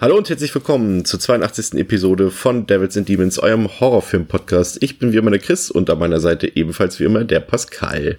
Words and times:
Hallo 0.00 0.16
und 0.16 0.30
herzlich 0.30 0.54
willkommen 0.54 1.04
zur 1.04 1.20
82. 1.20 1.74
Episode 1.74 2.30
von 2.30 2.66
Devils 2.66 2.96
and 2.96 3.06
Demons, 3.06 3.38
eurem 3.38 3.68
Horrorfilm-Podcast. 3.68 4.82
Ich 4.82 4.98
bin 4.98 5.12
wie 5.12 5.18
immer 5.18 5.30
der 5.30 5.40
Chris 5.40 5.70
und 5.70 5.90
an 5.90 5.98
meiner 5.98 6.20
Seite 6.20 6.56
ebenfalls 6.56 6.98
wie 7.00 7.04
immer 7.04 7.24
der 7.24 7.40
Pascal. 7.40 8.16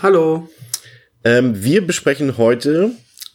Hallo. 0.00 0.48
Ähm, 1.24 1.62
wir 1.62 1.86
besprechen 1.86 2.38
heute 2.38 2.92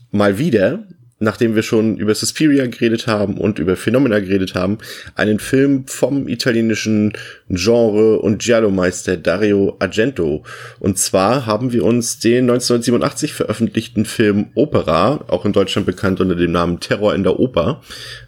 mal 0.09 0.39
wieder, 0.39 0.88
nachdem 1.23 1.55
wir 1.55 1.63
schon 1.63 1.97
über 1.97 2.13
Suspiria 2.13 2.67
geredet 2.67 3.07
haben 3.07 3.37
und 3.37 3.59
über 3.59 3.75
Phenomena 3.75 4.19
geredet 4.19 4.55
haben, 4.55 4.77
einen 5.15 5.39
Film 5.39 5.87
vom 5.87 6.27
italienischen 6.27 7.13
Genre- 7.49 8.17
und 8.17 8.41
Giallo-Meister 8.41 9.17
Dario 9.17 9.75
Argento. 9.79 10.43
Und 10.79 10.97
zwar 10.99 11.45
haben 11.45 11.73
wir 11.73 11.83
uns 11.85 12.19
den 12.19 12.49
1987 12.49 13.33
veröffentlichten 13.33 14.05
Film 14.05 14.47
Opera, 14.55 15.25
auch 15.27 15.45
in 15.45 15.53
Deutschland 15.53 15.85
bekannt 15.85 16.21
unter 16.21 16.35
dem 16.35 16.51
Namen 16.51 16.79
Terror 16.79 17.15
in 17.15 17.23
der 17.23 17.39
Oper, 17.39 17.81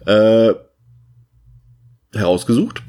äh, 0.06 0.52
herausgesucht 2.14 2.82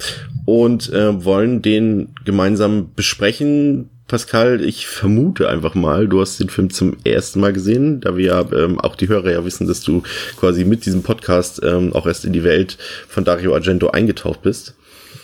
und 0.45 0.91
äh, 0.93 1.23
wollen 1.25 1.61
den 1.61 2.15
gemeinsam 2.23 2.93
besprechen. 2.93 3.89
Pascal, 4.07 4.61
ich 4.61 4.87
vermute 4.87 5.49
einfach 5.49 5.75
mal, 5.75 6.07
du 6.07 6.21
hast 6.21 6.39
den 6.39 6.49
Film 6.49 6.69
zum 6.69 6.95
ersten 7.03 7.41
Mal 7.41 7.51
gesehen, 7.51 7.99
da 7.99 8.15
wir 8.15 8.25
ja 8.25 8.45
ähm, 8.53 8.79
auch 8.79 8.95
die 8.95 9.09
Hörer 9.09 9.31
ja 9.31 9.43
wissen, 9.43 9.67
dass 9.67 9.81
du 9.81 10.01
quasi 10.37 10.63
mit 10.63 10.85
diesem 10.85 11.03
Podcast 11.03 11.61
ähm, 11.61 11.91
auch 11.93 12.07
erst 12.07 12.23
in 12.23 12.31
die 12.31 12.45
Welt 12.45 12.77
von 13.09 13.25
Dario 13.25 13.53
Argento 13.53 13.89
eingetaucht 13.89 14.41
bist. 14.41 14.75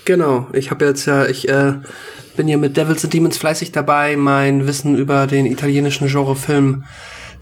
Genau, 0.04 0.48
ich 0.52 0.70
habe 0.70 0.84
jetzt 0.84 1.06
ja, 1.06 1.26
ich 1.26 1.48
äh, 1.48 1.76
bin 2.36 2.48
hier 2.48 2.58
mit 2.58 2.76
Devils 2.76 3.06
and 3.06 3.14
Demons 3.14 3.38
fleißig 3.38 3.72
dabei, 3.72 4.18
mein 4.18 4.68
Wissen 4.68 4.98
über 4.98 5.28
den 5.28 5.46
italienischen 5.46 6.10
Genrefilm 6.10 6.84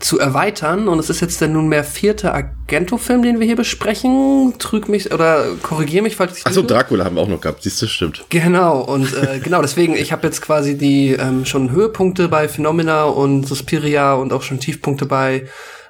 zu 0.01 0.19
erweitern. 0.19 0.87
Und 0.87 0.99
es 0.99 1.09
ist 1.09 1.21
jetzt 1.21 1.41
der 1.41 1.47
nunmehr 1.47 1.83
vierte 1.83 2.33
Argento-Film, 2.33 3.23
den 3.23 3.39
wir 3.39 3.47
hier 3.47 3.55
besprechen. 3.55 4.55
Trüg 4.59 4.89
mich 4.89 5.13
oder 5.13 5.45
korrigiere 5.61 6.03
mich, 6.03 6.15
falls 6.15 6.37
ich 6.37 6.45
Achso, 6.45 6.61
Dracula 6.61 7.05
haben 7.05 7.15
wir 7.15 7.21
auch 7.21 7.27
noch 7.27 7.41
gehabt, 7.41 7.63
siehst 7.63 7.81
du, 7.81 7.87
stimmt. 7.87 8.25
Genau, 8.29 8.81
und 8.81 9.13
äh, 9.13 9.39
genau, 9.43 9.61
deswegen, 9.61 9.95
ich 9.95 10.11
habe 10.11 10.27
jetzt 10.27 10.41
quasi 10.41 10.77
die 10.77 11.11
ähm, 11.11 11.45
schon 11.45 11.71
Höhepunkte 11.71 12.27
bei 12.27 12.47
Phenomena 12.47 13.03
und 13.03 13.47
Suspiria 13.47 14.13
und 14.13 14.33
auch 14.33 14.41
schon 14.41 14.59
Tiefpunkte 14.59 15.05
bei 15.05 15.47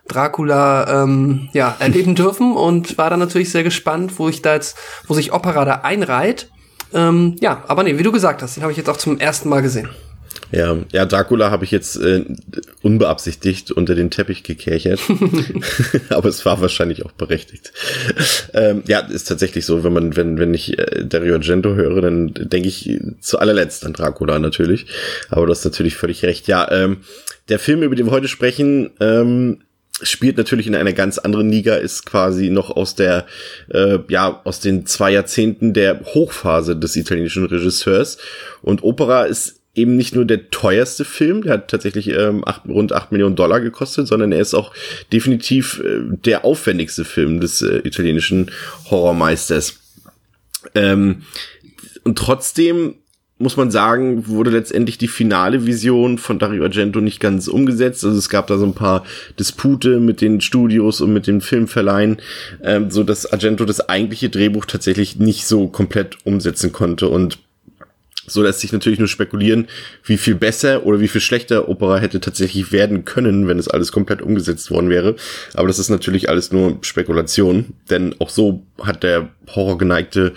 Dracula 0.07 1.03
ähm, 1.03 1.49
ja, 1.53 1.75
erleben 1.79 2.15
dürfen 2.15 2.53
und 2.55 2.97
war 2.97 3.09
dann 3.09 3.19
natürlich 3.19 3.51
sehr 3.51 3.63
gespannt, 3.63 4.13
wo 4.17 4.29
ich 4.29 4.41
da 4.41 4.53
jetzt, 4.53 4.77
wo 5.07 5.13
sich 5.13 5.33
Opera 5.33 5.65
da 5.65 5.73
einreiht. 5.83 6.49
Ähm, 6.93 7.37
ja, 7.39 7.63
aber 7.67 7.83
nee, 7.83 7.97
wie 7.97 8.03
du 8.03 8.11
gesagt 8.11 8.41
hast, 8.41 8.57
den 8.57 8.63
habe 8.63 8.71
ich 8.71 8.77
jetzt 8.77 8.89
auch 8.89 8.97
zum 8.97 9.17
ersten 9.17 9.47
Mal 9.47 9.61
gesehen. 9.61 9.89
Ja, 10.51 10.77
ja, 10.91 11.05
Dracula 11.05 11.49
habe 11.49 11.63
ich 11.63 11.71
jetzt 11.71 11.95
äh, 11.95 12.25
unbeabsichtigt 12.81 13.71
unter 13.71 13.95
den 13.95 14.11
Teppich 14.11 14.43
gekerchert. 14.43 14.99
Aber 16.09 16.29
es 16.29 16.45
war 16.45 16.61
wahrscheinlich 16.61 17.05
auch 17.05 17.11
berechtigt. 17.11 17.71
Ähm, 18.53 18.83
ja, 18.87 18.99
ist 18.99 19.27
tatsächlich 19.27 19.65
so, 19.65 19.83
wenn 19.83 19.93
man, 19.93 20.15
wenn, 20.15 20.37
wenn 20.37 20.53
ich 20.53 20.77
äh, 20.77 21.05
Dario 21.05 21.35
Argento 21.35 21.75
höre, 21.75 22.01
dann 22.01 22.33
denke 22.33 22.67
ich 22.67 22.99
zu 23.21 23.39
allerletzt 23.39 23.85
an 23.85 23.93
Dracula 23.93 24.39
natürlich. 24.39 24.87
Aber 25.29 25.45
du 25.45 25.51
hast 25.51 25.63
natürlich 25.63 25.95
völlig 25.95 26.23
recht. 26.23 26.47
Ja, 26.47 26.69
ähm, 26.71 26.97
der 27.49 27.59
Film, 27.59 27.83
über 27.83 27.95
den 27.95 28.07
wir 28.07 28.11
heute 28.11 28.27
sprechen, 28.27 28.91
ähm, 28.99 29.59
spielt 30.01 30.37
natürlich 30.37 30.67
in 30.67 30.75
einer 30.75 30.93
ganz 30.93 31.17
anderen 31.17 31.49
Liga, 31.49 31.75
ist 31.75 32.05
quasi 32.05 32.49
noch 32.49 32.71
aus 32.71 32.95
der, 32.95 33.25
äh, 33.69 33.99
ja, 34.09 34.41
aus 34.43 34.59
den 34.59 34.85
zwei 34.85 35.11
Jahrzehnten 35.11 35.73
der 35.73 36.01
Hochphase 36.01 36.75
des 36.75 36.95
italienischen 36.95 37.45
Regisseurs. 37.45 38.17
Und 38.61 38.83
Opera 38.83 39.25
ist 39.25 39.60
eben 39.73 39.95
nicht 39.95 40.15
nur 40.15 40.25
der 40.25 40.49
teuerste 40.49 41.05
Film, 41.05 41.43
der 41.43 41.53
hat 41.53 41.69
tatsächlich 41.69 42.09
ähm, 42.09 42.43
acht, 42.45 42.67
rund 42.67 42.91
acht 42.91 43.11
Millionen 43.11 43.35
Dollar 43.35 43.61
gekostet, 43.61 44.07
sondern 44.07 44.31
er 44.31 44.41
ist 44.41 44.53
auch 44.53 44.73
definitiv 45.13 45.81
äh, 45.83 46.01
der 46.25 46.43
aufwendigste 46.43 47.05
Film 47.05 47.39
des 47.39 47.61
äh, 47.61 47.77
italienischen 47.85 48.51
Horrormeisters. 48.89 49.79
Ähm, 50.75 51.23
und 52.03 52.17
trotzdem 52.17 52.95
muss 53.41 53.57
man 53.57 53.71
sagen, 53.71 54.27
wurde 54.27 54.51
letztendlich 54.51 54.99
die 54.99 55.07
finale 55.07 55.65
Vision 55.65 56.19
von 56.19 56.37
Dario 56.37 56.63
Argento 56.63 57.01
nicht 57.01 57.19
ganz 57.19 57.47
umgesetzt. 57.47 58.05
Also 58.05 58.17
es 58.17 58.29
gab 58.29 58.47
da 58.47 58.57
so 58.57 58.65
ein 58.65 58.75
paar 58.75 59.03
Dispute 59.39 59.99
mit 59.99 60.21
den 60.21 60.41
Studios 60.41 61.01
und 61.01 61.11
mit 61.11 61.25
den 61.25 61.41
Filmverleihen, 61.41 62.17
ähm, 62.63 62.91
so 62.91 63.03
dass 63.03 63.25
Argento 63.31 63.65
das 63.65 63.89
eigentliche 63.89 64.29
Drehbuch 64.29 64.65
tatsächlich 64.65 65.17
nicht 65.17 65.47
so 65.47 65.67
komplett 65.67 66.17
umsetzen 66.23 66.71
konnte 66.71 67.09
und 67.09 67.39
so 68.31 68.43
lässt 68.43 68.59
sich 68.59 68.71
natürlich 68.71 68.99
nur 68.99 69.07
spekulieren, 69.07 69.67
wie 70.03 70.17
viel 70.17 70.35
besser 70.35 70.85
oder 70.85 70.99
wie 70.99 71.07
viel 71.07 71.21
schlechter 71.21 71.69
Opera 71.69 71.97
hätte 71.97 72.19
tatsächlich 72.19 72.71
werden 72.71 73.05
können, 73.05 73.47
wenn 73.47 73.59
es 73.59 73.67
alles 73.67 73.91
komplett 73.91 74.21
umgesetzt 74.21 74.71
worden 74.71 74.89
wäre. 74.89 75.15
Aber 75.53 75.67
das 75.67 75.79
ist 75.79 75.89
natürlich 75.89 76.29
alles 76.29 76.51
nur 76.51 76.77
Spekulation, 76.81 77.73
denn 77.89 78.15
auch 78.19 78.29
so 78.29 78.63
hat 78.81 79.03
der 79.03 79.29
horrorgeneigte 79.55 80.33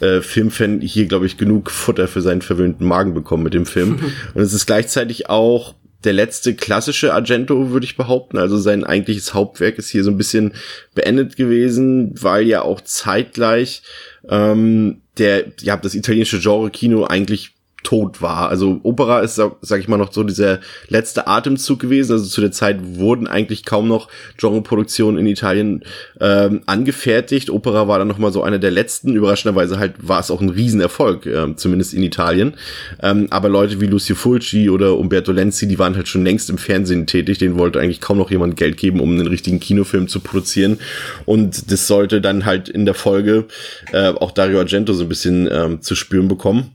äh, 0.00 0.20
Filmfan 0.20 0.80
hier, 0.80 1.06
glaube 1.06 1.26
ich, 1.26 1.36
genug 1.36 1.70
Futter 1.70 2.08
für 2.08 2.20
seinen 2.20 2.42
verwöhnten 2.42 2.86
Magen 2.86 3.14
bekommen 3.14 3.42
mit 3.42 3.54
dem 3.54 3.66
Film. 3.66 3.98
Und 4.34 4.42
es 4.42 4.52
ist 4.52 4.66
gleichzeitig 4.66 5.30
auch 5.30 5.74
der 6.04 6.12
letzte 6.12 6.54
klassische 6.54 7.12
Argento, 7.12 7.70
würde 7.70 7.84
ich 7.84 7.96
behaupten. 7.96 8.38
Also 8.38 8.56
sein 8.56 8.84
eigentliches 8.84 9.34
Hauptwerk 9.34 9.78
ist 9.78 9.88
hier 9.88 10.04
so 10.04 10.10
ein 10.10 10.16
bisschen 10.16 10.54
beendet 10.94 11.36
gewesen, 11.36 12.14
weil 12.20 12.46
ja 12.46 12.62
auch 12.62 12.80
zeitgleich 12.80 13.82
ähm, 14.28 15.02
der, 15.18 15.46
ja, 15.60 15.76
das 15.76 15.94
italienische 15.94 16.38
Genre-Kino 16.38 17.04
eigentlich 17.04 17.57
tot 17.84 18.20
war. 18.20 18.48
Also 18.48 18.80
Opera 18.82 19.20
ist, 19.20 19.36
sag, 19.36 19.80
ich 19.80 19.88
mal, 19.88 19.96
noch 19.96 20.12
so 20.12 20.24
dieser 20.24 20.60
letzte 20.88 21.26
Atemzug 21.26 21.78
gewesen. 21.78 22.12
Also 22.12 22.26
zu 22.26 22.40
der 22.40 22.50
Zeit 22.50 22.78
wurden 22.82 23.26
eigentlich 23.26 23.64
kaum 23.64 23.88
noch 23.88 24.08
Genreproduktionen 24.36 25.18
in 25.18 25.26
Italien 25.26 25.84
ähm, 26.20 26.62
angefertigt. 26.66 27.50
Opera 27.50 27.86
war 27.86 27.98
dann 27.98 28.08
noch 28.08 28.18
mal 28.18 28.32
so 28.32 28.42
einer 28.42 28.58
der 28.58 28.72
letzten. 28.72 29.14
Überraschenderweise 29.14 29.78
halt 29.78 29.94
war 30.00 30.20
es 30.20 30.30
auch 30.30 30.40
ein 30.40 30.48
Riesenerfolg, 30.48 31.26
äh, 31.26 31.54
zumindest 31.56 31.94
in 31.94 32.02
Italien. 32.02 32.54
Ähm, 33.00 33.28
aber 33.30 33.48
Leute 33.48 33.80
wie 33.80 33.86
Lucio 33.86 34.16
Fulci 34.16 34.68
oder 34.68 34.98
Umberto 34.98 35.30
Lenzi, 35.30 35.68
die 35.68 35.78
waren 35.78 35.94
halt 35.94 36.08
schon 36.08 36.24
längst 36.24 36.50
im 36.50 36.58
Fernsehen 36.58 37.06
tätig. 37.06 37.38
Denen 37.38 37.58
wollte 37.58 37.80
eigentlich 37.80 38.00
kaum 38.00 38.18
noch 38.18 38.30
jemand 38.30 38.56
Geld 38.56 38.76
geben, 38.76 39.00
um 39.00 39.12
einen 39.12 39.28
richtigen 39.28 39.60
Kinofilm 39.60 40.08
zu 40.08 40.20
produzieren. 40.20 40.78
Und 41.26 41.70
das 41.70 41.86
sollte 41.86 42.20
dann 42.20 42.44
halt 42.44 42.68
in 42.68 42.84
der 42.86 42.94
Folge 42.94 43.44
äh, 43.92 44.08
auch 44.08 44.32
Dario 44.32 44.58
Argento 44.58 44.92
so 44.92 45.04
ein 45.04 45.08
bisschen 45.08 45.48
ähm, 45.50 45.80
zu 45.80 45.94
spüren 45.94 46.28
bekommen. 46.28 46.74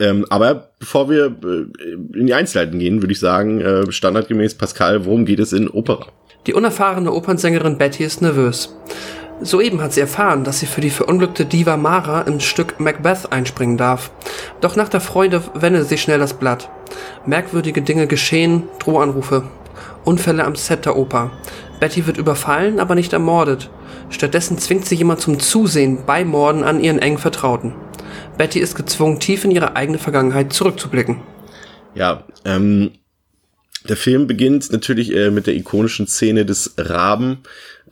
Ähm, 0.00 0.26
aber 0.28 0.70
bevor 0.78 1.08
wir 1.10 1.26
äh, 1.26 2.18
in 2.18 2.26
die 2.26 2.34
Einzelheiten 2.34 2.78
gehen, 2.78 3.02
würde 3.02 3.12
ich 3.12 3.20
sagen, 3.20 3.60
äh, 3.60 3.90
standardgemäß 3.90 4.54
Pascal, 4.54 5.04
worum 5.06 5.24
geht 5.24 5.40
es 5.40 5.52
in 5.52 5.68
Opera? 5.68 6.06
Die 6.46 6.54
unerfahrene 6.54 7.12
Opernsängerin 7.12 7.78
Betty 7.78 8.04
ist 8.04 8.22
nervös. 8.22 8.74
Soeben 9.40 9.80
hat 9.80 9.92
sie 9.92 10.00
erfahren, 10.00 10.42
dass 10.42 10.58
sie 10.58 10.66
für 10.66 10.80
die 10.80 10.90
verunglückte 10.90 11.44
Diva 11.44 11.76
Mara 11.76 12.22
im 12.22 12.40
Stück 12.40 12.80
Macbeth 12.80 13.30
einspringen 13.30 13.76
darf. 13.76 14.10
Doch 14.60 14.74
nach 14.74 14.88
der 14.88 15.00
Freude 15.00 15.42
wendet 15.54 15.88
sie 15.88 15.98
schnell 15.98 16.18
das 16.18 16.34
Blatt. 16.34 16.70
Merkwürdige 17.24 17.82
Dinge 17.82 18.08
geschehen, 18.08 18.64
Drohanrufe. 18.80 19.44
Unfälle 20.04 20.44
am 20.44 20.56
Set 20.56 20.86
der 20.86 20.96
Oper. 20.96 21.30
Betty 21.78 22.06
wird 22.06 22.18
überfallen, 22.18 22.80
aber 22.80 22.96
nicht 22.96 23.12
ermordet. 23.12 23.70
Stattdessen 24.10 24.58
zwingt 24.58 24.86
sie 24.86 24.96
jemand 24.96 25.20
zum 25.20 25.38
Zusehen 25.38 25.98
bei 26.04 26.24
Morden 26.24 26.64
an 26.64 26.80
ihren 26.80 26.98
engen 26.98 27.18
Vertrauten. 27.18 27.74
Betty 28.38 28.60
ist 28.60 28.76
gezwungen, 28.76 29.20
tief 29.20 29.44
in 29.44 29.50
ihre 29.50 29.76
eigene 29.76 29.98
Vergangenheit 29.98 30.52
zurückzublicken. 30.52 31.20
Ja, 31.94 32.24
ähm, 32.44 32.92
der 33.88 33.96
Film 33.96 34.26
beginnt 34.26 34.70
natürlich 34.72 35.14
äh, 35.14 35.30
mit 35.30 35.46
der 35.46 35.54
ikonischen 35.54 36.06
Szene 36.06 36.46
des 36.46 36.74
Raben, 36.78 37.38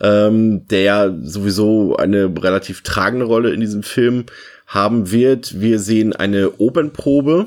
ähm, 0.00 0.66
der 0.68 0.80
ja 0.82 1.14
sowieso 1.22 1.96
eine 1.96 2.32
relativ 2.42 2.82
tragende 2.82 3.26
Rolle 3.26 3.52
in 3.52 3.60
diesem 3.60 3.82
Film 3.82 4.24
haben 4.66 5.10
wird. 5.10 5.60
Wir 5.60 5.78
sehen 5.78 6.14
eine 6.14 6.52
Opernprobe 6.58 7.46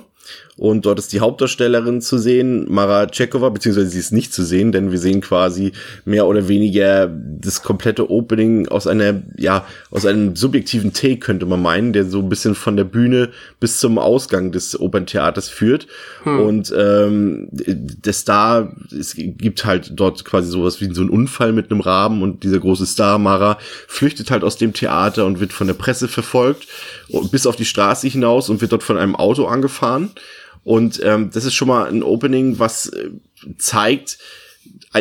Und 0.59 0.85
dort 0.85 0.99
ist 0.99 1.13
die 1.13 1.21
Hauptdarstellerin 1.21 2.01
zu 2.01 2.17
sehen, 2.17 2.65
Mara 2.69 3.07
Tschekova, 3.07 3.47
beziehungsweise 3.47 3.87
sie 3.87 3.99
ist 3.99 4.11
nicht 4.11 4.33
zu 4.33 4.43
sehen, 4.43 4.73
denn 4.73 4.91
wir 4.91 4.99
sehen 4.99 5.21
quasi 5.21 5.71
mehr 6.03 6.27
oder 6.27 6.49
weniger 6.49 7.07
das 7.07 7.63
komplette 7.63 8.11
Opening 8.11 8.67
aus 8.67 8.85
einer, 8.85 9.23
ja, 9.37 9.65
aus 9.89 10.05
einem 10.05 10.35
subjektiven 10.35 10.91
Take, 10.91 11.19
könnte 11.19 11.45
man 11.45 11.61
meinen, 11.61 11.93
der 11.93 12.03
so 12.03 12.19
ein 12.19 12.27
bisschen 12.27 12.55
von 12.55 12.75
der 12.75 12.83
Bühne 12.83 13.29
bis 13.61 13.79
zum 13.79 13.97
Ausgang 13.97 14.51
des 14.51 14.77
Operntheaters 14.77 15.47
führt. 15.47 15.87
Hm. 16.23 16.39
Und 16.41 16.73
ähm, 16.77 17.47
der 17.51 18.11
Star, 18.11 18.75
es 18.91 19.15
gibt 19.15 19.63
halt 19.63 19.93
dort 19.95 20.25
quasi 20.25 20.51
sowas 20.51 20.81
wie 20.81 20.93
so 20.93 21.01
ein 21.01 21.09
Unfall 21.09 21.53
mit 21.53 21.71
einem 21.71 21.79
Raben 21.79 22.21
und 22.21 22.43
dieser 22.43 22.59
große 22.59 22.85
Star, 22.85 23.17
Mara, 23.17 23.59
flüchtet 23.87 24.29
halt 24.29 24.43
aus 24.43 24.57
dem 24.57 24.73
Theater 24.73 25.25
und 25.25 25.39
wird 25.39 25.53
von 25.53 25.67
der 25.67 25.73
Presse 25.73 26.09
verfolgt 26.09 26.67
bis 27.31 27.47
auf 27.47 27.55
die 27.55 27.65
Straße 27.65 28.07
hinaus 28.07 28.49
und 28.49 28.61
wird 28.61 28.71
dort 28.71 28.83
von 28.83 28.97
einem 28.97 29.15
Auto 29.15 29.45
angefahren. 29.45 30.11
Und 30.63 30.99
ähm, 31.03 31.29
das 31.33 31.45
ist 31.45 31.53
schon 31.53 31.67
mal 31.67 31.87
ein 31.87 32.03
Opening, 32.03 32.59
was 32.59 32.87
äh, 32.87 33.09
zeigt, 33.57 34.17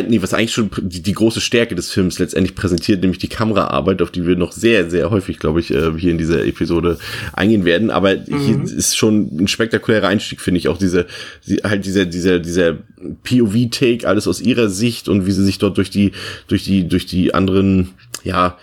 nee, 0.07 0.21
was 0.21 0.33
eigentlich 0.33 0.53
schon 0.53 0.69
die, 0.81 1.01
die 1.01 1.13
große 1.13 1.41
Stärke 1.41 1.75
des 1.75 1.91
Films 1.91 2.19
letztendlich 2.19 2.55
präsentiert, 2.55 3.01
nämlich 3.01 3.19
die 3.19 3.27
Kameraarbeit, 3.27 4.01
auf 4.01 4.11
die 4.11 4.25
wir 4.25 4.35
noch 4.35 4.51
sehr, 4.51 4.89
sehr 4.89 5.09
häufig, 5.09 5.39
glaube 5.39 5.59
ich, 5.59 5.71
äh, 5.71 5.91
hier 5.97 6.11
in 6.11 6.17
dieser 6.17 6.45
Episode 6.45 6.97
eingehen 7.33 7.65
werden. 7.65 7.89
Aber 7.89 8.15
mhm. 8.15 8.39
hier 8.39 8.63
ist 8.63 8.95
schon 8.95 9.29
ein 9.35 9.47
spektakulärer 9.47 10.07
Einstieg, 10.07 10.41
finde 10.41 10.59
ich. 10.59 10.67
Auch 10.67 10.77
diese, 10.77 11.07
halt 11.63 11.85
dieser, 11.85 12.05
dieser, 12.05 12.39
dieser 12.39 12.77
POV-Take, 13.23 14.07
alles 14.07 14.27
aus 14.27 14.41
ihrer 14.41 14.69
Sicht 14.69 15.09
und 15.09 15.25
wie 15.25 15.31
sie 15.31 15.43
sich 15.43 15.57
dort 15.57 15.77
durch 15.77 15.89
die, 15.89 16.11
durch 16.47 16.63
die, 16.63 16.87
durch 16.87 17.05
die 17.05 17.33
anderen, 17.33 17.89
ja, 18.23 18.57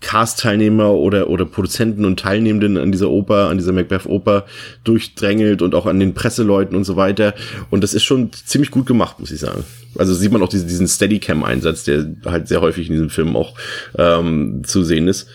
Cast-Teilnehmer 0.00 0.92
oder, 0.92 1.28
oder 1.28 1.44
Produzenten 1.44 2.04
und 2.04 2.20
Teilnehmenden 2.20 2.78
an 2.78 2.92
dieser 2.92 3.10
Oper, 3.10 3.48
an 3.48 3.58
dieser 3.58 3.72
Macbeth-Oper 3.72 4.46
durchdrängelt 4.84 5.60
und 5.60 5.74
auch 5.74 5.86
an 5.86 5.98
den 5.98 6.14
Presseleuten 6.14 6.76
und 6.76 6.84
so 6.84 6.96
weiter. 6.96 7.34
Und 7.70 7.82
das 7.82 7.94
ist 7.94 8.04
schon 8.04 8.32
ziemlich 8.32 8.70
gut 8.70 8.86
gemacht, 8.86 9.18
muss 9.18 9.32
ich 9.32 9.40
sagen. 9.40 9.64
Also 9.96 10.14
sieht 10.14 10.30
man 10.30 10.42
auch 10.42 10.48
diesen, 10.48 10.68
diesen 10.68 10.86
Steadicam-Einsatz, 10.86 11.84
der 11.84 12.06
halt 12.24 12.48
sehr 12.48 12.60
häufig 12.60 12.86
in 12.86 12.92
diesem 12.92 13.10
Film 13.10 13.34
auch 13.34 13.54
ähm, 13.96 14.62
zu 14.64 14.84
sehen 14.84 15.08
ist. 15.08 15.28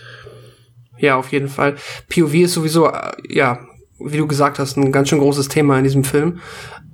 Ja, 0.98 1.16
auf 1.16 1.32
jeden 1.32 1.48
Fall. 1.48 1.74
POV 2.08 2.34
ist 2.34 2.54
sowieso, 2.54 2.88
äh, 2.88 3.12
ja, 3.28 3.58
wie 3.98 4.18
du 4.18 4.26
gesagt 4.26 4.58
hast, 4.58 4.76
ein 4.76 4.92
ganz 4.92 5.08
schön 5.08 5.20
großes 5.20 5.48
Thema 5.48 5.78
in 5.78 5.84
diesem 5.84 6.04
Film. 6.04 6.40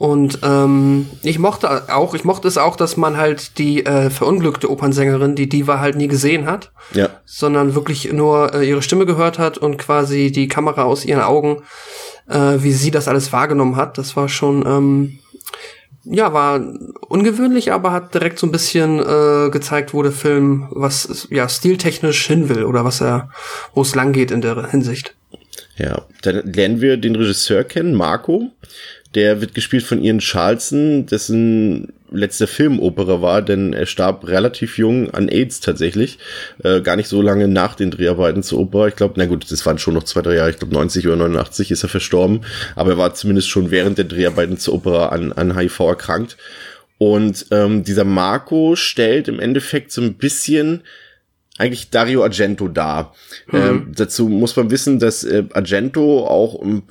Und 0.01 0.39
ähm, 0.43 1.09
ich 1.23 1.39
mochte 1.39 1.95
auch, 1.95 2.15
ich 2.15 2.25
mochte 2.25 2.49
es 2.49 2.57
auch, 2.57 2.77
dass 2.77 2.97
man 2.97 3.19
halt 3.19 3.59
die 3.59 3.85
äh, 3.85 4.09
verunglückte 4.09 4.71
Opernsängerin, 4.71 5.35
die 5.35 5.49
Diva 5.49 5.79
halt 5.79 5.97
nie 5.97 6.09
gesehen 6.09 6.47
hat, 6.47 6.73
ja. 6.95 7.11
sondern 7.27 7.75
wirklich 7.75 8.11
nur 8.11 8.55
äh, 8.55 8.67
ihre 8.67 8.81
Stimme 8.81 9.05
gehört 9.05 9.39
hat 9.39 9.59
und 9.59 9.77
quasi 9.77 10.33
die 10.33 10.49
Kamera 10.49 10.85
aus 10.85 11.05
ihren 11.05 11.21
Augen, 11.21 11.63
äh, 12.29 12.57
wie 12.61 12.73
sie 12.73 12.91
das 12.91 13.09
alles 13.09 13.31
wahrgenommen 13.33 13.77
hat. 13.77 13.99
Das 13.99 14.17
war 14.17 14.31
schon, 14.31 14.65
ähm, 14.67 15.19
ja, 16.05 16.33
war 16.33 16.63
ungewöhnlich, 17.09 17.73
aber 17.73 17.93
hat 17.93 18.15
direkt 18.15 18.39
so 18.39 18.47
ein 18.47 18.53
bisschen 18.53 19.01
äh, 19.01 19.51
gezeigt, 19.51 19.93
wo 19.93 20.03
der 20.03 20.13
Film 20.13 20.67
was 20.71 21.29
ja 21.31 21.47
stiltechnisch 21.47 22.27
hin 22.27 22.49
will 22.49 22.65
oder 22.65 22.87
was 22.87 23.03
er, 23.03 23.29
wo 23.75 23.83
es 23.83 23.95
lang 23.95 24.13
geht 24.13 24.31
in 24.31 24.41
der 24.41 24.71
Hinsicht. 24.71 25.15
Ja, 25.81 26.07
dann 26.23 26.53
lernen 26.53 26.81
wir 26.81 26.97
den 26.99 27.17
Regisseur 27.17 27.65
kennen, 27.65 27.95
Marco. 27.95 28.51
Der 29.15 29.41
wird 29.41 29.55
gespielt 29.55 29.83
von 29.83 30.03
Ian 30.03 30.21
Charlson, 30.21 31.07
dessen 31.07 31.93
letzte 32.13 32.47
Filmopera 32.47 33.23
war, 33.23 33.41
denn 33.41 33.73
er 33.73 33.87
starb 33.87 34.27
relativ 34.29 34.79
jung 34.79 35.11
an 35.11 35.29
AIDS 35.29 35.61
tatsächlich. 35.61 36.19
Äh, 36.63 36.81
gar 36.81 36.97
nicht 36.97 37.09
so 37.09 37.23
lange 37.23 37.49
nach 37.49 37.75
den 37.75 37.91
Dreharbeiten 37.91 38.43
zur 38.43 38.61
Oper. 38.61 38.89
Ich 38.89 38.97
glaube, 38.97 39.15
na 39.17 39.27
gut, 39.27 39.51
das 39.51 39.65
waren 39.65 39.79
schon 39.79 39.95
noch 39.95 40.05
zwei, 40.05 40.21
drei 40.23 40.35
Jahre. 40.35 40.51
Ich 40.51 40.59
glaube, 40.59 40.75
90 40.75 41.07
oder 41.07 41.17
89 41.17 41.71
ist 41.71 41.83
er 41.83 41.89
verstorben. 41.89 42.43
Aber 42.77 42.91
er 42.91 42.99
war 42.99 43.15
zumindest 43.15 43.49
schon 43.49 43.71
während 43.71 43.99
der 43.99 44.05
Dreharbeiten 44.05 44.59
zur 44.59 44.75
Opera 44.75 45.09
an, 45.09 45.33
an 45.33 45.57
HIV 45.57 45.81
erkrankt. 45.81 46.37
Und 46.99 47.47
ähm, 47.51 47.85
dieser 47.85 48.05
Marco 48.05 48.77
stellt 48.77 49.29
im 49.29 49.41
Endeffekt 49.41 49.91
so 49.93 50.03
ein 50.03 50.15
bisschen 50.15 50.83
eigentlich 51.61 51.91
Dario 51.91 52.23
Argento 52.25 52.69
dar. 52.69 53.15
Mhm. 53.53 53.59
Ähm, 53.59 53.93
dazu 53.95 54.29
muss 54.29 54.57
man 54.57 54.71
wissen, 54.71 54.99
dass 54.99 55.25
äh, 55.25 55.45
Argento 55.53 56.27
auch, 56.27 56.61
ähm, 56.63 56.83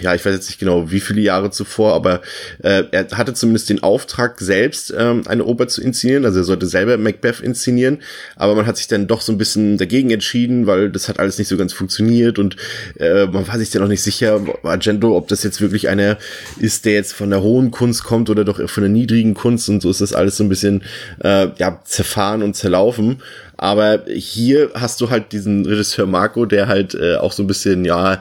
ja, 0.00 0.14
ich 0.14 0.24
weiß 0.24 0.34
jetzt 0.34 0.48
nicht 0.48 0.58
genau, 0.58 0.90
wie 0.90 1.00
viele 1.00 1.20
Jahre 1.20 1.50
zuvor, 1.50 1.94
aber 1.94 2.22
äh, 2.62 2.84
er 2.90 3.08
hatte 3.12 3.34
zumindest 3.34 3.68
den 3.70 3.82
Auftrag, 3.82 4.40
selbst 4.40 4.92
ähm, 4.96 5.22
eine 5.26 5.44
Oper 5.44 5.68
zu 5.68 5.82
inszenieren. 5.82 6.24
Also 6.24 6.40
er 6.40 6.44
sollte 6.44 6.66
selber 6.66 6.96
Macbeth 6.98 7.40
inszenieren, 7.40 7.98
aber 8.36 8.54
man 8.54 8.66
hat 8.66 8.76
sich 8.76 8.88
dann 8.88 9.06
doch 9.06 9.20
so 9.20 9.32
ein 9.32 9.38
bisschen 9.38 9.78
dagegen 9.78 10.10
entschieden, 10.10 10.66
weil 10.66 10.90
das 10.90 11.08
hat 11.08 11.18
alles 11.18 11.38
nicht 11.38 11.48
so 11.48 11.56
ganz 11.56 11.72
funktioniert 11.72 12.38
und 12.38 12.56
äh, 12.98 13.26
man 13.26 13.46
war 13.48 13.58
sich 13.58 13.70
dann 13.70 13.82
noch 13.82 13.88
nicht 13.88 14.02
sicher, 14.02 14.40
Argento, 14.62 15.16
ob 15.16 15.28
das 15.28 15.42
jetzt 15.42 15.60
wirklich 15.60 15.88
einer 15.88 16.18
ist, 16.58 16.84
der 16.84 16.94
jetzt 16.94 17.12
von 17.12 17.30
der 17.30 17.42
hohen 17.42 17.70
Kunst 17.70 18.04
kommt 18.04 18.30
oder 18.30 18.44
doch 18.44 18.68
von 18.68 18.82
der 18.82 18.90
niedrigen 18.90 19.34
Kunst 19.34 19.68
und 19.68 19.82
so 19.82 19.90
ist 19.90 20.00
das 20.00 20.12
alles 20.12 20.36
so 20.36 20.44
ein 20.44 20.48
bisschen 20.48 20.82
äh, 21.22 21.48
ja 21.58 21.80
zerfahren 21.84 22.42
und 22.42 22.54
zerlaufen. 22.54 23.22
Aber 23.62 24.00
hier 24.08 24.70
hast 24.74 25.00
du 25.00 25.10
halt 25.10 25.30
diesen 25.30 25.64
Regisseur 25.64 26.06
Marco, 26.06 26.46
der 26.46 26.66
halt 26.66 26.94
äh, 26.94 27.14
auch 27.14 27.30
so 27.30 27.44
ein 27.44 27.46
bisschen, 27.46 27.84
ja, 27.84 28.20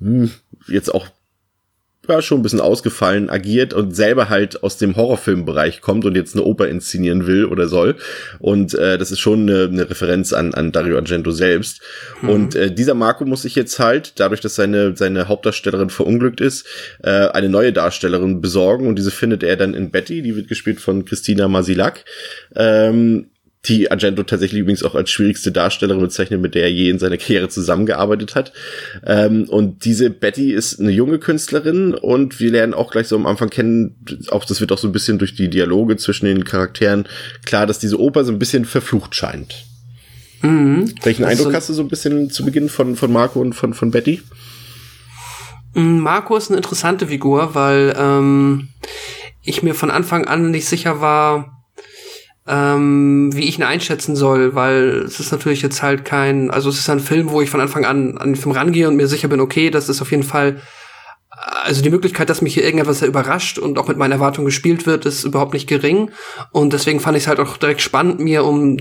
hm, 0.00 0.30
jetzt 0.68 0.94
auch 0.94 1.06
ja, 2.08 2.22
schon 2.22 2.40
ein 2.40 2.42
bisschen 2.42 2.60
ausgefallen 2.60 3.30
agiert 3.30 3.74
und 3.74 3.94
selber 3.94 4.28
halt 4.28 4.62
aus 4.62 4.78
dem 4.78 4.96
Horrorfilmbereich 4.96 5.80
kommt 5.80 6.04
und 6.04 6.14
jetzt 6.14 6.34
eine 6.34 6.44
Oper 6.44 6.68
inszenieren 6.68 7.26
will 7.26 7.46
oder 7.46 7.68
soll. 7.68 7.96
Und 8.38 8.74
äh, 8.74 8.98
das 8.98 9.10
ist 9.10 9.20
schon 9.20 9.42
eine, 9.42 9.64
eine 9.64 9.90
Referenz 9.90 10.32
an, 10.32 10.54
an 10.54 10.72
Dario 10.72 10.96
Argento 10.96 11.30
selbst. 11.30 11.80
Mhm. 12.22 12.28
Und 12.28 12.54
äh, 12.54 12.72
dieser 12.72 12.94
Marco 12.94 13.24
muss 13.24 13.42
sich 13.42 13.54
jetzt 13.54 13.78
halt, 13.78 14.18
dadurch, 14.20 14.40
dass 14.40 14.54
seine, 14.54 14.96
seine 14.96 15.28
Hauptdarstellerin 15.28 15.90
verunglückt 15.90 16.40
ist, 16.40 16.66
äh, 17.02 17.10
eine 17.10 17.48
neue 17.48 17.72
Darstellerin 17.72 18.40
besorgen. 18.40 18.86
Und 18.86 18.96
diese 18.96 19.10
findet 19.10 19.42
er 19.42 19.56
dann 19.56 19.74
in 19.74 19.90
Betty, 19.90 20.22
die 20.22 20.36
wird 20.36 20.48
gespielt 20.48 20.80
von 20.80 21.04
Christina 21.04 21.48
Masilak. 21.48 22.04
Ähm, 22.54 23.30
die 23.68 23.90
Argento 23.90 24.22
tatsächlich 24.22 24.60
übrigens 24.60 24.82
auch 24.82 24.94
als 24.94 25.10
schwierigste 25.10 25.52
Darstellerin 25.52 26.02
bezeichnet, 26.02 26.40
mit 26.40 26.54
der 26.54 26.64
er 26.64 26.72
je 26.72 26.90
in 26.90 26.98
seiner 26.98 27.16
Karriere 27.16 27.48
zusammengearbeitet 27.48 28.34
hat. 28.34 28.52
Ähm, 29.04 29.46
und 29.48 29.84
diese 29.84 30.10
Betty 30.10 30.52
ist 30.52 30.80
eine 30.80 30.90
junge 30.90 31.18
Künstlerin 31.18 31.94
und 31.94 32.40
wir 32.40 32.50
lernen 32.50 32.74
auch 32.74 32.90
gleich 32.90 33.08
so 33.08 33.16
am 33.16 33.26
Anfang 33.26 33.50
kennen, 33.50 33.96
auch 34.30 34.44
das 34.44 34.60
wird 34.60 34.72
auch 34.72 34.78
so 34.78 34.88
ein 34.88 34.92
bisschen 34.92 35.18
durch 35.18 35.34
die 35.34 35.48
Dialoge 35.48 35.96
zwischen 35.96 36.26
den 36.26 36.44
Charakteren 36.44 37.06
klar, 37.44 37.66
dass 37.66 37.78
diese 37.78 38.00
Oper 38.00 38.24
so 38.24 38.32
ein 38.32 38.38
bisschen 38.38 38.64
verflucht 38.64 39.14
scheint. 39.14 39.64
Mhm. 40.42 40.92
Welchen 41.02 41.24
also, 41.24 41.42
Eindruck 41.42 41.54
hast 41.54 41.68
du 41.68 41.72
so 41.72 41.82
ein 41.82 41.88
bisschen 41.88 42.30
zu 42.30 42.44
Beginn 42.44 42.68
von, 42.68 42.96
von 42.96 43.12
Marco 43.12 43.40
und 43.40 43.54
von, 43.54 43.74
von 43.74 43.90
Betty? 43.90 44.22
Mm, 45.74 45.98
Marco 45.98 46.36
ist 46.36 46.50
eine 46.50 46.58
interessante 46.58 47.08
Figur, 47.08 47.54
weil 47.54 47.94
ähm, 47.98 48.68
ich 49.42 49.62
mir 49.62 49.74
von 49.74 49.90
Anfang 49.90 50.26
an 50.26 50.50
nicht 50.50 50.66
sicher 50.66 51.00
war, 51.00 51.55
ähm, 52.46 53.30
wie 53.34 53.48
ich 53.48 53.58
ihn 53.58 53.64
einschätzen 53.64 54.14
soll, 54.14 54.54
weil 54.54 55.02
es 55.04 55.18
ist 55.18 55.32
natürlich 55.32 55.62
jetzt 55.62 55.82
halt 55.82 56.04
kein, 56.04 56.50
also 56.50 56.68
es 56.68 56.78
ist 56.78 56.88
ein 56.88 57.00
Film, 57.00 57.30
wo 57.30 57.40
ich 57.40 57.50
von 57.50 57.60
Anfang 57.60 57.84
an 57.84 58.18
an 58.18 58.28
den 58.28 58.36
Film 58.36 58.54
rangehe 58.54 58.88
und 58.88 58.96
mir 58.96 59.08
sicher 59.08 59.28
bin, 59.28 59.40
okay, 59.40 59.70
das 59.70 59.88
ist 59.88 60.00
auf 60.00 60.12
jeden 60.12 60.22
Fall, 60.22 60.60
also 61.30 61.82
die 61.82 61.90
Möglichkeit, 61.90 62.30
dass 62.30 62.42
mich 62.42 62.54
hier 62.54 62.64
irgendetwas 62.64 63.02
überrascht 63.02 63.58
und 63.58 63.78
auch 63.78 63.88
mit 63.88 63.98
meinen 63.98 64.12
Erwartungen 64.12 64.46
gespielt 64.46 64.86
wird, 64.86 65.06
ist 65.06 65.24
überhaupt 65.24 65.54
nicht 65.54 65.68
gering. 65.68 66.10
Und 66.52 66.72
deswegen 66.72 67.00
fand 67.00 67.16
ich 67.16 67.24
es 67.24 67.28
halt 67.28 67.40
auch 67.40 67.56
direkt 67.56 67.82
spannend, 67.82 68.20
mir 68.20 68.44
um 68.44 68.76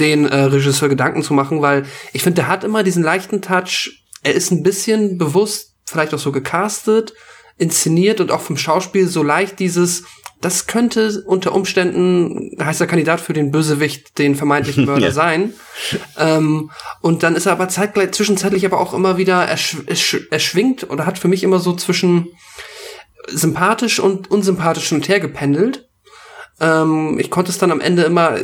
den 0.00 0.26
äh, 0.26 0.36
Regisseur 0.36 0.88
Gedanken 0.88 1.22
zu 1.22 1.32
machen, 1.32 1.62
weil 1.62 1.84
ich 2.12 2.22
finde, 2.22 2.42
der 2.42 2.48
hat 2.48 2.64
immer 2.64 2.82
diesen 2.82 3.04
leichten 3.04 3.40
Touch. 3.40 4.04
Er 4.22 4.34
ist 4.34 4.50
ein 4.50 4.62
bisschen 4.62 5.16
bewusst, 5.16 5.74
vielleicht 5.86 6.12
auch 6.12 6.18
so 6.18 6.32
gecastet, 6.32 7.14
inszeniert 7.56 8.20
und 8.20 8.32
auch 8.32 8.40
vom 8.40 8.56
Schauspiel 8.56 9.06
so 9.06 9.22
leicht 9.22 9.60
dieses, 9.60 10.04
das 10.44 10.66
könnte 10.66 11.22
unter 11.26 11.54
Umständen 11.54 12.50
heißer 12.62 12.86
Kandidat 12.86 13.20
für 13.20 13.32
den 13.32 13.50
Bösewicht, 13.50 14.18
den 14.18 14.34
vermeintlichen 14.34 14.84
Mörder 14.86 15.06
ja. 15.06 15.12
sein. 15.12 15.54
Ähm, 16.18 16.70
und 17.00 17.22
dann 17.22 17.34
ist 17.34 17.46
er 17.46 17.52
aber 17.52 17.68
zeitgleich, 17.68 18.12
zwischenzeitlich 18.12 18.66
aber 18.66 18.78
auch 18.78 18.92
immer 18.92 19.16
wieder 19.16 19.42
ersch 19.42 19.78
erschwingt 20.30 20.90
oder 20.90 21.06
hat 21.06 21.18
für 21.18 21.28
mich 21.28 21.42
immer 21.44 21.60
so 21.60 21.74
zwischen 21.74 22.28
sympathisch 23.28 24.00
und 24.00 24.30
unsympathisch 24.30 24.92
und 24.92 25.08
her 25.08 25.18
gependelt. 25.18 25.88
Ähm, 26.60 27.18
ich 27.18 27.30
konnte 27.30 27.50
es 27.50 27.58
dann 27.58 27.72
am 27.72 27.80
Ende 27.80 28.02
immer, 28.02 28.34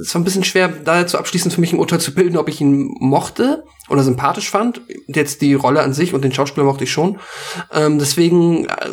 es 0.00 0.14
war 0.14 0.20
ein 0.20 0.24
bisschen 0.24 0.44
schwer, 0.44 0.68
dazu 0.68 1.18
abschließend 1.18 1.52
für 1.52 1.60
mich 1.60 1.72
ein 1.72 1.78
Urteil 1.78 2.00
zu 2.00 2.14
bilden, 2.14 2.38
ob 2.38 2.48
ich 2.48 2.60
ihn 2.60 2.94
mochte 3.00 3.64
oder 3.88 4.02
sympathisch 4.02 4.50
fand. 4.50 4.80
Jetzt 5.06 5.42
die 5.42 5.54
Rolle 5.54 5.82
an 5.82 5.92
sich 5.92 6.14
und 6.14 6.22
den 6.22 6.32
Schauspieler 6.32 6.64
mochte 6.64 6.84
ich 6.84 6.92
schon. 6.92 7.18
Ähm, 7.72 7.98
deswegen 7.98 8.66
äh, 8.66 8.90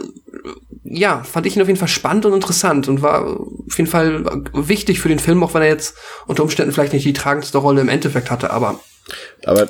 ja, 0.87 1.23
fand 1.23 1.47
ich 1.47 1.55
ihn 1.55 1.61
auf 1.61 1.67
jeden 1.67 1.79
Fall 1.79 1.87
spannend 1.87 2.25
und 2.25 2.33
interessant 2.33 2.87
und 2.87 3.01
war 3.01 3.25
auf 3.25 3.77
jeden 3.77 3.89
Fall 3.89 4.23
wichtig 4.53 4.99
für 4.99 5.09
den 5.09 5.19
Film, 5.19 5.43
auch 5.43 5.53
wenn 5.53 5.63
er 5.63 5.67
jetzt 5.67 5.97
unter 6.27 6.43
Umständen 6.43 6.71
vielleicht 6.71 6.93
nicht 6.93 7.05
die 7.05 7.13
tragendste 7.13 7.57
Rolle 7.57 7.81
im 7.81 7.89
Endeffekt 7.89 8.29
hatte, 8.29 8.51
aber 8.51 8.79
Aber 9.45 9.69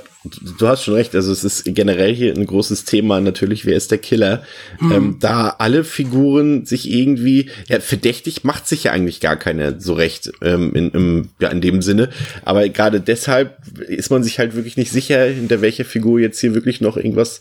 du 0.58 0.68
hast 0.68 0.84
schon 0.84 0.94
recht, 0.94 1.14
also 1.16 1.32
es 1.32 1.44
ist 1.44 1.64
generell 1.66 2.14
hier 2.14 2.34
ein 2.34 2.46
großes 2.46 2.86
Thema 2.86 3.20
natürlich, 3.20 3.66
wer 3.66 3.76
ist 3.76 3.92
der 3.92 3.98
Killer? 3.98 4.44
Mhm. 4.80 4.92
Ähm, 4.92 5.18
da 5.20 5.56
alle 5.60 5.84
Figuren 5.84 6.66
sich 6.66 6.90
irgendwie, 6.90 7.50
ja, 7.68 7.80
verdächtig 7.80 8.44
macht 8.44 8.68
sich 8.68 8.86
ja 8.86 8.92
eigentlich 8.92 9.20
gar 9.20 9.36
keiner 9.36 9.80
so 9.80 9.94
recht 9.94 10.32
ähm, 10.42 10.74
in, 10.74 10.92
im, 10.92 11.30
ja, 11.40 11.50
in 11.50 11.62
dem 11.62 11.82
Sinne. 11.82 12.10
Aber 12.44 12.68
gerade 12.70 13.02
deshalb 13.02 13.58
ist 13.88 14.10
man 14.10 14.24
sich 14.24 14.40
halt 14.40 14.56
wirklich 14.56 14.78
nicht 14.78 14.92
sicher, 14.92 15.26
hinter 15.26 15.62
welcher 15.62 15.86
Figur 15.86 16.20
jetzt 16.20 16.40
hier 16.40 16.54
wirklich 16.54 16.82
noch 16.82 16.98
irgendwas 16.98 17.40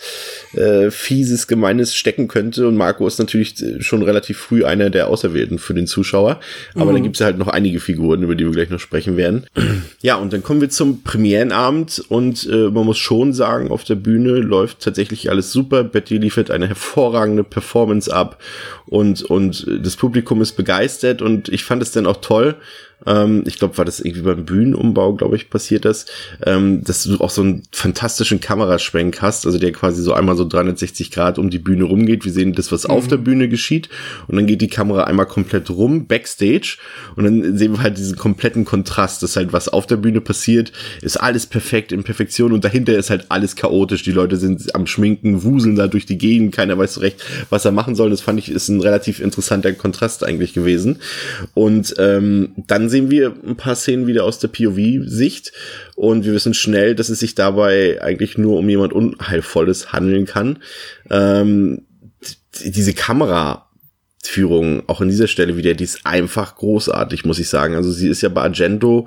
äh, 0.55 0.91
Fieses, 0.91 1.47
Gemeines 1.47 1.95
stecken 1.95 2.29
könnte. 2.29 2.67
Und 2.69 2.77
Marco 2.77 3.07
ist 3.07 3.19
natürlich 3.19 3.55
schon 3.81 4.03
relativ 4.03 4.39
früh 4.39 4.65
einer 4.65 4.91
der 4.91 5.09
Auserwählten 5.09 5.59
für 5.59 5.75
den 5.75 5.87
Zuschauer. 5.87 6.41
Aber 6.75 6.91
mhm. 6.91 6.95
dann 6.95 7.03
gibt 7.05 7.17
es 7.17 7.23
halt 7.23 7.39
noch 7.39 7.49
einige 7.49 7.81
Figuren, 7.81 8.23
über 8.23 8.35
die 8.35 8.45
wir 8.45 8.53
gleich 8.53 8.71
noch 8.71 8.81
sprechen 8.81 9.17
werden. 9.17 9.47
ja, 10.03 10.17
und 10.17 10.33
dann 10.33 10.43
kommen 10.43 10.61
wir 10.61 10.71
zum 10.71 11.03
Premierenabend 11.03 11.84
und 12.09 12.49
äh, 12.51 12.71
man 12.71 12.85
muss 12.87 12.99
schon 12.99 13.33
sagen, 13.33 13.71
auf 13.71 13.85
der 13.85 13.95
Bühne 13.95 14.33
läuft 14.39 14.81
tatsächlich 14.81 15.31
alles 15.31 15.53
super. 15.53 15.85
Betty 15.85 16.19
liefert 16.19 16.51
eine 16.51 16.69
hervorragende 16.69 17.45
Performance 17.45 18.15
ab 18.15 18.41
und, 18.87 19.23
und 19.23 19.67
das 19.83 19.97
Publikum 19.97 20.41
ist 20.43 20.53
begeistert 20.53 21.23
und 21.23 21.49
ich 21.49 21.65
fand 21.65 21.83
es 21.83 21.93
dann 21.93 22.07
auch 22.07 22.19
toll, 22.19 22.57
ähm, 23.07 23.45
ich 23.47 23.59
glaube, 23.59 23.79
war 23.79 23.85
das 23.85 24.01
irgendwie 24.01 24.23
beim 24.23 24.45
Bühnenumbau, 24.45 25.15
glaube 25.15 25.37
ich, 25.37 25.51
passiert 25.51 25.85
das, 25.85 26.07
ähm, 26.45 26.83
dass 26.85 27.05
du 27.05 27.19
auch 27.21 27.31
so 27.31 27.43
einen 27.43 27.63
fantastischen 27.73 28.41
Kameraschwenk 28.41 29.21
hast, 29.21 29.47
also 29.47 29.59
der 29.59 29.73
quasi 29.73 30.03
so 30.03 30.13
einmal 30.13 30.37
so 30.37 30.47
360 30.47 31.11
Grad 31.11 31.39
um 31.39 31.51
die 31.51 31.59
Bühne 31.59 31.85
rumgeht. 31.85 32.25
Wir 32.25 32.33
sehen 32.33 32.53
das, 32.55 32.73
was 32.73 32.85
mhm. 32.85 32.91
auf 32.91 33.09
der 33.09 33.19
Bühne 33.19 33.49
geschieht 33.49 33.89
und 34.29 34.37
dann 34.37 34.47
geht 34.47 34.61
die 34.61 34.69
Kamera 34.69 35.05
einmal 35.05 35.27
komplett 35.27 35.71
rum, 35.71 36.07
backstage 36.07 36.79
und 37.17 37.25
dann 37.25 37.59
sehen 37.59 37.73
wir 37.73 37.83
halt 37.83 37.99
diesen 37.99 38.17
kompletten 38.17 38.65
Kontrast, 38.65 39.23
dass 39.23 39.37
halt 39.37 39.53
was 39.53 39.69
auf 39.69 39.87
der 39.87 39.97
Bühne 39.97 40.21
passiert, 40.21 40.73
ist 41.03 41.17
alles 41.17 41.47
perfekt 41.47 41.93
in 41.93 42.05
Perfektion 42.05 42.53
und 42.53 42.65
dahinter 42.65 42.97
ist 42.97 43.11
halt 43.11 43.27
alles 43.29 43.57
chaotisch. 43.57 44.03
Die 44.03 44.13
Leute 44.13 44.37
sind 44.37 44.75
am 44.75 44.87
Schminken, 44.87 45.43
wuseln 45.43 45.77
da 45.77 45.89
durch 45.89 46.07
die 46.07 46.19
Gegend, 46.19 46.55
keiner 46.55 46.79
weiß 46.79 46.95
so 46.95 47.01
recht, 47.01 47.23
was 47.51 47.65
er 47.65 47.73
machen 47.73 47.95
soll. 47.95 48.11
Das 48.11 48.21
fand 48.21 48.39
ich 48.39 48.51
ist 48.51 48.69
ein 48.69 48.81
relativ 48.81 49.21
interessanter 49.21 49.73
Kontrast 49.73 50.25
eigentlich 50.25 50.55
gewesen. 50.55 51.01
Und 51.55 51.95
ähm, 51.99 52.53
dann 52.67 52.84
sehen 52.89 53.11
wir 53.11 53.35
ein 53.47 53.57
paar 53.57 53.75
Szenen 53.75 54.07
wieder 54.07 54.25
aus 54.25 54.39
der 54.39 54.49
POV-Sicht 54.49 55.53
und 55.95 56.25
wir 56.25 56.33
wissen 56.33 56.55
schnell, 56.55 56.95
dass 56.95 57.09
es 57.09 57.21
sich 57.21 57.35
dabei 57.35 58.03
eigentlich 58.03 58.39
nur 58.39 58.59
um 58.59 58.69
jemand 58.69 58.93
Unheilvolles 58.93 59.93
handeln 59.93 60.27
kann. 60.27 60.59
Ähm, 61.11 61.87
diese 62.65 62.95
Kamera 62.95 63.71
Führung 64.23 64.89
auch 64.89 65.01
an 65.01 65.09
dieser 65.09 65.29
Stelle 65.29 65.57
wieder, 65.57 65.75
die 65.75 65.85
ist 65.85 66.07
einfach 66.07 66.57
großartig, 66.57 67.25
muss 67.25 67.39
ich 67.39 67.49
sagen. 67.49 67.75
Also 67.75 67.93
sie 67.93 68.09
ist 68.09 68.23
ja 68.23 68.29
bei 68.29 68.43
Argento 68.43 69.07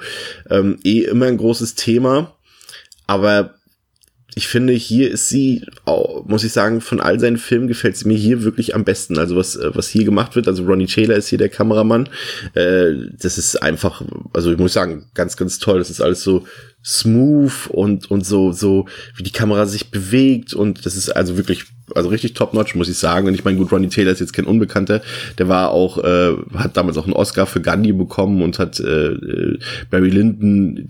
ähm, 0.50 0.77
eh 0.84 1.01
immer 1.01 1.25
ein 1.25 1.38
großes 1.38 1.75
Thema, 1.75 2.36
aber 3.07 3.57
ich 4.38 4.48
finde, 4.48 4.74
hier 4.74 5.10
ist 5.10 5.29
sie, 5.29 5.65
muss 6.25 6.44
ich 6.44 6.53
sagen, 6.53 6.79
von 6.79 7.00
all 7.00 7.20
seinen 7.20 7.38
Filmen 7.38 7.67
gefällt 7.67 7.98
sie 7.98 8.08
mir 8.08 8.15
hier 8.15 8.44
wirklich 8.44 8.75
am 8.75 8.84
besten. 8.84 9.17
Also 9.17 9.36
was, 9.36 9.56
äh, 9.56 9.75
was 9.75 9.89
hier 9.89 10.06
gemacht 10.06 10.36
wird, 10.36 10.48
also 10.48 10.63
Ronnie 10.63 10.86
Taylor 10.86 11.15
ist 11.15 11.29
hier 11.29 11.39
der 11.39 11.50
Kameramann. 11.50 12.08
Äh, 12.53 12.94
das 13.20 13.39
ist 13.39 13.56
einfach, 13.63 14.03
also 14.34 14.51
ich 14.51 14.60
muss 14.60 14.74
sagen, 14.74 15.10
ganz, 15.15 15.38
ganz 15.38 15.58
toll. 15.58 15.79
Das 15.79 15.89
ist 15.89 16.01
alles 16.01 16.22
so 16.22 16.46
smooth 16.86 17.67
und, 17.70 18.12
und 18.12 18.27
so, 18.27 18.51
so, 18.51 18.86
wie 19.15 19.24
die 19.24 19.32
Kamera 19.32 19.65
sich 19.65 19.89
bewegt 19.89 20.53
und 20.53 20.86
das 20.86 20.96
ist 20.96 21.10
also 21.10 21.36
wirklich, 21.36 21.65
also 21.96 22.10
richtig 22.10 22.34
top-notch, 22.34 22.75
muss 22.75 22.89
ich 22.89 22.98
sagen. 22.98 23.27
Und 23.27 23.34
ich 23.34 23.44
meine, 23.44 23.58
gut, 23.58 23.72
Ronnie 23.72 23.89
Taylor 23.89 24.12
ist 24.12 24.20
jetzt 24.20 24.34
kein 24.34 24.46
Unbekannter. 24.46 25.01
Der 25.38 25.48
war 25.48 25.72
auch, 25.72 25.98
äh, 26.03 26.34
hat 26.56 26.75
damals 26.75 26.98
auch 26.98 27.06
einen 27.06 27.13
Oscar 27.13 27.46
für 27.46 27.62
Gandhi 27.62 27.94
bekommen 27.94 28.41
und 28.41 28.60
hat 28.60 28.79
äh, 28.79 29.08
äh, 29.08 29.60
Barry 29.89 30.10
Lyndon 30.10 30.88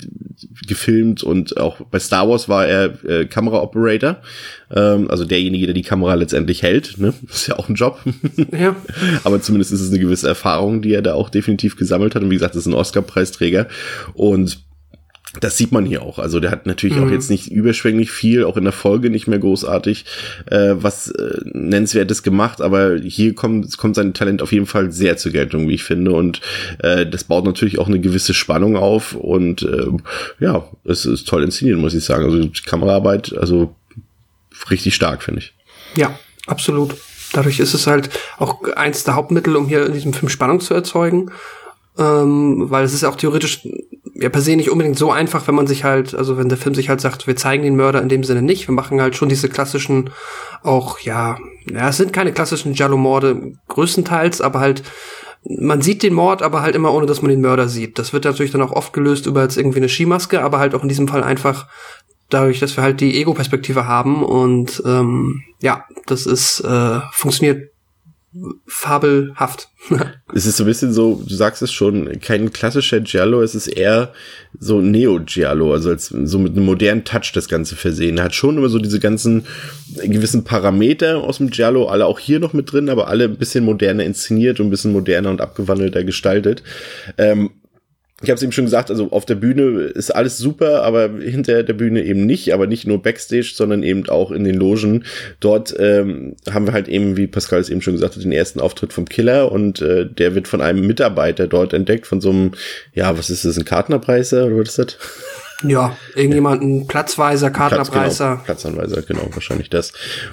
gefilmt 0.68 1.24
und 1.24 1.58
auch 1.58 1.82
bei 1.82 2.00
Star 2.00 2.28
Wars 2.30 2.50
war 2.50 2.68
er 2.68 3.04
äh, 3.06 3.26
Kamera-Operator. 3.26 4.22
Ähm, 4.74 5.10
also 5.10 5.24
derjenige, 5.24 5.68
der 5.68 5.76
die 5.76 5.84
Kamera 5.84 6.16
letztendlich 6.16 6.64
hält. 6.64 6.98
Ne? 6.98 7.14
ist 7.30 7.48
ja 7.48 7.58
auch 7.58 7.70
ein 7.70 7.76
Job. 7.76 8.00
Ja. 8.58 8.76
Aber 9.24 9.42
zumindest 9.42 9.72
ist 9.72 9.82
es 9.82 9.90
eine 9.90 10.00
gewisse 10.00 10.28
Erfahrung, 10.28 10.82
die 10.82 10.94
er 10.94 11.02
da 11.02 11.14
auch 11.14 11.30
definitiv 11.30 11.76
gesammelt 11.76 12.16
hat. 12.16 12.24
Und 12.24 12.30
wie 12.30 12.36
gesagt, 12.36 12.56
das 12.56 12.62
ist 12.62 12.68
ein 12.68 12.74
Oscar-Preisträger. 12.74 13.68
Und 14.14 14.67
das 15.40 15.58
sieht 15.58 15.72
man 15.72 15.86
hier 15.86 16.02
auch. 16.02 16.20
Also 16.20 16.40
der 16.40 16.52
hat 16.52 16.66
natürlich 16.66 16.98
mhm. 16.98 17.06
auch 17.06 17.12
jetzt 17.12 17.30
nicht 17.30 17.52
überschwänglich 17.52 18.12
viel, 18.12 18.44
auch 18.44 18.58
in 18.58 18.64
der 18.64 18.74
Folge 18.74 19.10
nicht 19.10 19.28
mehr 19.28 19.40
großartig 19.40 20.06
äh, 20.46 20.76
was 20.76 21.10
äh, 21.10 21.40
nennenswertes 21.44 22.24
gemacht, 22.24 22.62
aber 22.62 22.98
hier 22.98 23.36
kommt, 23.36 23.78
kommt 23.78 23.96
sein 23.96 24.14
Talent 24.14 24.42
auf 24.42 24.52
jeden 24.52 24.66
Fall 24.66 24.92
sehr 24.92 25.18
zur 25.18 25.32
Geltung, 25.32 25.68
wie 25.68 25.76
ich 25.76 25.84
finde. 25.84 26.12
Und 26.12 26.42
äh, 26.80 27.06
das 27.06 27.24
baut 27.24 27.46
natürlich 27.46 27.80
auch 27.80 27.88
eine 27.88 28.00
gewisse 28.00 28.34
Spannung 28.34 28.78
auf 28.78 29.14
und 29.14 29.64
äh, 29.64 29.88
ja, 30.40 30.68
es 30.84 31.06
ist 31.06 31.28
toll 31.28 31.44
inszeniert, 31.44 31.80
muss 31.80 31.94
ich 31.94 32.06
sagen. 32.06 32.26
Also 32.26 32.40
die 32.40 32.62
Kameraarbeit, 32.62 33.36
also 33.38 33.76
richtig 34.70 34.96
stark, 34.96 35.24
finde 35.24 35.42
ich. 35.42 35.54
Ja, 35.96 36.18
absolut. 36.48 36.96
Dadurch 37.34 37.60
ist 37.60 37.74
es 37.74 37.88
halt 37.88 38.10
auch 38.38 38.64
eins 38.76 39.04
der 39.04 39.16
Hauptmittel, 39.16 39.56
um 39.56 39.68
hier 39.68 39.86
in 39.86 39.94
diesem 39.94 40.14
Film 40.14 40.30
Spannung 40.30 40.60
zu 40.60 40.74
erzeugen. 40.74 41.32
Ähm, 41.98 42.70
weil 42.70 42.86
es 42.86 42.94
ist 42.94 43.04
auch 43.04 43.16
theoretisch 43.16 43.68
ja 44.20 44.30
per 44.30 44.42
se 44.42 44.56
nicht 44.56 44.72
unbedingt 44.72 44.98
so 44.98 45.12
einfach, 45.12 45.48
wenn 45.48 45.56
man 45.56 45.68
sich 45.68 45.84
halt, 45.84 46.16
also 46.16 46.38
wenn 46.38 46.50
der 46.50 46.58
Film 46.58 46.76
sich 46.76 46.90
halt 46.90 47.02
sagt, 47.02 47.28
wir 47.28 47.36
zeigen 47.36 47.64
den 47.64 47.76
Mörder 47.76 48.02
in 48.02 48.10
dem 48.10 48.24
Sinne 48.24 48.42
nicht, 48.42 48.68
wir 48.68 48.74
machen 48.74 49.02
halt 49.02 49.16
schon 49.16 49.30
diese 49.30 49.50
klassischen, 49.50 50.10
auch, 50.64 51.00
ja, 51.00 51.38
ja, 51.70 51.90
es 51.90 51.98
sind 51.98 52.14
keine 52.14 52.32
klassischen 52.32 52.74
Giallo-Morde 52.74 53.54
größtenteils, 53.68 54.42
aber 54.42 54.60
halt, 54.60 54.84
man 55.44 55.82
sieht 55.82 56.04
den 56.04 56.14
Mord, 56.14 56.42
aber 56.42 56.62
halt 56.62 56.76
immer 56.76 56.94
ohne, 56.94 57.06
dass 57.06 57.22
man 57.22 57.30
den 57.30 57.42
Mörder 57.42 57.70
sieht. 57.70 58.00
Das 58.00 58.12
wird 58.12 58.26
natürlich 58.26 58.52
dann 58.52 58.62
auch 58.62 58.72
oft 58.72 58.92
gelöst 58.92 59.28
über 59.28 59.44
jetzt 59.44 59.58
irgendwie 59.58 59.78
eine 59.78 59.90
Skimaske, 59.90 60.42
aber 60.42 60.60
halt 60.60 60.74
auch 60.76 60.84
in 60.84 60.90
diesem 60.90 61.08
Fall 61.08 61.24
einfach 61.24 61.68
dadurch, 62.30 62.60
dass 62.60 62.76
wir 62.76 62.84
halt 62.84 63.00
die 63.00 63.20
Ego-Perspektive 63.20 63.88
haben 63.88 64.24
und 64.24 64.82
ähm, 64.86 65.44
ja, 65.62 65.86
das 66.08 66.26
ist 66.26 66.60
äh, 66.62 67.00
funktioniert 67.12 67.72
fabelhaft. 68.66 69.70
es 70.34 70.46
ist 70.46 70.58
so 70.58 70.64
ein 70.64 70.68
bisschen 70.68 70.92
so, 70.92 71.24
du 71.26 71.34
sagst 71.34 71.62
es 71.62 71.72
schon, 71.72 72.20
kein 72.20 72.52
klassischer 72.52 73.00
Giallo, 73.00 73.42
es 73.42 73.56
ist 73.56 73.68
eher 73.68 74.14
so 74.60 74.82
Neo-Giallo, 74.82 75.74
also 75.74 75.90
als 75.90 76.08
so 76.08 76.40
mit 76.40 76.54
einem 76.54 76.66
modernen 76.66 77.04
Touch 77.04 77.32
das 77.34 77.48
Ganze 77.48 77.76
versehen. 77.76 78.18
Er 78.18 78.26
hat 78.26 78.36
schon 78.36 78.58
immer 78.58 78.70
so 78.70 78.80
diese 78.80 79.00
ganzen 79.00 79.46
gewissen 80.04 80.44
Parameter 80.44 81.18
aus 81.24 81.38
dem 81.38 81.50
Giallo, 81.50 81.88
alle 81.88 82.06
auch 82.06 82.20
hier 82.20 82.40
noch 82.40 82.54
mit 82.54 82.72
drin, 82.72 82.90
aber 82.90 83.08
alle 83.08 83.26
ein 83.26 83.38
bisschen 83.38 83.64
moderner 83.66 84.04
inszeniert 84.04 84.60
und 84.60 84.68
ein 84.68 84.72
bisschen 84.72 84.92
moderner 84.92 85.30
und 85.30 85.42
abgewandelter 85.42 86.04
gestaltet. 86.04 86.64
Ähm, 87.18 87.52
ich 88.24 88.30
habe 88.30 88.38
es 88.38 88.44
eben 88.44 88.52
schon 88.52 88.66
gesagt, 88.66 88.90
also 88.90 89.12
auf 89.12 89.26
der 89.26 89.36
Bühne 89.36 89.82
ist 89.82 90.10
alles 90.10 90.40
super, 90.40 90.82
aber 90.82 91.08
hinter 91.20 91.62
der 91.62 91.74
Bühne 91.74 92.04
eben 92.04 92.26
nicht, 92.26 92.52
aber 92.52 92.66
nicht 92.66 92.88
nur 92.88 93.00
Backstage, 93.00 93.52
sondern 93.54 93.84
eben 93.84 94.10
auch 94.10 94.32
in 94.32 94.44
den 94.44 94.56
Logen. 94.56 95.06
Dort 95.40 95.76
ähm, 95.78 96.36
haben 96.50 96.66
wir 96.66 96.74
halt 96.74 96.88
eben, 96.88 97.16
wie 97.16 97.28
Pascal 97.28 97.60
es 97.60 97.70
eben 97.70 97.82
schon 97.84 97.94
gesagt 97.94 98.16
hat, 98.16 98.24
den 98.24 98.32
ersten 98.32 98.60
Auftritt 98.60 98.92
vom 98.92 99.06
Killer 99.06 99.52
und 99.52 99.84
äh, 99.84 100.08
der 100.08 100.34
wird 100.34 100.48
von 100.48 100.62
einem 100.62 100.88
Mitarbeiter 100.88 101.46
dort 101.46 101.74
entdeckt, 101.74 102.08
von 102.08 102.20
so 102.20 102.32
einem, 102.32 102.52
ja, 102.96 103.16
was 103.16 103.30
ist 103.30 103.46
das, 103.46 103.56
ein 103.56 103.66
Kartnerpreiser 103.66 104.48
oder 104.48 104.58
was 104.58 104.70
ist 104.70 104.80
das? 104.80 104.98
Ja, 105.64 105.98
irgendjemand, 106.14 106.62
ein 106.62 106.86
Platzweiser, 106.86 107.50
Kartenabreißer. 107.50 108.42
Platz, 108.46 108.64
genau, 108.64 108.76
Platzanweiser, 108.76 109.02
genau, 109.02 109.28
wahrscheinlich 109.34 109.72
das. 109.72 109.92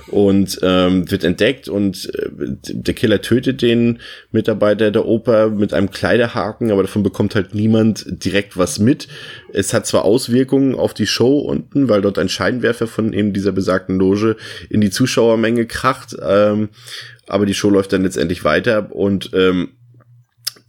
Und 0.08 0.58
ähm, 0.62 1.10
wird 1.10 1.24
entdeckt 1.24 1.66
und 1.68 2.10
äh, 2.14 2.28
der 2.68 2.92
Killer 2.92 3.22
tötet 3.22 3.62
den 3.62 4.00
Mitarbeiter 4.32 4.90
der 4.90 5.06
Oper 5.06 5.48
mit 5.48 5.72
einem 5.72 5.90
Kleiderhaken, 5.90 6.70
aber 6.70 6.82
davon 6.82 7.02
bekommt 7.02 7.34
halt 7.34 7.54
niemand 7.54 8.04
direkt 8.06 8.58
was 8.58 8.78
mit. 8.78 9.08
Es 9.54 9.72
hat 9.72 9.86
zwar 9.86 10.04
Auswirkungen 10.04 10.74
auf 10.74 10.92
die 10.92 11.06
Show 11.06 11.38
unten, 11.38 11.88
weil 11.88 12.02
dort 12.02 12.18
ein 12.18 12.28
Scheinwerfer 12.28 12.86
von 12.86 13.14
eben 13.14 13.32
dieser 13.32 13.52
besagten 13.52 13.98
Loge 13.98 14.36
in 14.68 14.82
die 14.82 14.90
Zuschauermenge 14.90 15.64
kracht, 15.64 16.14
ähm, 16.22 16.68
aber 17.26 17.46
die 17.46 17.54
Show 17.54 17.70
läuft 17.70 17.94
dann 17.94 18.02
letztendlich 18.02 18.44
weiter 18.44 18.94
und 18.94 19.30
ähm, 19.32 19.70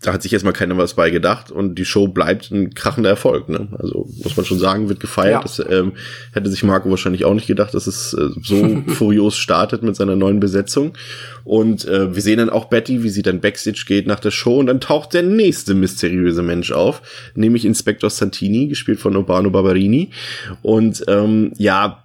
da 0.02 0.14
hat 0.14 0.22
sich 0.22 0.34
erstmal 0.34 0.54
keiner 0.54 0.78
was 0.78 0.94
bei 0.94 1.10
gedacht 1.10 1.52
und 1.52 1.76
die 1.76 1.86
Show 1.86 2.08
bleibt 2.08 2.52
ein 2.52 2.74
krachender 2.74 3.10
Erfolg. 3.10 3.50
Ne? 3.50 3.70
Also 3.80 4.08
muss 4.24 4.38
man 4.38 4.46
schon 4.46 4.60
sagen, 4.60 4.90
wird 4.90 5.00
gefeiert. 5.00 5.34
Ja. 5.34 5.42
Das 5.42 5.60
ähm, 5.68 5.94
hätte 6.34 6.50
sich 6.50 6.64
Marco 6.64 6.90
wahrscheinlich 6.90 7.26
auch 7.26 7.34
nicht 7.34 7.48
gedacht, 7.48 7.74
dass 7.74 7.88
es 7.88 8.14
äh, 8.14 8.30
so 8.44 8.84
furios 8.88 9.38
startet 9.38 9.84
mit 9.84 9.96
seiner 9.96 10.16
neuen 10.16 10.40
Besetzung. 10.40 10.94
Und 11.44 11.86
äh, 11.86 12.14
wir 12.14 12.22
sehen 12.22 12.38
dann 12.38 12.50
auch 12.50 12.66
Betty, 12.66 13.04
wie 13.04 13.10
sie 13.10 13.22
dann 13.22 13.40
Backstage 13.40 13.86
geht 13.88 14.06
nach 14.06 14.20
der 14.20 14.32
Show 14.32 14.60
und 14.60 14.68
dann 14.68 14.82
taucht 14.82 15.14
der 15.14 15.24
nächste 15.24 15.74
mysteriöse 15.74 16.44
Mensch 16.44 16.72
auf, 16.72 17.02
nämlich 17.34 17.66
Inspektor 17.66 18.10
Santini, 18.10 18.68
gespielt 18.68 19.00
von 19.00 19.16
Urbano 19.16 19.50
Barberini. 19.50 20.12
Und 20.62 21.04
ähm, 21.08 21.54
ja, 21.58 22.05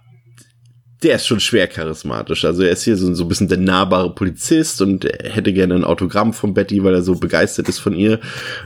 der 1.03 1.15
ist 1.15 1.27
schon 1.27 1.39
schwer 1.39 1.67
charismatisch. 1.67 2.45
Also 2.45 2.63
er 2.63 2.71
ist 2.71 2.83
hier 2.83 2.95
so, 2.95 3.13
so 3.13 3.25
ein 3.25 3.27
bisschen 3.27 3.47
der 3.47 3.57
nahbare 3.57 4.13
Polizist 4.13 4.81
und 4.81 5.05
hätte 5.05 5.53
gerne 5.53 5.75
ein 5.75 5.83
Autogramm 5.83 6.33
von 6.33 6.53
Betty, 6.53 6.83
weil 6.83 6.93
er 6.93 7.01
so 7.01 7.15
begeistert 7.15 7.69
ist 7.69 7.79
von 7.79 7.93
ihr. 7.93 8.19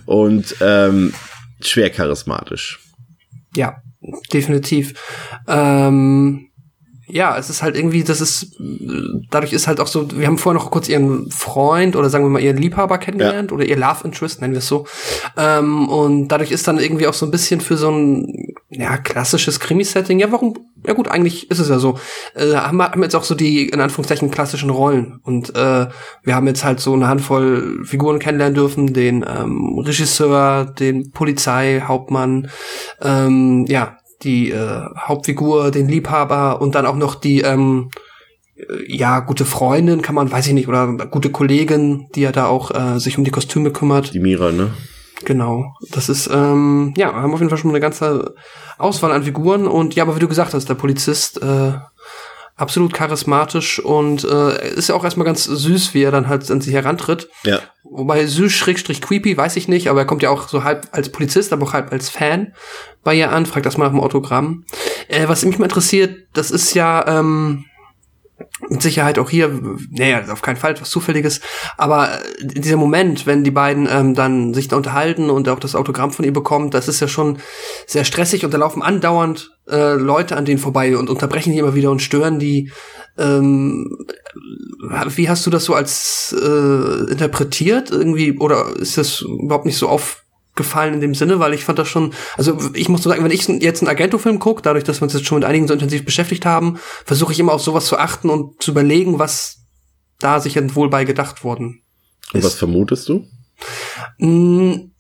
Und 0.05 0.55
ähm, 0.61 1.13
schwer 1.61 1.89
charismatisch. 1.89 2.79
Ja, 3.55 3.77
definitiv. 4.33 4.93
Ähm, 5.47 6.49
ja, 7.07 7.37
es 7.37 7.49
ist 7.49 7.61
halt 7.61 7.75
irgendwie, 7.75 8.03
das 8.03 8.19
ist, 8.19 8.55
dadurch 9.29 9.53
ist 9.53 9.67
halt 9.67 9.79
auch 9.79 9.87
so, 9.87 10.07
wir 10.17 10.25
haben 10.25 10.37
vorher 10.37 10.59
noch 10.59 10.71
kurz 10.71 10.89
ihren 10.89 11.29
Freund 11.29 11.95
oder 11.95 12.09
sagen 12.09 12.25
wir 12.25 12.29
mal 12.29 12.41
ihren 12.41 12.57
Liebhaber 12.57 12.97
kennengelernt 12.97 13.51
ja. 13.51 13.55
oder 13.55 13.65
ihr 13.65 13.77
Love 13.77 14.05
Interest, 14.05 14.41
nennen 14.41 14.53
wir 14.53 14.59
es 14.59 14.67
so. 14.67 14.87
Ähm, 15.37 15.87
und 15.87 16.29
dadurch 16.29 16.51
ist 16.51 16.67
dann 16.67 16.79
irgendwie 16.79 17.05
auch 17.07 17.13
so 17.13 17.25
ein 17.25 17.31
bisschen 17.31 17.61
für 17.61 17.77
so 17.77 17.91
ein 17.91 18.55
ja, 18.69 18.97
klassisches 18.97 19.59
Krimi-Setting. 19.59 20.19
Ja, 20.19 20.31
warum? 20.31 20.57
Ja 20.85 20.93
gut, 20.93 21.07
eigentlich 21.07 21.49
ist 21.51 21.59
es 21.59 21.69
ja 21.69 21.79
so. 21.79 21.99
Äh, 22.33 22.53
haben 22.55 22.77
wir 22.77 22.91
haben 22.91 23.03
jetzt 23.03 23.15
auch 23.15 23.23
so 23.23 23.35
die, 23.35 23.69
in 23.69 23.81
Anführungszeichen, 23.81 24.31
klassischen 24.31 24.69
Rollen. 24.69 25.19
Und 25.23 25.55
äh, 25.55 25.87
wir 26.23 26.35
haben 26.35 26.47
jetzt 26.47 26.63
halt 26.63 26.79
so 26.79 26.93
eine 26.93 27.07
Handvoll 27.07 27.83
Figuren 27.85 28.19
kennenlernen 28.19 28.55
dürfen. 28.55 28.93
Den 28.93 29.25
ähm, 29.27 29.79
Regisseur, 29.79 30.65
den 30.65 31.11
Polizeihauptmann, 31.11 32.49
ähm, 33.01 33.65
ja, 33.67 33.97
die 34.25 34.51
äh, 34.51 34.81
Hauptfigur, 34.97 35.71
den 35.71 35.87
Liebhaber 35.87 36.61
und 36.61 36.75
dann 36.75 36.85
auch 36.85 36.95
noch 36.95 37.15
die, 37.15 37.41
ähm, 37.41 37.89
äh, 38.55 38.63
ja, 38.87 39.21
gute 39.21 39.45
Freundin, 39.45 40.01
kann 40.01 40.15
man, 40.15 40.31
weiß 40.31 40.47
ich 40.47 40.53
nicht, 40.53 40.67
oder 40.67 40.87
gute 41.07 41.29
Kollegin, 41.29 42.07
die 42.15 42.21
ja 42.21 42.31
da 42.31 42.47
auch 42.47 42.71
äh, 42.71 42.99
sich 42.99 43.17
um 43.17 43.23
die 43.23 43.31
Kostüme 43.31 43.71
kümmert. 43.71 44.13
Die 44.13 44.19
Mira, 44.19 44.51
ne? 44.51 44.71
Genau. 45.23 45.73
Das 45.91 46.09
ist, 46.09 46.29
ähm, 46.31 46.93
ja, 46.97 47.13
haben 47.13 47.33
auf 47.33 47.39
jeden 47.39 47.49
Fall 47.49 47.57
schon 47.57 47.71
eine 47.71 47.79
ganze 47.79 48.35
Auswahl 48.77 49.13
an 49.13 49.23
Figuren 49.23 49.67
und 49.67 49.95
ja, 49.95 50.03
aber 50.03 50.15
wie 50.15 50.19
du 50.19 50.27
gesagt 50.27 50.53
hast, 50.53 50.67
der 50.67 50.75
Polizist, 50.75 51.41
äh, 51.41 51.73
absolut 52.55 52.93
charismatisch 52.93 53.79
und 53.79 54.23
äh, 54.23 54.73
ist 54.75 54.89
ja 54.89 54.95
auch 54.95 55.03
erstmal 55.03 55.25
ganz 55.25 55.43
süß, 55.43 55.93
wie 55.93 56.03
er 56.03 56.11
dann 56.11 56.27
halt 56.27 56.49
an 56.49 56.61
sich 56.61 56.73
herantritt. 56.73 57.29
Ja. 57.43 57.59
Wobei 57.97 58.25
süß, 58.25 58.51
schrägstrich 58.51 59.01
creepy, 59.01 59.37
weiß 59.37 59.55
ich 59.55 59.69
nicht, 59.69 59.89
aber 59.89 60.01
er 60.01 60.05
kommt 60.05 60.21
ja 60.21 60.29
auch 60.29 60.49
so 60.49 60.65
halb 60.65 60.89
als 60.91 61.09
Polizist, 61.09 61.53
aber 61.53 61.63
auch 61.65 61.73
halb 61.73 61.93
als 61.93 62.09
Fan 62.09 62.53
bei 63.03 63.15
ihr 63.15 63.31
an, 63.31 63.45
fragt 63.45 63.65
erstmal 63.65 63.87
nach 63.87 63.95
dem 63.95 64.03
Autogramm. 64.03 64.65
Äh, 65.07 65.29
was 65.29 65.45
mich 65.45 65.59
mal 65.59 65.65
interessiert, 65.65 66.27
das 66.33 66.51
ist 66.51 66.73
ja, 66.73 67.05
ähm, 67.07 67.65
mit 68.67 68.81
Sicherheit 68.81 69.17
auch 69.17 69.29
hier, 69.29 69.61
naja, 69.91 70.25
auf 70.29 70.41
keinen 70.41 70.57
Fall 70.57 70.71
etwas 70.71 70.89
Zufälliges, 70.89 71.39
aber 71.77 72.09
äh, 72.13 72.45
dieser 72.45 72.75
Moment, 72.75 73.25
wenn 73.25 73.45
die 73.45 73.51
beiden 73.51 73.87
ähm, 73.89 74.13
dann 74.13 74.53
sich 74.53 74.67
da 74.67 74.75
unterhalten 74.75 75.29
und 75.29 75.47
auch 75.47 75.59
das 75.59 75.75
Autogramm 75.75 76.11
von 76.11 76.25
ihr 76.25 76.33
bekommt, 76.33 76.73
das 76.73 76.89
ist 76.89 76.99
ja 76.99 77.07
schon 77.07 77.39
sehr 77.87 78.03
stressig 78.03 78.43
und 78.43 78.53
da 78.53 78.57
laufen 78.57 78.83
andauernd 78.83 79.54
äh, 79.69 79.93
Leute 79.93 80.37
an 80.37 80.45
denen 80.45 80.59
vorbei 80.59 80.97
und 80.97 81.09
unterbrechen 81.09 81.51
die 81.51 81.59
immer 81.59 81.75
wieder 81.75 81.91
und 81.91 82.01
stören 82.01 82.39
die. 82.39 82.71
Ähm, 83.17 83.97
wie 85.15 85.29
hast 85.29 85.45
du 85.45 85.49
das 85.49 85.65
so 85.65 85.73
als 85.73 86.35
äh, 86.39 87.11
interpretiert 87.11 87.89
irgendwie 87.89 88.37
oder 88.37 88.75
ist 88.75 88.97
das 88.97 89.21
überhaupt 89.21 89.65
nicht 89.65 89.77
so 89.77 89.87
auf 89.87 90.25
gefallen 90.55 90.93
in 90.93 91.01
dem 91.01 91.15
Sinne, 91.15 91.39
weil 91.39 91.53
ich 91.53 91.65
fand 91.65 91.79
das 91.79 91.87
schon, 91.87 92.13
also 92.37 92.57
ich 92.73 92.87
muss 92.87 93.03
so 93.03 93.09
sagen, 93.09 93.23
wenn 93.23 93.31
ich 93.31 93.47
jetzt 93.47 93.81
einen 93.81 93.89
Argento-Film 93.89 94.39
gucke, 94.39 94.61
dadurch, 94.61 94.85
dass 94.85 95.01
wir 95.01 95.03
uns 95.03 95.13
jetzt 95.13 95.25
schon 95.25 95.39
mit 95.39 95.45
einigen 95.45 95.67
so 95.67 95.73
intensiv 95.73 96.05
beschäftigt 96.05 96.45
haben, 96.45 96.79
versuche 97.05 97.33
ich 97.33 97.39
immer 97.39 97.51
auf 97.51 97.61
sowas 97.61 97.85
zu 97.85 97.97
achten 97.97 98.29
und 98.29 98.61
zu 98.63 98.71
überlegen, 98.71 99.19
was 99.19 99.65
da 100.19 100.39
sich 100.39 100.55
wohl 100.75 100.89
bei 100.89 101.03
gedacht 101.03 101.43
worden 101.43 101.81
ist. 102.27 102.35
Und 102.35 102.43
was 102.43 102.55
vermutest 102.55 103.09
du? 103.09 103.25
Hm, 104.19 104.91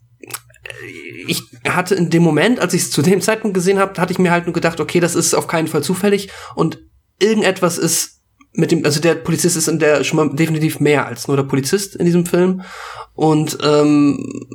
ich 1.27 1.43
hatte 1.67 1.95
in 1.95 2.09
dem 2.09 2.23
Moment, 2.23 2.59
als 2.59 2.73
ich 2.73 2.83
es 2.83 2.91
zu 2.91 3.01
dem 3.01 3.21
Zeitpunkt 3.21 3.53
gesehen 3.53 3.79
habe, 3.79 3.99
hatte 3.99 4.13
ich 4.13 4.19
mir 4.19 4.31
halt 4.31 4.45
nur 4.45 4.53
gedacht, 4.53 4.79
okay, 4.79 4.99
das 4.99 5.15
ist 5.15 5.33
auf 5.33 5.47
keinen 5.47 5.67
Fall 5.67 5.83
zufällig 5.83 6.29
und 6.55 6.79
irgendetwas 7.19 7.77
ist 7.77 8.21
mit 8.53 8.71
dem, 8.71 8.85
also 8.85 9.01
der 9.01 9.15
Polizist 9.15 9.57
ist 9.57 9.67
in 9.67 9.79
der 9.79 10.03
schon 10.03 10.17
mal 10.17 10.35
definitiv 10.35 10.79
mehr 10.79 11.05
als 11.05 11.27
nur 11.27 11.37
der 11.37 11.43
Polizist 11.43 11.95
in 11.95 12.05
diesem 12.05 12.25
Film 12.25 12.61
und 13.13 13.57
ähm, 13.63 14.47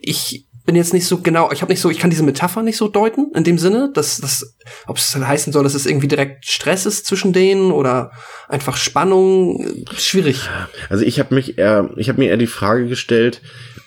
ich 0.00 0.48
bin 0.68 0.76
jetzt 0.76 0.92
nicht 0.92 1.06
so 1.06 1.22
genau, 1.22 1.50
ich 1.50 1.62
habe 1.62 1.72
nicht 1.72 1.80
so, 1.80 1.88
ich 1.88 1.98
kann 1.98 2.10
diese 2.10 2.22
Metapher 2.22 2.62
nicht 2.62 2.76
so 2.76 2.88
deuten, 2.88 3.32
in 3.34 3.42
dem 3.42 3.56
Sinne, 3.56 3.90
dass 3.94 4.18
das, 4.18 4.54
ob 4.86 4.98
es 4.98 5.16
heißen 5.16 5.50
soll, 5.50 5.64
dass 5.64 5.72
es 5.72 5.86
irgendwie 5.86 6.08
direkt 6.08 6.44
Stress 6.44 6.84
ist 6.84 7.06
zwischen 7.06 7.32
denen 7.32 7.72
oder 7.72 8.10
einfach 8.50 8.76
Spannung, 8.76 9.86
schwierig. 9.96 10.50
Also 10.90 11.06
ich 11.06 11.20
habe 11.20 11.34
mich 11.34 11.56
eher, 11.56 11.88
ich 11.96 12.10
habe 12.10 12.20
mir 12.20 12.28
eher 12.28 12.36
die 12.36 12.46
Frage 12.46 12.86
gestellt, 12.86 13.40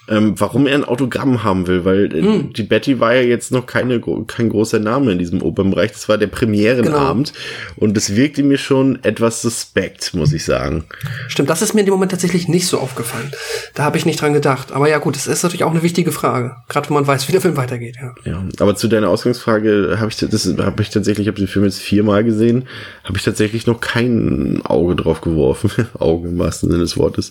ähm, 0.08 0.34
warum 0.38 0.68
er 0.68 0.76
ein 0.76 0.84
Autogramm 0.84 1.44
haben 1.44 1.68
will, 1.68 1.86
weil 1.86 2.14
äh, 2.14 2.22
hm. 2.22 2.54
die 2.54 2.64
Betty 2.64 3.00
war 3.00 3.14
ja 3.14 3.22
jetzt 3.22 3.52
noch 3.52 3.66
keine, 3.66 4.02
kein 4.28 4.50
großer 4.50 4.80
Name 4.80 5.12
in 5.12 5.20
diesem 5.20 5.42
Opernbereich. 5.42 5.92
Das 5.92 6.10
war 6.10 6.18
der 6.18 6.28
Premierenabend 6.28 7.34
genau. 7.34 7.76
und 7.78 7.98
es 7.98 8.16
wirkte 8.16 8.44
mir 8.44 8.58
schon 8.58 9.04
etwas 9.04 9.42
suspekt, 9.42 10.14
muss 10.14 10.34
ich 10.34 10.44
sagen. 10.44 10.86
Stimmt, 11.28 11.50
das 11.50 11.62
ist 11.62 11.74
mir 11.74 11.82
in 11.82 11.86
dem 11.86 11.94
Moment 11.94 12.12
tatsächlich 12.12 12.48
nicht 12.48 12.68
so 12.68 12.80
aufgefallen. 12.80 13.32
Da 13.76 13.84
habe 13.84 13.98
ich 13.98 14.06
nicht 14.06 14.20
dran 14.22 14.34
gedacht. 14.34 14.72
Aber 14.72 14.90
ja 14.90 14.98
gut, 14.98 15.16
das 15.16 15.28
ist 15.28 15.44
natürlich 15.44 15.64
auch 15.64 15.72
eine 15.72 15.84
wichtige 15.84 16.12
Frage, 16.12 16.56
gerade 16.68 16.90
wenn 16.90 16.96
man 16.96 17.08
weiß, 17.08 17.28
wie 17.28 17.32
der 17.32 17.42
Film 17.42 17.56
weitergeht. 17.56 17.98
Ja, 18.02 18.16
ja 18.26 18.44
aber 18.60 18.76
zu 18.76 18.88
deiner 18.88 19.10
Ausgangsfrage 19.10 19.98
habe 20.00 20.10
ich 20.10 20.18
das 20.18 20.46
habe 20.58 20.82
ich 20.82 20.90
tatsächlich, 20.90 21.28
ich 21.28 21.32
habe 21.32 21.40
den 21.40 21.48
Film 21.48 21.66
jetzt 21.66 21.80
viermal 21.80 22.24
gesehen, 22.24 22.68
habe 23.04 23.18
ich 23.18 23.24
tatsächlich 23.24 23.68
noch 23.68 23.80
kein 23.82 24.62
Auge 24.64 24.96
drauf 24.96 25.22
geworfen, 25.22 25.72
Auge 26.00 26.30
im 26.30 26.40
wahrsten 26.40 26.70
Sinne 26.70 26.82
des 26.82 26.98
Wortes. 26.98 27.30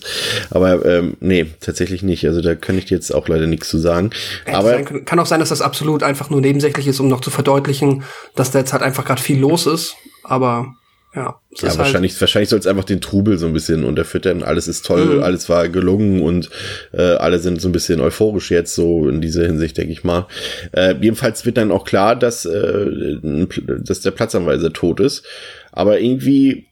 Aber 0.49 0.85
ähm, 0.85 1.17
nee, 1.19 1.47
tatsächlich 1.59 2.03
nicht. 2.03 2.25
Also 2.25 2.41
da 2.41 2.55
kann 2.71 2.77
ich 2.77 2.85
dir 2.85 2.95
jetzt 2.95 3.13
auch 3.13 3.27
leider 3.27 3.47
nichts 3.47 3.67
zu 3.67 3.79
sagen. 3.79 4.11
Hätte 4.45 4.57
Aber 4.57 4.69
sein, 4.69 5.03
kann 5.03 5.19
auch 5.19 5.25
sein, 5.25 5.41
dass 5.41 5.49
das 5.49 5.61
absolut 5.61 6.03
einfach 6.03 6.29
nur 6.29 6.39
nebensächlich 6.39 6.87
ist, 6.87 7.01
um 7.01 7.09
noch 7.09 7.19
zu 7.19 7.29
verdeutlichen, 7.29 8.03
dass 8.35 8.51
da 8.51 8.59
jetzt 8.59 8.71
halt 8.71 8.81
einfach 8.81 9.03
gerade 9.03 9.21
viel 9.21 9.37
los 9.37 9.65
ist. 9.65 9.95
Aber 10.23 10.73
ja, 11.13 11.41
ja 11.57 11.67
halt 11.67 11.77
wahrscheinlich, 11.77 12.21
wahrscheinlich 12.21 12.47
soll 12.47 12.59
es 12.59 12.67
einfach 12.67 12.85
den 12.85 13.01
Trubel 13.01 13.37
so 13.37 13.45
ein 13.45 13.51
bisschen 13.51 13.83
unterfüttern. 13.83 14.41
Alles 14.41 14.69
ist 14.69 14.85
toll, 14.85 15.17
mhm. 15.17 15.23
alles 15.23 15.49
war 15.49 15.67
gelungen 15.67 16.21
und 16.21 16.49
äh, 16.93 17.01
alle 17.01 17.39
sind 17.39 17.59
so 17.59 17.67
ein 17.67 17.73
bisschen 17.73 17.99
euphorisch 17.99 18.51
jetzt, 18.51 18.73
so 18.73 19.09
in 19.09 19.19
dieser 19.19 19.45
Hinsicht, 19.45 19.77
denke 19.77 19.91
ich 19.91 20.05
mal. 20.05 20.27
Äh, 20.71 20.95
jedenfalls 21.01 21.45
wird 21.45 21.57
dann 21.57 21.73
auch 21.73 21.83
klar, 21.83 22.15
dass, 22.15 22.45
äh, 22.45 23.17
dass 23.21 23.99
der 23.99 24.11
Platzanweiser 24.11 24.71
tot 24.71 25.01
ist. 25.01 25.25
Aber 25.73 25.99
irgendwie, 25.99 26.67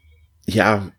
ja, 0.45 0.93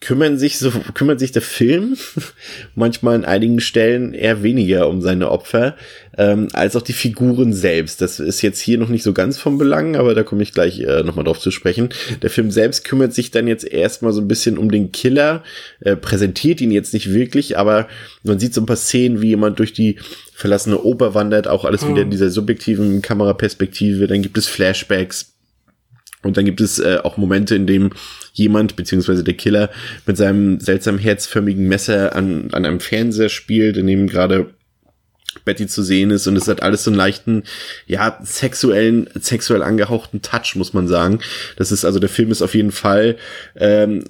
kümmern 0.00 0.38
sich 0.38 0.58
so, 0.58 0.70
kümmert 0.94 1.18
sich 1.18 1.32
der 1.32 1.42
Film 1.42 1.96
manchmal 2.76 3.16
an 3.16 3.24
einigen 3.24 3.60
Stellen 3.60 4.14
eher 4.14 4.42
weniger 4.44 4.88
um 4.88 5.02
seine 5.02 5.30
Opfer, 5.30 5.76
ähm, 6.16 6.48
als 6.52 6.76
auch 6.76 6.82
die 6.82 6.92
Figuren 6.92 7.52
selbst. 7.52 8.00
Das 8.00 8.20
ist 8.20 8.42
jetzt 8.42 8.60
hier 8.60 8.78
noch 8.78 8.90
nicht 8.90 9.02
so 9.02 9.12
ganz 9.12 9.38
vom 9.38 9.58
Belang, 9.58 9.96
aber 9.96 10.14
da 10.14 10.22
komme 10.22 10.42
ich 10.42 10.52
gleich 10.52 10.80
äh, 10.80 11.02
nochmal 11.02 11.24
drauf 11.24 11.40
zu 11.40 11.50
sprechen. 11.50 11.88
Der 12.22 12.30
Film 12.30 12.52
selbst 12.52 12.84
kümmert 12.84 13.12
sich 13.12 13.32
dann 13.32 13.48
jetzt 13.48 13.64
erstmal 13.64 14.12
so 14.12 14.20
ein 14.20 14.28
bisschen 14.28 14.56
um 14.56 14.70
den 14.70 14.92
Killer, 14.92 15.42
äh, 15.80 15.96
präsentiert 15.96 16.60
ihn 16.60 16.70
jetzt 16.70 16.94
nicht 16.94 17.12
wirklich, 17.12 17.58
aber 17.58 17.88
man 18.22 18.38
sieht 18.38 18.54
so 18.54 18.60
ein 18.60 18.66
paar 18.66 18.76
Szenen, 18.76 19.20
wie 19.20 19.28
jemand 19.28 19.58
durch 19.58 19.72
die 19.72 19.96
verlassene 20.32 20.80
Oper 20.80 21.14
wandert, 21.14 21.48
auch 21.48 21.64
alles 21.64 21.82
mhm. 21.82 21.90
wieder 21.90 22.02
in 22.02 22.10
dieser 22.10 22.30
subjektiven 22.30 23.02
Kameraperspektive, 23.02 24.06
dann 24.06 24.22
gibt 24.22 24.38
es 24.38 24.46
Flashbacks, 24.46 25.32
und 26.22 26.36
dann 26.36 26.44
gibt 26.44 26.60
es 26.60 26.78
äh, 26.78 26.98
auch 27.02 27.16
Momente, 27.16 27.54
in 27.54 27.66
dem 27.66 27.90
jemand, 28.32 28.76
beziehungsweise 28.76 29.22
der 29.22 29.34
Killer, 29.34 29.70
mit 30.06 30.16
seinem 30.16 30.60
seltsam 30.60 30.98
herzförmigen 30.98 31.68
Messer 31.68 32.14
an, 32.16 32.48
an 32.52 32.64
einem 32.64 32.80
Fernseher 32.80 33.28
spielt, 33.28 33.76
in 33.76 33.86
dem 33.86 34.08
gerade 34.08 34.50
Betty 35.44 35.66
zu 35.66 35.82
sehen 35.82 36.10
ist 36.10 36.26
und 36.26 36.36
es 36.36 36.48
hat 36.48 36.62
alles 36.62 36.84
so 36.84 36.90
einen 36.90 36.96
leichten, 36.96 37.44
ja, 37.86 38.18
sexuellen, 38.22 39.08
sexuell 39.18 39.62
angehauchten 39.62 40.22
Touch, 40.22 40.54
muss 40.56 40.72
man 40.72 40.88
sagen. 40.88 41.20
Das 41.56 41.70
ist 41.70 41.84
also 41.84 41.98
der 41.98 42.08
Film 42.08 42.30
ist 42.30 42.42
auf 42.42 42.54
jeden 42.54 42.72
Fall, 42.72 43.16
ähm, 43.56 44.04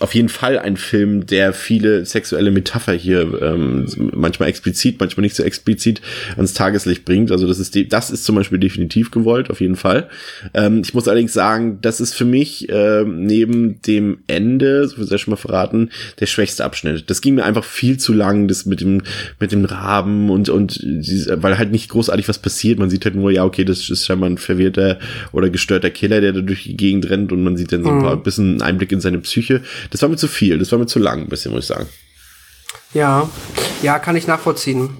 auf 0.00 0.14
jeden 0.14 0.28
Fall 0.28 0.58
ein 0.58 0.76
Film, 0.76 1.26
der 1.26 1.52
viele 1.52 2.04
sexuelle 2.04 2.50
Metapher 2.50 2.92
hier 2.92 3.40
ähm, 3.42 3.86
manchmal 4.12 4.48
explizit, 4.48 4.98
manchmal 5.00 5.22
nicht 5.22 5.36
so 5.36 5.42
explizit 5.42 6.00
ans 6.36 6.52
Tageslicht 6.52 7.04
bringt. 7.04 7.30
Also 7.30 7.46
das 7.46 7.58
ist 7.58 7.74
die, 7.74 7.88
das 7.88 8.10
ist 8.10 8.24
zum 8.24 8.36
Beispiel 8.36 8.58
definitiv 8.58 9.10
gewollt, 9.10 9.50
auf 9.50 9.60
jeden 9.60 9.76
Fall. 9.76 10.08
Ähm, 10.54 10.82
ich 10.84 10.94
muss 10.94 11.08
allerdings 11.08 11.32
sagen, 11.32 11.78
das 11.80 12.00
ist 12.00 12.14
für 12.14 12.24
mich 12.24 12.68
äh, 12.68 13.04
neben 13.04 13.80
dem 13.82 14.18
Ende, 14.26 14.86
so 14.88 14.96
viel 14.96 15.18
schon 15.18 15.32
mal 15.32 15.36
verraten, 15.36 15.90
der 16.18 16.26
schwächste 16.26 16.64
Abschnitt. 16.64 17.08
Das 17.08 17.20
ging 17.20 17.34
mir 17.34 17.44
einfach 17.44 17.64
viel 17.64 17.98
zu 17.98 18.12
lang, 18.12 18.48
das 18.48 18.66
mit 18.66 18.80
dem 18.80 19.02
mit 19.38 19.52
dem 19.52 19.64
Raben 19.64 20.30
und 20.30 20.49
und 20.50 20.78
weil 20.82 21.58
halt 21.58 21.72
nicht 21.72 21.88
großartig 21.90 22.28
was 22.28 22.38
passiert. 22.38 22.78
Man 22.78 22.90
sieht 22.90 23.04
halt 23.04 23.14
nur, 23.14 23.30
ja, 23.30 23.44
okay, 23.44 23.64
das 23.64 23.88
ist 23.88 24.06
scheinbar 24.06 24.28
ein 24.28 24.38
verwirrter 24.38 24.98
oder 25.32 25.50
gestörter 25.50 25.90
Killer, 25.90 26.20
der 26.20 26.32
da 26.32 26.40
durch 26.40 26.64
die 26.64 26.76
Gegend 26.76 27.08
rennt 27.08 27.32
und 27.32 27.42
man 27.42 27.56
sieht 27.56 27.72
dann 27.72 27.84
so 27.84 27.90
ein 27.90 28.02
paar 28.02 28.16
mhm. 28.16 28.22
bisschen 28.22 28.62
Einblick 28.62 28.92
in 28.92 29.00
seine 29.00 29.18
Psyche. 29.18 29.62
Das 29.90 30.02
war 30.02 30.08
mir 30.08 30.16
zu 30.16 30.28
viel, 30.28 30.58
das 30.58 30.72
war 30.72 30.78
mir 30.78 30.86
zu 30.86 30.98
lang, 30.98 31.22
ein 31.22 31.28
bisschen, 31.28 31.52
muss 31.52 31.64
ich 31.64 31.68
sagen. 31.68 31.86
Ja, 32.92 33.30
ja, 33.82 33.98
kann 33.98 34.16
ich 34.16 34.26
nachvollziehen. 34.26 34.90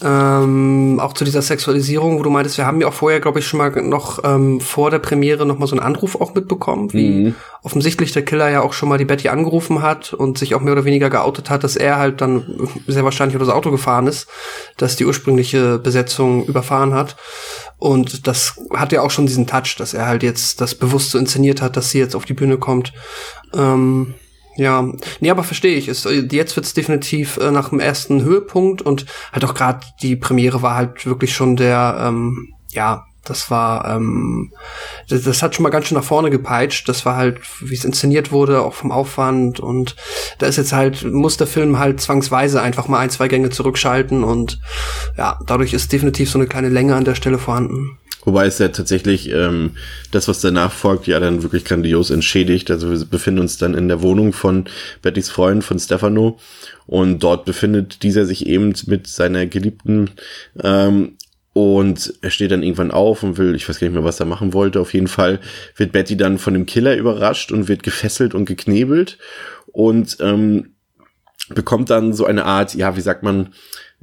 Ähm, 0.00 1.00
auch 1.02 1.12
zu 1.12 1.24
dieser 1.24 1.42
Sexualisierung, 1.42 2.18
wo 2.18 2.22
du 2.22 2.30
meintest, 2.30 2.56
wir 2.56 2.66
haben 2.66 2.80
ja 2.80 2.86
auch 2.86 2.94
vorher, 2.94 3.18
glaube 3.18 3.40
ich, 3.40 3.48
schon 3.48 3.58
mal 3.58 3.70
noch 3.82 4.20
ähm, 4.22 4.60
vor 4.60 4.92
der 4.92 5.00
Premiere 5.00 5.44
noch 5.44 5.58
mal 5.58 5.66
so 5.66 5.74
einen 5.74 5.84
Anruf 5.84 6.20
auch 6.20 6.34
mitbekommen, 6.34 6.92
wie 6.92 7.10
mhm. 7.10 7.34
offensichtlich 7.64 8.12
der 8.12 8.24
Killer 8.24 8.48
ja 8.48 8.60
auch 8.60 8.74
schon 8.74 8.88
mal 8.88 8.98
die 8.98 9.04
Betty 9.04 9.28
angerufen 9.28 9.82
hat 9.82 10.12
und 10.12 10.38
sich 10.38 10.54
auch 10.54 10.60
mehr 10.60 10.74
oder 10.74 10.84
weniger 10.84 11.10
geoutet 11.10 11.50
hat, 11.50 11.64
dass 11.64 11.74
er 11.74 11.98
halt 11.98 12.20
dann 12.20 12.68
sehr 12.86 13.02
wahrscheinlich 13.02 13.34
unter 13.34 13.46
das 13.46 13.54
Auto 13.54 13.72
gefahren 13.72 14.06
ist, 14.06 14.28
dass 14.76 14.94
die 14.94 15.04
ursprüngliche 15.04 15.78
Besetzung 15.78 16.44
überfahren 16.44 16.94
hat. 16.94 17.16
Und 17.78 18.28
das 18.28 18.60
hat 18.72 18.92
ja 18.92 19.02
auch 19.02 19.10
schon 19.10 19.26
diesen 19.26 19.48
Touch, 19.48 19.74
dass 19.78 19.94
er 19.94 20.06
halt 20.06 20.22
jetzt 20.22 20.60
das 20.60 20.76
bewusst 20.76 21.10
so 21.10 21.18
inszeniert 21.18 21.60
hat, 21.60 21.76
dass 21.76 21.90
sie 21.90 21.98
jetzt 21.98 22.14
auf 22.14 22.24
die 22.24 22.34
Bühne 22.34 22.58
kommt. 22.58 22.92
Ähm, 23.52 24.14
ja, 24.58 24.84
nee, 25.20 25.30
aber 25.30 25.44
verstehe 25.44 25.76
ich. 25.76 25.86
Es, 25.86 26.06
jetzt 26.30 26.56
wird's 26.56 26.74
definitiv 26.74 27.36
äh, 27.36 27.52
nach 27.52 27.68
dem 27.68 27.78
ersten 27.78 28.24
Höhepunkt 28.24 28.82
und 28.82 29.06
halt 29.32 29.44
auch 29.44 29.54
gerade 29.54 29.86
die 30.02 30.16
Premiere 30.16 30.62
war 30.62 30.74
halt 30.74 31.06
wirklich 31.06 31.32
schon 31.32 31.54
der, 31.54 31.96
ähm, 32.00 32.54
ja, 32.72 33.04
Das 33.24 33.52
war, 33.52 33.88
ähm, 33.94 34.52
das, 35.08 35.22
das, 35.22 35.42
hat 35.42 35.54
schon 35.54 35.62
mal 35.62 35.70
ganz 35.70 35.86
schön 35.86 35.96
nach 35.96 36.04
vorne 36.04 36.30
gepeitscht. 36.30 36.88
Das 36.88 37.06
war 37.06 37.14
halt, 37.14 37.38
wie 37.60 37.74
es 37.74 37.84
inszeniert 37.84 38.32
wurde, 38.32 38.62
auch 38.62 38.74
vom 38.74 38.90
Aufwand. 38.90 39.60
Und 39.60 39.94
da 40.38 40.46
ist 40.46 40.56
jetzt 40.56 40.72
halt, 40.72 41.04
muss 41.04 41.36
der 41.36 41.46
Film 41.46 41.78
halt 41.78 42.00
zwangsweise 42.00 42.60
einfach 42.60 42.88
mal 42.88 42.98
ein, 42.98 43.10
zwei 43.10 43.28
Gänge 43.28 43.50
zurückschalten. 43.50 44.24
Und 44.24 44.60
ja, 45.16 45.38
dadurch 45.46 45.72
ist 45.72 45.92
definitiv 45.92 46.30
so 46.30 46.38
eine 46.38 46.48
kleine 46.48 46.70
Länge 46.70 46.96
an 46.96 47.04
der 47.04 47.14
Stelle 47.14 47.38
vorhanden. 47.38 47.98
Wobei 48.24 48.46
es 48.46 48.58
ja 48.58 48.68
tatsächlich 48.68 49.30
ähm, 49.30 49.76
das, 50.10 50.28
was 50.28 50.40
danach 50.40 50.72
folgt, 50.72 51.06
ja 51.06 51.20
dann 51.20 51.42
wirklich 51.42 51.64
grandios 51.64 52.10
entschädigt. 52.10 52.70
Also 52.70 52.90
wir 52.90 53.04
befinden 53.06 53.40
uns 53.40 53.58
dann 53.58 53.74
in 53.74 53.88
der 53.88 54.02
Wohnung 54.02 54.32
von 54.32 54.64
Bettys 55.02 55.30
Freund, 55.30 55.64
von 55.64 55.78
Stefano. 55.78 56.38
Und 56.86 57.22
dort 57.22 57.44
befindet 57.44 58.02
dieser 58.02 58.26
sich 58.26 58.46
eben 58.46 58.74
mit 58.86 59.06
seiner 59.06 59.46
Geliebten 59.46 60.10
ähm, 60.62 61.16
und 61.52 62.14
er 62.22 62.30
steht 62.30 62.52
dann 62.52 62.62
irgendwann 62.62 62.92
auf 62.92 63.22
und 63.24 63.36
will, 63.36 63.54
ich 63.54 63.68
weiß 63.68 63.80
gar 63.80 63.88
nicht 63.88 63.94
mehr, 63.94 64.04
was 64.04 64.20
er 64.20 64.26
machen 64.26 64.52
wollte. 64.52 64.80
Auf 64.80 64.94
jeden 64.94 65.08
Fall 65.08 65.40
wird 65.76 65.92
Betty 65.92 66.16
dann 66.16 66.38
von 66.38 66.54
dem 66.54 66.66
Killer 66.66 66.96
überrascht 66.96 67.50
und 67.50 67.66
wird 67.66 67.82
gefesselt 67.82 68.34
und 68.34 68.44
geknebelt 68.44 69.18
und 69.72 70.18
ähm, 70.20 70.74
bekommt 71.48 71.90
dann 71.90 72.12
so 72.12 72.24
eine 72.26 72.44
Art, 72.44 72.74
ja, 72.74 72.96
wie 72.96 73.00
sagt 73.00 73.22
man, 73.22 73.54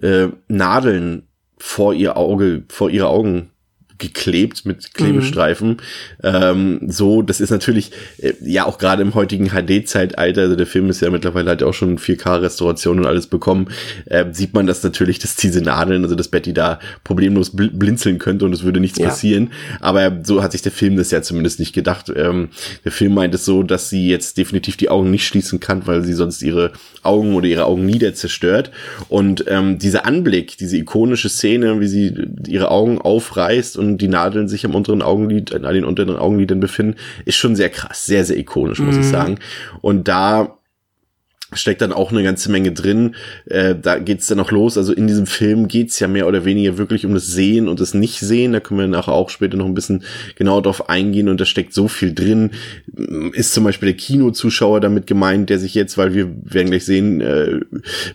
äh, 0.02 0.28
Nadeln 0.48 1.28
vor 1.58 1.94
ihr 1.94 2.18
Auge, 2.18 2.64
vor 2.68 2.90
ihre 2.90 3.08
Augen 3.08 3.52
geklebt 3.98 4.66
mit 4.66 4.94
Klebestreifen. 4.94 5.70
Mhm. 5.70 5.78
Ähm, 6.24 6.80
so, 6.88 7.22
das 7.22 7.40
ist 7.40 7.50
natürlich 7.50 7.92
äh, 8.18 8.34
ja 8.42 8.66
auch 8.66 8.78
gerade 8.78 9.02
im 9.02 9.14
heutigen 9.14 9.50
HD-Zeitalter, 9.50 10.42
also 10.42 10.56
der 10.56 10.68
Film 10.68 10.90
ist 10.90 11.02
ja 11.02 11.10
mittlerweile 11.10 11.58
ja 11.58 11.68
auch 11.68 11.74
schon 11.74 11.98
4K-Restauration 11.98 13.00
und 13.00 13.06
alles 13.06 13.28
bekommen, 13.28 13.68
äh, 14.06 14.26
sieht 14.32 14.54
man 14.54 14.68
das 14.68 14.84
natürlich, 14.84 15.20
dass 15.20 15.36
diese 15.36 15.62
Nadeln, 15.62 16.04
also 16.04 16.16
dass 16.16 16.28
Betty 16.28 16.54
da 16.54 16.80
problemlos 17.04 17.56
bl 17.56 17.70
blinzeln 17.70 18.20
könnte 18.20 18.46
und 18.46 18.54
es 18.54 18.64
würde 18.64 18.80
nichts 18.80 19.00
ja. 19.00 19.08
passieren. 19.08 19.52
Aber 19.80 20.20
so 20.24 20.42
hat 20.44 20.52
sich 20.52 20.62
der 20.62 20.72
Film 20.72 20.98
das 20.98 21.12
ja 21.12 21.22
zumindest 21.22 21.60
nicht 21.60 21.74
gedacht. 21.74 22.12
Ähm, 22.16 22.50
der 22.84 22.92
Film 22.92 23.14
meint 23.14 23.34
es 23.36 23.46
so, 23.46 23.64
dass 23.64 23.90
sie 23.90 24.08
jetzt 24.08 24.38
definitiv 24.38 24.78
die 24.78 24.90
Augen 24.90 25.12
nicht 25.12 25.28
schließen 25.28 25.60
kann, 25.60 25.88
weil 25.88 26.04
sie 26.04 26.14
sonst 26.14 26.42
ihre 26.42 26.72
Augen 27.04 27.36
oder 27.36 27.48
ihre 27.48 27.66
Augen 27.66 27.86
nieder 27.86 28.14
zerstört. 28.14 28.72
Und 29.10 29.46
ähm, 29.48 29.78
dieser 29.80 30.06
Anblick, 30.06 30.58
diese 30.58 30.78
ikonische 30.78 31.30
Szene, 31.30 31.80
wie 31.80 31.88
sie 31.88 32.14
ihre 32.48 32.72
Augen 32.72 33.00
aufreißt 33.00 33.78
und 33.78 33.85
die 33.98 34.08
Nadeln 34.08 34.48
sich 34.48 34.66
am 34.66 34.76
unteren 34.76 35.02
Augenlid, 35.02 35.54
an 35.54 35.74
den 35.74 35.86
unteren 35.86 36.18
Augenlidern 36.18 36.60
befinden, 36.60 36.96
ist 37.26 37.36
schon 37.36 37.56
sehr 37.56 37.70
krass, 37.70 38.06
sehr, 38.06 38.26
sehr 38.26 38.38
ikonisch, 38.38 38.80
muss 38.80 38.96
mhm. 38.96 39.02
ich 39.02 39.08
sagen. 39.08 39.40
Und 39.82 40.08
da 40.08 40.55
steckt 41.54 41.82
dann 41.82 41.94
auch 41.94 42.12
eine 42.12 42.24
ganze 42.24 42.52
Menge 42.52 42.72
drin. 42.72 43.16
Äh, 43.46 43.76
da 43.80 44.00
geht's 44.00 44.28
dann 44.28 44.40
auch 44.40 44.52
los. 44.52 44.78
Also 44.78 44.94
in 44.94 45.08
diesem 45.08 45.28
Film 45.28 45.68
geht's 45.68 46.00
ja 46.00 46.08
mehr 46.08 46.28
oder 46.28 46.44
weniger 46.44 46.78
wirklich 46.78 47.06
um 47.06 47.14
das 47.14 47.28
Sehen 47.28 47.68
und 47.68 47.80
das 47.80 47.94
Nicht-Sehen. 47.94 48.54
Da 48.54 48.60
können 48.60 48.80
wir 48.80 48.88
nachher 48.88 49.14
auch 49.14 49.30
später 49.30 49.56
noch 49.56 49.66
ein 49.66 49.76
bisschen 49.76 50.04
genauer 50.36 50.64
drauf 50.64 50.90
eingehen. 50.90 51.30
Und 51.30 51.40
da 51.40 51.46
steckt 51.46 51.74
so 51.74 51.88
viel 51.88 52.14
drin. 52.14 52.52
Ist 53.34 53.54
zum 53.54 53.64
Beispiel 53.64 53.88
der 53.88 53.98
Kinozuschauer 53.98 54.82
damit 54.82 55.06
gemeint, 55.08 55.50
der 55.50 55.60
sich 55.60 55.76
jetzt, 55.76 55.98
weil 55.98 56.14
wir 56.14 56.30
werden 56.44 56.70
gleich 56.70 56.86
sehen, 56.86 57.22
äh, 57.22 57.60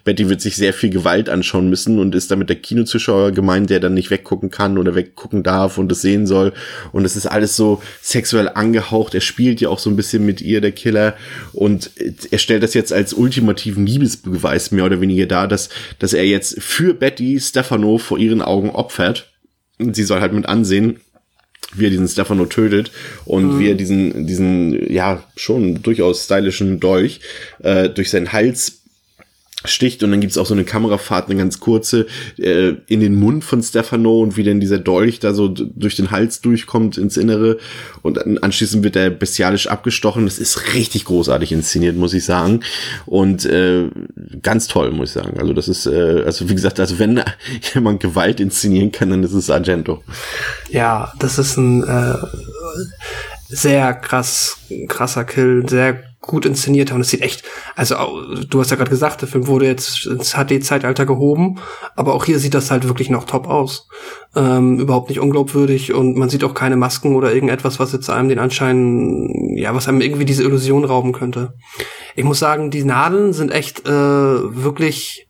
Betty 0.05 0.29
wird 0.29 0.41
sich 0.41 0.57
sehr 0.57 0.73
viel 0.73 0.91
Gewalt 0.91 1.29
anschauen 1.29 1.71
müssen 1.71 1.99
und 1.99 2.15
ist 2.15 2.31
damit 2.31 2.49
der 2.49 2.57
Kinozuschauer 2.57 3.31
gemeint, 3.31 3.71
der 3.71 3.81
dann 3.81 3.95
nicht 3.95 4.11
weggucken 4.11 4.51
kann 4.51 4.77
oder 4.77 4.95
weggucken 4.95 5.43
darf 5.43 5.79
und 5.79 5.89
das 5.89 6.03
sehen 6.03 6.27
soll. 6.27 6.53
Und 6.93 7.05
es 7.05 7.15
ist 7.15 7.27
alles 7.27 7.57
so 7.57 7.81
sexuell 8.03 8.49
angehaucht. 8.49 9.15
Er 9.15 9.21
spielt 9.21 9.61
ja 9.61 9.69
auch 9.69 9.79
so 9.79 9.89
ein 9.89 9.97
bisschen 9.97 10.27
mit 10.27 10.41
ihr, 10.41 10.61
der 10.61 10.73
Killer. 10.73 11.15
Und 11.53 11.91
er 12.31 12.39
stellt 12.39 12.63
das 12.63 12.75
jetzt 12.75 12.93
als 12.93 13.13
ultimativen 13.21 13.87
Liebesbeweis 13.87 14.71
mehr 14.71 14.87
oder 14.87 15.01
weniger 15.01 15.27
da, 15.27 15.47
dass, 15.47 15.69
dass 15.99 16.13
er 16.13 16.27
jetzt 16.27 16.61
für 16.61 16.95
Betty 16.95 17.39
Stefano 17.41 17.99
vor 17.99 18.19
ihren 18.19 18.43
Augen 18.43 18.71
opfert. 18.71 19.31
Und 19.79 19.95
sie 19.95 20.05
soll 20.05 20.21
halt 20.21 20.33
mit 20.33 20.47
ansehen, 20.47 21.01
wie 21.75 21.87
er 21.87 21.91
diesen 21.91 22.09
Stefano 22.09 22.47
tötet 22.47 22.91
und 23.25 23.55
mhm. 23.55 23.59
wie 23.61 23.69
er 23.69 23.75
diesen, 23.75 24.27
diesen, 24.27 24.93
ja, 24.93 25.23
schon 25.37 25.83
durchaus 25.83 26.25
stylischen 26.25 26.81
Dolch 26.81 27.21
äh, 27.63 27.89
durch 27.89 28.11
seinen 28.11 28.33
Hals 28.33 28.80
sticht 29.65 30.03
und 30.03 30.11
dann 30.11 30.21
gibt's 30.21 30.39
auch 30.39 30.47
so 30.47 30.55
eine 30.55 30.65
Kamerafahrt, 30.65 31.29
eine 31.29 31.39
ganz 31.39 31.61
kurze, 31.61 32.07
äh, 32.39 32.75
in 32.87 33.01
den 33.01 33.19
Mund 33.19 33.45
von 33.45 33.63
Stefano 33.63 34.21
und 34.21 34.37
wie 34.37 34.43
denn 34.43 34.61
dieser 34.61 34.79
Dolch 34.79 35.21
da 35.21 35.35
so 35.35 35.49
durch 35.49 35.97
den 35.97 36.11
Hals 36.11 36.41
durchkommt 36.41 36.97
ins 36.97 37.17
Innere 37.17 37.59
und 38.03 38.43
anschließend 38.43 38.83
wird 38.85 38.97
er 38.97 39.11
bestialisch 39.11 39.67
abgestochen. 39.67 40.25
Das 40.25 40.39
ist 40.39 40.75
richtig 40.75 41.05
großartig 41.05 41.53
inszeniert, 41.53 41.97
muss 41.97 42.15
ich 42.15 42.25
sagen 42.25 42.61
und 43.07 43.45
äh, 43.45 43.89
ganz 44.43 44.67
toll, 44.67 44.91
muss 44.93 45.11
ich 45.11 45.23
sagen. 45.23 45.39
Also 45.39 45.53
das 45.53 45.69
ist, 45.69 45.87
äh, 45.87 46.23
also 46.25 46.49
wie 46.49 46.55
gesagt, 46.55 46.81
also 46.81 46.99
wenn 46.99 47.23
jemand 47.75 48.01
Gewalt 48.01 48.41
inszenieren 48.41 48.93
kann, 48.93 49.11
dann 49.11 49.23
ist 49.23 49.33
es 49.33 49.51
Argento. 49.51 50.03
Ja, 50.71 51.13
das 51.19 51.39
ist 51.39 51.57
ein 51.57 51.83
äh, 51.85 52.15
sehr 53.49 53.93
krass, 53.95 54.57
krasser 54.89 55.25
Kill, 55.25 55.69
sehr 55.69 56.10
gut 56.21 56.45
inszeniert 56.45 56.93
und 56.93 57.01
es 57.01 57.09
sieht 57.09 57.23
echt, 57.23 57.45
also 57.75 57.95
du 58.49 58.61
hast 58.61 58.71
ja 58.71 58.77
gerade 58.77 58.91
gesagt, 58.91 59.23
der 59.23 59.29
Film 59.29 59.47
wurde 59.47 59.67
jetzt 59.67 60.07
ins 60.07 60.35
HD-Zeitalter 60.35 61.07
gehoben, 61.07 61.59
aber 61.97 62.15
auch 62.15 62.25
hier 62.27 62.39
sieht 62.39 62.55
das 62.55 62.71
halt 62.71 62.87
wirklich 62.87 63.09
noch 63.09 63.25
top 63.25 63.49
aus. 63.49 63.89
Ähm, 64.37 64.79
überhaupt 64.79 65.09
nicht 65.09 65.19
unglaubwürdig 65.19 65.93
und 65.93 66.17
man 66.17 66.29
sieht 66.29 66.45
auch 66.45 66.55
keine 66.55 66.77
Masken 66.77 67.17
oder 67.17 67.33
irgendetwas, 67.33 67.81
was 67.81 67.93
jetzt 67.93 68.11
einem 68.11 68.29
den 68.29 68.39
Anschein, 68.39 69.57
ja, 69.57 69.75
was 69.75 69.89
einem 69.89 70.03
irgendwie 70.03 70.27
diese 70.27 70.45
Illusion 70.45 70.85
rauben 70.85 71.13
könnte. 71.13 71.55
Ich 72.17 72.25
muss 72.25 72.39
sagen, 72.39 72.71
die 72.71 72.85
Nadeln 72.85 73.33
sind 73.33 73.51
echt 73.51 73.89
äh, 73.89 73.91
wirklich 73.91 75.27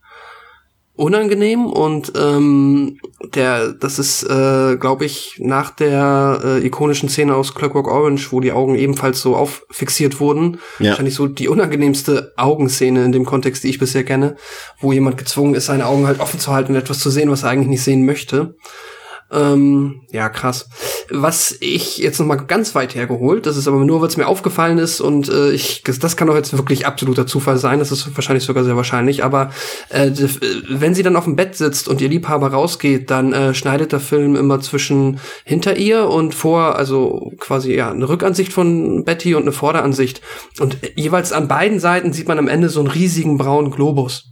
unangenehm 0.95 1.65
und 1.65 2.11
ähm, 2.15 2.99
der 3.33 3.71
das 3.71 3.97
ist 3.97 4.23
äh, 4.23 4.75
glaube 4.75 5.05
ich 5.05 5.37
nach 5.39 5.69
der 5.71 6.41
äh, 6.43 6.65
ikonischen 6.65 7.09
Szene 7.09 7.33
aus 7.33 7.55
Clockwork 7.55 7.87
Orange 7.87 8.31
wo 8.31 8.39
die 8.39 8.51
Augen 8.51 8.75
ebenfalls 8.75 9.21
so 9.21 9.35
auffixiert 9.35 10.19
wurden 10.19 10.59
ja. 10.79 10.89
wahrscheinlich 10.89 11.15
so 11.15 11.27
die 11.27 11.47
unangenehmste 11.47 12.33
Augenszene 12.35 13.05
in 13.05 13.13
dem 13.13 13.25
Kontext 13.25 13.63
die 13.63 13.69
ich 13.69 13.79
bisher 13.79 14.03
kenne 14.03 14.35
wo 14.79 14.91
jemand 14.91 15.17
gezwungen 15.17 15.55
ist 15.55 15.67
seine 15.67 15.85
Augen 15.85 16.07
halt 16.07 16.19
offen 16.19 16.39
zu 16.39 16.51
halten 16.51 16.73
und 16.73 16.79
etwas 16.79 16.99
zu 16.99 17.09
sehen 17.09 17.31
was 17.31 17.43
er 17.43 17.49
eigentlich 17.49 17.69
nicht 17.69 17.83
sehen 17.83 18.05
möchte 18.05 18.55
ähm, 19.31 20.01
ja, 20.11 20.29
krass. 20.29 20.67
Was 21.13 21.55
ich 21.59 21.97
jetzt 21.97 22.19
noch 22.19 22.25
mal 22.25 22.35
ganz 22.35 22.73
weit 22.75 22.95
hergeholt, 22.95 23.45
das 23.45 23.57
ist 23.57 23.67
aber 23.67 23.83
nur, 23.83 24.01
weil 24.01 24.07
es 24.07 24.17
mir 24.17 24.27
aufgefallen 24.27 24.77
ist 24.77 25.01
und 25.01 25.29
äh, 25.29 25.51
ich, 25.51 25.83
das 25.83 26.15
kann 26.15 26.27
doch 26.27 26.35
jetzt 26.35 26.55
wirklich 26.55 26.85
absoluter 26.85 27.27
Zufall 27.27 27.57
sein, 27.57 27.79
das 27.79 27.91
ist 27.91 28.15
wahrscheinlich 28.15 28.43
sogar 28.43 28.63
sehr 28.63 28.75
wahrscheinlich, 28.75 29.23
aber 29.23 29.51
äh, 29.89 30.11
wenn 30.69 30.95
sie 30.95 31.03
dann 31.03 31.15
auf 31.15 31.25
dem 31.25 31.35
Bett 31.35 31.55
sitzt 31.55 31.87
und 31.87 32.01
ihr 32.01 32.09
Liebhaber 32.09 32.47
rausgeht, 32.47 33.11
dann 33.11 33.33
äh, 33.33 33.53
schneidet 33.53 33.91
der 33.91 33.99
Film 33.99 34.35
immer 34.35 34.59
zwischen 34.61 35.19
hinter 35.43 35.77
ihr 35.77 36.07
und 36.09 36.33
vor, 36.33 36.75
also 36.75 37.31
quasi 37.39 37.73
ja, 37.73 37.91
eine 37.91 38.07
Rückansicht 38.07 38.53
von 38.53 39.03
Betty 39.03 39.35
und 39.35 39.43
eine 39.43 39.51
Vorderansicht. 39.51 40.21
Und 40.59 40.77
jeweils 40.95 41.31
an 41.33 41.47
beiden 41.47 41.79
Seiten 41.79 42.13
sieht 42.13 42.27
man 42.27 42.39
am 42.39 42.47
Ende 42.47 42.69
so 42.69 42.79
einen 42.79 42.89
riesigen 42.89 43.37
braunen 43.37 43.71
Globus. 43.71 44.31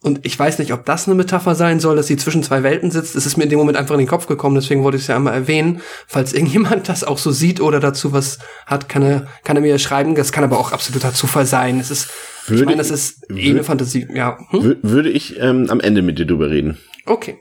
Und 0.00 0.24
ich 0.24 0.38
weiß 0.38 0.60
nicht, 0.60 0.72
ob 0.72 0.84
das 0.84 1.06
eine 1.06 1.16
Metapher 1.16 1.56
sein 1.56 1.80
soll, 1.80 1.96
dass 1.96 2.06
sie 2.06 2.16
zwischen 2.16 2.44
zwei 2.44 2.62
Welten 2.62 2.92
sitzt. 2.92 3.16
Es 3.16 3.26
ist 3.26 3.36
mir 3.36 3.44
in 3.44 3.50
dem 3.50 3.58
Moment 3.58 3.76
einfach 3.76 3.94
in 3.94 4.00
den 4.00 4.06
Kopf 4.06 4.26
gekommen, 4.26 4.54
deswegen 4.54 4.84
wollte 4.84 4.96
ich 4.96 5.02
es 5.02 5.08
ja 5.08 5.16
einmal 5.16 5.34
erwähnen. 5.34 5.80
Falls 6.06 6.32
irgendjemand 6.32 6.88
das 6.88 7.02
auch 7.02 7.18
so 7.18 7.32
sieht 7.32 7.60
oder 7.60 7.80
dazu 7.80 8.12
was 8.12 8.38
hat, 8.66 8.88
kann 8.88 9.02
er, 9.02 9.26
kann 9.42 9.56
er 9.56 9.62
mir 9.62 9.78
schreiben. 9.78 10.14
Das 10.14 10.30
kann 10.30 10.44
aber 10.44 10.58
auch 10.58 10.70
absoluter 10.70 11.12
Zufall 11.12 11.46
sein. 11.46 11.80
Es 11.80 11.90
ist, 11.90 12.10
würde, 12.46 12.62
ich 12.62 12.66
meine, 12.66 12.78
das 12.78 12.90
ist 12.90 13.28
eh 13.30 13.50
eine 13.50 13.64
Fantasie, 13.64 14.06
ja. 14.14 14.38
Hm? 14.50 14.76
Würde 14.82 15.10
ich 15.10 15.38
ähm, 15.40 15.68
am 15.68 15.80
Ende 15.80 16.02
mit 16.02 16.18
dir 16.18 16.26
drüber 16.26 16.48
reden. 16.48 16.78
Okay. 17.04 17.38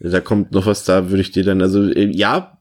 Da 0.00 0.20
kommt 0.20 0.52
noch 0.52 0.66
was 0.66 0.84
da, 0.84 1.10
würde 1.10 1.20
ich 1.20 1.30
dir 1.30 1.44
dann, 1.44 1.60
also, 1.60 1.82
äh, 1.82 2.10
ja, 2.10 2.58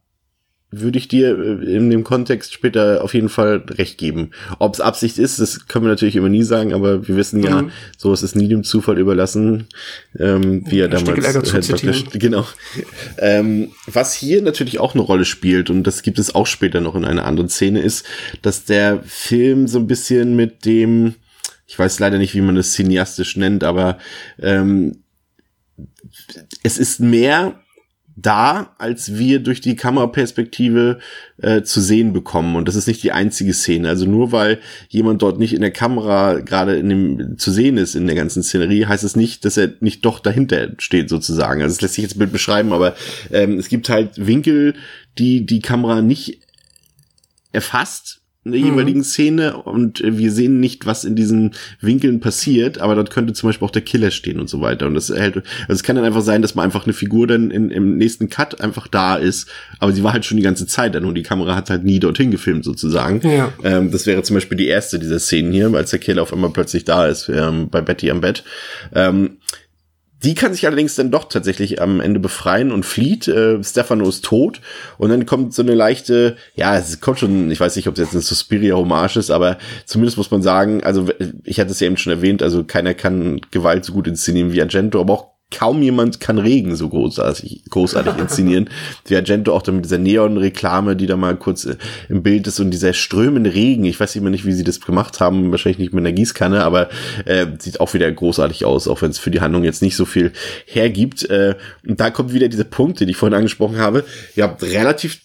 würde 0.71 0.97
ich 0.97 1.09
dir 1.09 1.37
äh, 1.37 1.75
in 1.75 1.89
dem 1.89 2.03
Kontext 2.03 2.53
später 2.53 3.03
auf 3.03 3.13
jeden 3.13 3.29
Fall 3.29 3.63
recht 3.69 3.97
geben. 3.97 4.31
Ob 4.57 4.73
es 4.73 4.81
Absicht 4.81 5.19
ist, 5.19 5.39
das 5.39 5.67
können 5.67 5.85
wir 5.85 5.89
natürlich 5.89 6.15
immer 6.15 6.29
nie 6.29 6.43
sagen, 6.43 6.73
aber 6.73 7.07
wir 7.07 7.17
wissen 7.17 7.43
ja, 7.43 7.63
mhm. 7.63 7.71
so 7.97 8.13
ist 8.13 8.23
es 8.23 8.35
nie 8.35 8.47
dem 8.47 8.63
Zufall 8.63 8.97
überlassen, 8.97 9.67
ähm, 10.17 10.63
wie 10.67 10.79
er 10.79 10.87
damals 10.87 11.53
halt 11.53 12.13
genau. 12.13 12.47
Ähm, 13.17 13.71
was 13.85 14.13
hier 14.13 14.41
natürlich 14.41 14.79
auch 14.79 14.95
eine 14.95 15.03
Rolle 15.03 15.25
spielt 15.25 15.69
und 15.69 15.83
das 15.83 16.01
gibt 16.01 16.19
es 16.19 16.33
auch 16.33 16.47
später 16.47 16.79
noch 16.79 16.95
in 16.95 17.05
einer 17.05 17.25
anderen 17.25 17.49
Szene 17.49 17.81
ist, 17.81 18.05
dass 18.41 18.63
der 18.63 19.03
Film 19.03 19.67
so 19.67 19.77
ein 19.77 19.87
bisschen 19.87 20.35
mit 20.37 20.65
dem, 20.65 21.15
ich 21.67 21.77
weiß 21.77 21.99
leider 21.99 22.17
nicht, 22.17 22.33
wie 22.33 22.41
man 22.41 22.55
das 22.55 22.71
cineastisch 22.71 23.35
nennt, 23.35 23.65
aber 23.65 23.97
ähm, 24.39 25.03
es 26.63 26.77
ist 26.77 26.99
mehr 26.99 27.59
da, 28.15 28.75
als 28.77 29.17
wir 29.17 29.39
durch 29.39 29.61
die 29.61 29.75
Kameraperspektive 29.75 30.99
äh, 31.37 31.61
zu 31.63 31.81
sehen 31.81 32.13
bekommen. 32.13 32.55
Und 32.55 32.67
das 32.67 32.75
ist 32.75 32.87
nicht 32.87 33.03
die 33.03 33.11
einzige 33.11 33.53
Szene. 33.53 33.89
Also 33.89 34.05
nur 34.05 34.31
weil 34.31 34.59
jemand 34.89 35.21
dort 35.21 35.39
nicht 35.39 35.53
in 35.53 35.61
der 35.61 35.71
Kamera 35.71 36.39
gerade 36.39 36.75
in 36.75 36.89
dem 36.89 37.37
zu 37.37 37.51
sehen 37.51 37.77
ist 37.77 37.95
in 37.95 38.07
der 38.07 38.15
ganzen 38.15 38.43
Szenerie, 38.43 38.85
heißt 38.85 39.03
es 39.03 39.15
nicht, 39.15 39.45
dass 39.45 39.57
er 39.57 39.73
nicht 39.79 40.05
doch 40.05 40.19
dahinter 40.19 40.71
steht 40.77 41.09
sozusagen. 41.09 41.61
Also 41.61 41.73
es 41.73 41.81
lässt 41.81 41.95
sich 41.95 42.03
jetzt 42.03 42.19
Bild 42.19 42.31
beschreiben, 42.31 42.73
aber 42.73 42.95
ähm, 43.31 43.57
es 43.57 43.69
gibt 43.69 43.89
halt 43.89 44.25
Winkel, 44.25 44.75
die 45.17 45.45
die 45.45 45.61
Kamera 45.61 46.01
nicht 46.01 46.41
erfasst 47.51 48.20
in 48.43 48.53
der 48.53 48.61
jeweiligen 48.61 49.03
Szene 49.03 49.55
und 49.57 50.01
wir 50.03 50.31
sehen 50.31 50.59
nicht, 50.59 50.87
was 50.87 51.03
in 51.03 51.15
diesen 51.15 51.51
Winkeln 51.79 52.19
passiert, 52.21 52.79
aber 52.79 52.95
dort 52.95 53.11
könnte 53.11 53.33
zum 53.33 53.49
Beispiel 53.49 53.67
auch 53.67 53.71
der 53.71 53.83
Killer 53.83 54.09
stehen 54.09 54.39
und 54.39 54.49
so 54.49 54.61
weiter. 54.61 54.87
Und 54.87 54.95
das 54.95 55.09
hält, 55.09 55.35
also 55.35 55.45
es 55.69 55.83
kann 55.83 55.95
dann 55.95 56.05
einfach 56.05 56.21
sein, 56.21 56.41
dass 56.41 56.55
man 56.55 56.65
einfach 56.65 56.85
eine 56.85 56.93
Figur 56.93 57.27
dann 57.27 57.51
in, 57.51 57.69
im 57.69 57.97
nächsten 57.97 58.29
Cut 58.29 58.59
einfach 58.59 58.87
da 58.87 59.15
ist, 59.15 59.47
aber 59.77 59.91
sie 59.91 60.03
war 60.03 60.13
halt 60.13 60.25
schon 60.25 60.37
die 60.37 60.43
ganze 60.43 60.65
Zeit 60.65 60.95
da 60.95 60.99
und 61.01 61.13
die 61.13 61.21
Kamera 61.21 61.55
hat 61.55 61.69
halt 61.69 61.83
nie 61.83 61.99
dorthin 61.99 62.31
gefilmt 62.31 62.65
sozusagen. 62.65 63.21
Ja. 63.27 63.53
Ähm, 63.63 63.91
das 63.91 64.07
wäre 64.07 64.23
zum 64.23 64.33
Beispiel 64.35 64.57
die 64.57 64.67
erste 64.67 64.97
dieser 64.97 65.19
Szenen 65.19 65.51
hier, 65.51 65.71
als 65.75 65.91
der 65.91 65.99
Killer 65.99 66.23
auf 66.23 66.33
einmal 66.33 66.49
plötzlich 66.49 66.83
da 66.83 67.05
ist, 67.05 67.29
ähm, 67.29 67.69
bei 67.69 67.81
Betty 67.81 68.09
am 68.09 68.21
Bett. 68.21 68.43
Ähm, 68.95 69.37
die 70.23 70.35
kann 70.35 70.53
sich 70.53 70.65
allerdings 70.67 70.95
dann 70.95 71.11
doch 71.11 71.25
tatsächlich 71.25 71.81
am 71.81 71.99
Ende 71.99 72.19
befreien 72.19 72.71
und 72.71 72.85
flieht. 72.85 73.27
Äh, 73.27 73.63
Stefano 73.63 74.07
ist 74.07 74.23
tot. 74.23 74.61
Und 74.97 75.09
dann 75.09 75.25
kommt 75.25 75.53
so 75.53 75.61
eine 75.61 75.73
leichte, 75.73 76.37
ja, 76.55 76.77
es 76.77 76.99
kommt 77.01 77.19
schon, 77.19 77.49
ich 77.49 77.59
weiß 77.59 77.75
nicht, 77.75 77.87
ob 77.87 77.95
es 77.95 77.99
jetzt 77.99 78.13
eine 78.13 78.21
Suspiria-Hommage 78.21 79.17
ist, 79.17 79.31
aber 79.31 79.57
zumindest 79.85 80.17
muss 80.17 80.31
man 80.31 80.41
sagen, 80.41 80.83
also 80.83 81.07
ich 81.43 81.59
hatte 81.59 81.71
es 81.71 81.79
ja 81.79 81.87
eben 81.87 81.97
schon 81.97 82.13
erwähnt, 82.13 82.43
also 82.43 82.63
keiner 82.63 82.93
kann 82.93 83.41
Gewalt 83.51 83.83
so 83.83 83.93
gut 83.93 84.07
inszenieren 84.07 84.53
wie 84.53 84.61
Argento, 84.61 84.99
aber 84.99 85.13
auch 85.13 85.30
kaum 85.51 85.81
jemand 85.81 86.19
kann 86.19 86.37
Regen 86.37 86.75
so 86.75 86.89
großartig, 86.89 87.63
großartig 87.69 88.17
inszenieren. 88.17 88.69
wie 89.05 89.15
Argento 89.15 89.53
auch 89.53 89.61
dann 89.61 89.75
mit 89.75 89.85
dieser 89.85 89.97
Neon-Reklame, 89.97 90.95
die 90.95 91.07
da 91.07 91.17
mal 91.17 91.35
kurz 91.35 91.65
äh, 91.65 91.75
im 92.09 92.23
Bild 92.23 92.47
ist 92.47 92.59
und 92.59 92.71
dieser 92.71 92.93
strömende 92.93 93.53
Regen. 93.53 93.85
Ich 93.85 93.99
weiß 93.99 94.15
immer 94.15 94.29
nicht, 94.29 94.45
wie 94.45 94.53
sie 94.53 94.63
das 94.63 94.81
gemacht 94.81 95.19
haben. 95.19 95.51
Wahrscheinlich 95.51 95.79
nicht 95.79 95.93
mit 95.93 96.01
einer 96.01 96.13
Gießkanne, 96.13 96.63
aber 96.63 96.89
äh, 97.25 97.47
sieht 97.59 97.79
auch 97.79 97.93
wieder 97.93 98.11
großartig 98.11 98.65
aus, 98.65 98.87
auch 98.87 99.01
wenn 99.01 99.11
es 99.11 99.19
für 99.19 99.31
die 99.31 99.41
Handlung 99.41 99.63
jetzt 99.63 99.81
nicht 99.81 99.95
so 99.95 100.05
viel 100.05 100.31
hergibt. 100.65 101.29
Äh, 101.29 101.55
und 101.87 101.99
da 101.99 102.09
kommt 102.09 102.33
wieder 102.33 102.47
diese 102.47 102.65
Punkte, 102.65 103.05
die 103.05 103.11
ich 103.11 103.17
vorhin 103.17 103.37
angesprochen 103.37 103.77
habe. 103.77 104.05
Ja, 104.35 104.57
relativ 104.61 105.19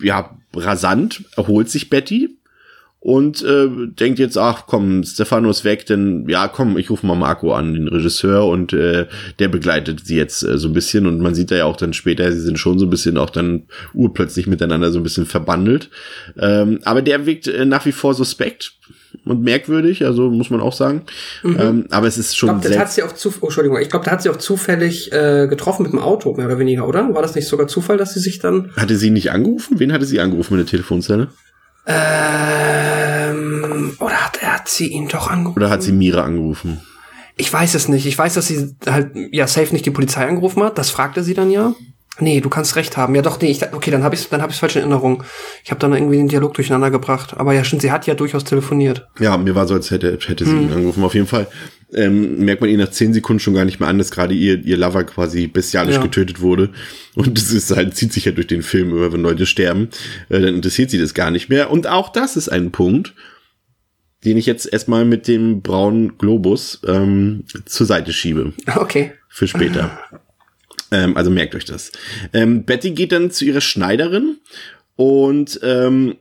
ja, 0.00 0.36
rasant 0.54 1.24
erholt 1.36 1.70
sich 1.70 1.88
Betty 1.88 2.36
und 3.06 3.40
äh, 3.44 3.68
denkt 3.86 4.18
jetzt, 4.18 4.36
ach 4.36 4.64
komm, 4.66 5.04
Stefano 5.04 5.48
ist 5.48 5.62
weg, 5.62 5.86
denn 5.86 6.28
ja, 6.28 6.48
komm, 6.48 6.76
ich 6.76 6.90
rufe 6.90 7.06
mal 7.06 7.14
Marco 7.14 7.54
an, 7.54 7.72
den 7.72 7.86
Regisseur, 7.86 8.44
und 8.48 8.72
äh, 8.72 9.06
der 9.38 9.46
begleitet 9.46 10.04
sie 10.04 10.16
jetzt 10.16 10.42
äh, 10.42 10.58
so 10.58 10.66
ein 10.66 10.74
bisschen 10.74 11.06
und 11.06 11.20
man 11.20 11.32
sieht 11.32 11.52
da 11.52 11.54
ja 11.54 11.66
auch 11.66 11.76
dann 11.76 11.92
später, 11.92 12.32
sie 12.32 12.40
sind 12.40 12.58
schon 12.58 12.80
so 12.80 12.86
ein 12.86 12.90
bisschen 12.90 13.16
auch 13.16 13.30
dann 13.30 13.68
urplötzlich 13.94 14.48
miteinander 14.48 14.90
so 14.90 14.98
ein 14.98 15.04
bisschen 15.04 15.24
verbandelt. 15.24 15.88
Ähm, 16.36 16.80
aber 16.82 17.00
der 17.00 17.26
wirkt 17.26 17.46
äh, 17.46 17.64
nach 17.64 17.86
wie 17.86 17.92
vor 17.92 18.12
suspekt 18.12 18.72
und 19.24 19.40
merkwürdig, 19.40 20.04
also 20.04 20.28
muss 20.28 20.50
man 20.50 20.60
auch 20.60 20.72
sagen. 20.72 21.02
Mhm. 21.44 21.56
Ähm, 21.60 21.86
aber 21.90 22.08
es 22.08 22.18
ist 22.18 22.36
schon. 22.36 22.56
Ich 22.56 22.62
glaube, 22.62 22.78
hat 22.80 22.90
sie 22.90 23.04
auch 23.04 23.12
zu, 23.12 23.32
oh, 23.40 23.44
Entschuldigung, 23.46 23.78
ich 23.80 23.88
glaube, 23.88 24.04
da 24.04 24.10
hat 24.10 24.22
sie 24.22 24.30
auch 24.30 24.38
zufällig 24.38 25.12
äh, 25.12 25.46
getroffen 25.46 25.84
mit 25.84 25.92
dem 25.92 26.00
Auto, 26.00 26.34
mehr 26.34 26.46
oder 26.46 26.58
weniger, 26.58 26.88
oder? 26.88 27.14
War 27.14 27.22
das 27.22 27.36
nicht 27.36 27.46
sogar 27.46 27.68
Zufall, 27.68 27.98
dass 27.98 28.14
sie 28.14 28.20
sich 28.20 28.40
dann. 28.40 28.72
Hatte 28.76 28.96
sie 28.96 29.10
nicht 29.10 29.30
angerufen? 29.30 29.78
Wen 29.78 29.92
hatte 29.92 30.06
sie 30.06 30.18
angerufen 30.18 30.54
in 30.54 30.58
der 30.58 30.66
Telefonzelle? 30.66 31.28
Ähm, 31.86 33.66
oder 34.00 34.16
hat, 34.24 34.42
hat 34.42 34.68
sie 34.68 34.88
ihn 34.88 35.08
doch 35.08 35.30
angerufen? 35.30 35.58
Oder 35.58 35.70
hat 35.70 35.82
sie 35.82 35.92
Mira 35.92 36.22
angerufen? 36.22 36.80
Ich 37.36 37.52
weiß 37.52 37.74
es 37.74 37.88
nicht. 37.88 38.06
Ich 38.06 38.18
weiß, 38.18 38.34
dass 38.34 38.48
sie 38.48 38.74
halt, 38.86 39.12
ja, 39.30 39.46
safe 39.46 39.72
nicht 39.72 39.86
die 39.86 39.90
Polizei 39.90 40.26
angerufen 40.26 40.62
hat. 40.62 40.78
Das 40.78 40.90
fragte 40.90 41.22
sie 41.22 41.34
dann 41.34 41.50
ja. 41.50 41.74
Nee, 42.18 42.40
du 42.40 42.48
kannst 42.48 42.76
recht 42.76 42.96
haben. 42.96 43.14
Ja, 43.14 43.20
doch, 43.20 43.38
nee, 43.40 43.50
ich, 43.50 43.62
okay, 43.74 43.90
dann 43.90 44.02
habe 44.02 44.14
ich 44.14 44.28
dann 44.30 44.40
hab 44.40 44.48
ich's 44.48 44.58
falsch 44.58 44.76
in 44.76 44.82
Erinnerung. 44.82 45.22
Ich 45.62 45.70
habe 45.70 45.78
dann 45.78 45.92
irgendwie 45.92 46.16
den 46.16 46.28
Dialog 46.28 46.54
durcheinander 46.54 46.90
gebracht. 46.90 47.34
Aber 47.36 47.52
ja, 47.52 47.62
stimmt, 47.62 47.82
sie 47.82 47.92
hat 47.92 48.06
ja 48.06 48.14
durchaus 48.14 48.44
telefoniert. 48.44 49.06
Ja, 49.18 49.36
mir 49.36 49.54
war 49.54 49.66
so, 49.66 49.74
als 49.74 49.90
hätte, 49.90 50.18
hätte 50.26 50.44
sie 50.46 50.50
hm. 50.50 50.62
ihn 50.62 50.72
angerufen. 50.72 51.04
Auf 51.04 51.14
jeden 51.14 51.26
Fall 51.26 51.46
ähm, 51.92 52.44
merkt 52.44 52.60
man 52.60 52.70
ihr 52.70 52.78
nach 52.78 52.90
zehn 52.90 53.12
Sekunden 53.12 53.40
schon 53.40 53.54
gar 53.54 53.64
nicht 53.64 53.80
mehr 53.80 53.88
an, 53.88 53.98
dass 53.98 54.10
gerade 54.10 54.34
ihr, 54.34 54.64
ihr 54.64 54.76
Lover 54.76 55.04
quasi 55.04 55.46
bestialisch 55.46 55.96
ja. 55.96 56.02
getötet 56.02 56.40
wurde. 56.40 56.70
Und 57.14 57.38
das 57.38 57.52
ist 57.52 57.74
halt, 57.74 57.96
zieht 57.96 58.12
sich 58.12 58.24
ja 58.24 58.32
durch 58.32 58.48
den 58.48 58.62
Film, 58.62 58.90
immer 58.90 59.12
wenn 59.12 59.22
Leute 59.22 59.46
sterben, 59.46 59.88
äh, 60.28 60.40
dann 60.40 60.54
interessiert 60.54 60.90
sie 60.90 60.98
das 60.98 61.14
gar 61.14 61.30
nicht 61.30 61.48
mehr. 61.48 61.70
Und 61.70 61.86
auch 61.86 62.10
das 62.10 62.36
ist 62.36 62.48
ein 62.48 62.72
Punkt, 62.72 63.14
den 64.24 64.36
ich 64.36 64.46
jetzt 64.46 64.70
erstmal 64.72 65.04
mit 65.04 65.28
dem 65.28 65.62
braunen 65.62 66.18
Globus 66.18 66.80
ähm, 66.86 67.44
zur 67.64 67.86
Seite 67.86 68.12
schiebe. 68.12 68.52
Okay. 68.74 69.12
Für 69.28 69.46
später. 69.46 69.98
Ähm, 70.90 71.16
also 71.16 71.30
merkt 71.30 71.54
euch 71.54 71.64
das. 71.64 71.92
Ähm, 72.32 72.64
Betty 72.64 72.92
geht 72.92 73.12
dann 73.12 73.30
zu 73.30 73.44
ihrer 73.44 73.60
Schneiderin 73.60 74.38
und 74.96 75.60
ähm, 75.62 76.16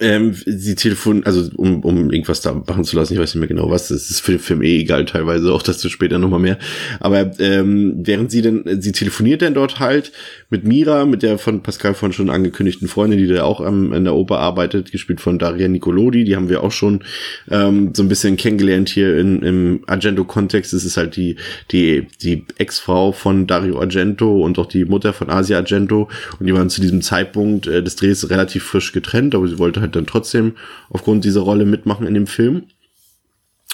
ähm, 0.00 0.34
sie 0.44 0.74
telefon, 0.74 1.24
also 1.24 1.50
um, 1.56 1.80
um 1.80 2.10
irgendwas 2.10 2.40
da 2.40 2.52
machen 2.52 2.84
zu 2.84 2.96
lassen, 2.96 3.14
ich 3.14 3.18
weiß 3.18 3.34
nicht 3.34 3.40
mehr 3.40 3.48
genau 3.48 3.70
was, 3.70 3.88
das 3.88 4.10
ist 4.10 4.20
für 4.20 4.32
den 4.32 4.40
Film 4.40 4.62
eh 4.62 4.80
egal 4.80 5.04
teilweise, 5.06 5.52
auch 5.52 5.62
das 5.62 5.78
zu 5.78 5.88
später 5.88 6.18
nochmal 6.18 6.40
mehr. 6.40 6.58
Aber 7.00 7.32
ähm, 7.38 7.94
während 7.96 8.30
sie 8.30 8.42
dann, 8.42 8.64
sie 8.80 8.92
telefoniert 8.92 9.42
dann 9.42 9.54
dort 9.54 9.80
halt 9.80 10.12
mit 10.48 10.64
Mira, 10.64 11.04
mit 11.06 11.22
der 11.22 11.38
von 11.38 11.62
Pascal 11.62 11.94
von 11.94 12.12
schon 12.12 12.30
angekündigten 12.30 12.88
Freundin, 12.88 13.18
die 13.18 13.26
da 13.26 13.42
auch 13.42 13.60
am, 13.60 13.92
in 13.92 14.04
der 14.04 14.14
Oper 14.14 14.38
arbeitet, 14.38 14.92
gespielt 14.92 15.20
von 15.20 15.38
Daria 15.38 15.68
Nicolodi, 15.68 16.24
die 16.24 16.36
haben 16.36 16.48
wir 16.48 16.62
auch 16.62 16.72
schon 16.72 17.04
ähm, 17.50 17.92
so 17.94 18.02
ein 18.02 18.08
bisschen 18.08 18.36
kennengelernt 18.36 18.88
hier 18.88 19.18
in, 19.18 19.42
im 19.42 19.84
Argento-Kontext. 19.86 20.72
Das 20.72 20.84
ist 20.84 20.96
halt 20.96 21.16
die, 21.16 21.36
die, 21.72 22.06
die 22.22 22.46
Ex-Frau 22.58 23.12
von 23.12 23.46
Dario 23.46 23.80
Argento 23.80 24.44
und 24.44 24.58
auch 24.58 24.66
die 24.66 24.84
Mutter 24.84 25.12
von 25.12 25.30
Asia 25.30 25.58
Argento 25.58 26.08
und 26.38 26.46
die 26.46 26.54
waren 26.54 26.70
zu 26.70 26.80
diesem 26.80 27.02
Zeitpunkt 27.02 27.66
äh, 27.66 27.82
des 27.82 27.96
Drehs 27.96 28.30
relativ 28.30 28.64
frisch 28.64 28.92
getrennt, 28.92 29.34
aber 29.34 29.48
sie 29.48 29.58
wollte 29.58 29.80
halt 29.80 29.96
dann 29.96 30.06
trotzdem 30.06 30.52
aufgrund 30.90 31.24
dieser 31.24 31.40
Rolle 31.40 31.64
mitmachen 31.64 32.06
in 32.06 32.14
dem 32.14 32.26
Film. 32.26 32.64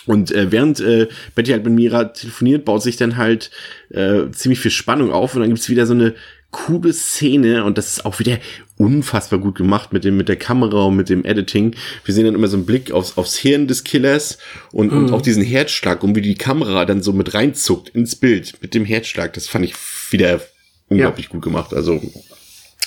Und 0.06 0.32
äh, 0.32 0.50
während 0.50 0.80
äh, 0.80 1.08
Betty 1.34 1.52
halt 1.52 1.64
mit 1.64 1.74
Mira 1.74 2.04
telefoniert, 2.04 2.64
baut 2.64 2.82
sich 2.82 2.96
dann 2.96 3.16
halt 3.16 3.50
äh, 3.90 4.30
ziemlich 4.32 4.58
viel 4.58 4.70
Spannung 4.70 5.12
auf 5.12 5.34
und 5.34 5.42
dann 5.42 5.50
gibt's 5.50 5.68
wieder 5.68 5.86
so 5.86 5.94
eine 5.94 6.14
coole 6.52 6.92
Szene 6.92 7.64
und 7.64 7.76
das 7.78 7.88
ist 7.88 8.04
auch 8.04 8.20
wieder 8.20 8.38
unfassbar 8.76 9.40
gut 9.40 9.56
gemacht 9.56 9.92
mit 9.92 10.04
dem 10.04 10.16
mit 10.16 10.28
der 10.28 10.36
Kamera 10.36 10.84
und 10.84 10.96
mit 10.96 11.08
dem 11.08 11.24
Editing. 11.24 11.74
Wir 12.04 12.14
sehen 12.14 12.26
dann 12.26 12.34
immer 12.34 12.48
so 12.48 12.56
einen 12.56 12.66
Blick 12.66 12.92
aufs 12.92 13.16
aufs 13.18 13.36
Hirn 13.36 13.66
des 13.66 13.82
Killers 13.82 14.38
und, 14.70 14.92
mhm. 14.92 14.98
und 14.98 15.12
auch 15.12 15.22
diesen 15.22 15.42
Herzschlag 15.42 16.04
und 16.04 16.14
wie 16.14 16.20
die 16.20 16.36
Kamera 16.36 16.84
dann 16.84 17.02
so 17.02 17.12
mit 17.12 17.34
reinzuckt 17.34 17.88
ins 17.88 18.14
Bild 18.14 18.54
mit 18.60 18.74
dem 18.74 18.84
Herzschlag. 18.84 19.32
Das 19.32 19.48
fand 19.48 19.64
ich 19.64 19.74
wieder 20.10 20.40
unglaublich 20.88 21.26
ja. 21.26 21.32
gut 21.32 21.42
gemacht. 21.42 21.74
Also 21.74 22.00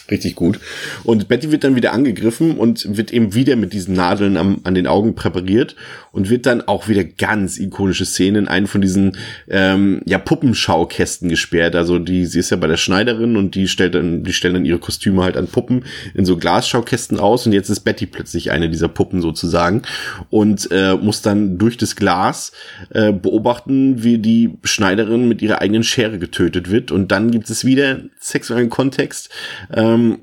Richtig 0.10 0.36
gut. 0.36 0.60
Und 1.04 1.28
Betty 1.28 1.52
wird 1.52 1.64
dann 1.64 1.76
wieder 1.76 1.92
angegriffen 1.92 2.58
und 2.58 2.96
wird 2.96 3.12
eben 3.12 3.34
wieder 3.34 3.56
mit 3.56 3.74
diesen 3.74 3.96
Nadeln 3.96 4.38
am, 4.38 4.62
an 4.64 4.76
den 4.76 4.86
Augen 4.86 5.16
präpariert 5.16 5.76
und 6.12 6.30
wird 6.30 6.46
dann 6.46 6.62
auch 6.62 6.88
wieder 6.88 7.04
ganz 7.04 7.58
ikonische 7.58 8.06
Szenen 8.06 8.44
in 8.44 8.48
einen 8.48 8.68
von 8.68 8.82
diesen 8.82 9.18
ähm, 9.50 10.02
ja 10.06 10.20
Puppenschaukästen 10.20 11.28
gesperrt. 11.28 11.76
Also 11.76 11.98
die, 11.98 12.28
sie 12.28 12.38
ist 12.38 12.52
ja 12.52 12.58
bei 12.58 12.68
der 12.68 12.78
Schneiderin 12.78 13.36
und 13.36 13.56
die 13.56 13.68
stellt 13.68 13.96
dann, 13.96 14.24
die 14.24 14.34
stellen 14.34 14.54
dann 14.54 14.66
ihre 14.66 14.78
Kostüme 14.78 15.24
halt 15.24 15.38
an 15.38 15.48
Puppen 15.48 15.86
in 16.14 16.24
so 16.24 16.38
Glasschaukästen 16.38 17.20
aus 17.20 17.48
und 17.48 17.54
jetzt 17.54 17.70
ist 17.70 17.80
Betty 17.80 18.06
plötzlich 18.06 18.52
eine 18.52 18.70
dieser 18.70 18.90
Puppen 18.90 19.22
sozusagen 19.22 19.82
und 20.30 20.70
äh, 20.72 20.96
muss 20.96 21.24
dann 21.24 21.58
durch 21.58 21.78
das 21.78 21.96
Glas 21.96 22.52
äh, 22.92 23.12
beobachten, 23.12 24.04
wie 24.04 24.20
die 24.20 24.52
Schneiderin 24.64 25.28
mit 25.28 25.42
ihrer 25.42 25.62
eigenen 25.62 25.84
Schere 25.84 26.20
getötet 26.20 26.70
wird 26.70 26.92
und 26.92 27.12
dann 27.12 27.32
gibt 27.32 27.50
es 27.50 27.66
wieder 27.66 28.02
sexuellen 28.20 28.70
Kontext. 28.70 29.30
Äh, 29.74 29.95
ähm, 29.96 30.20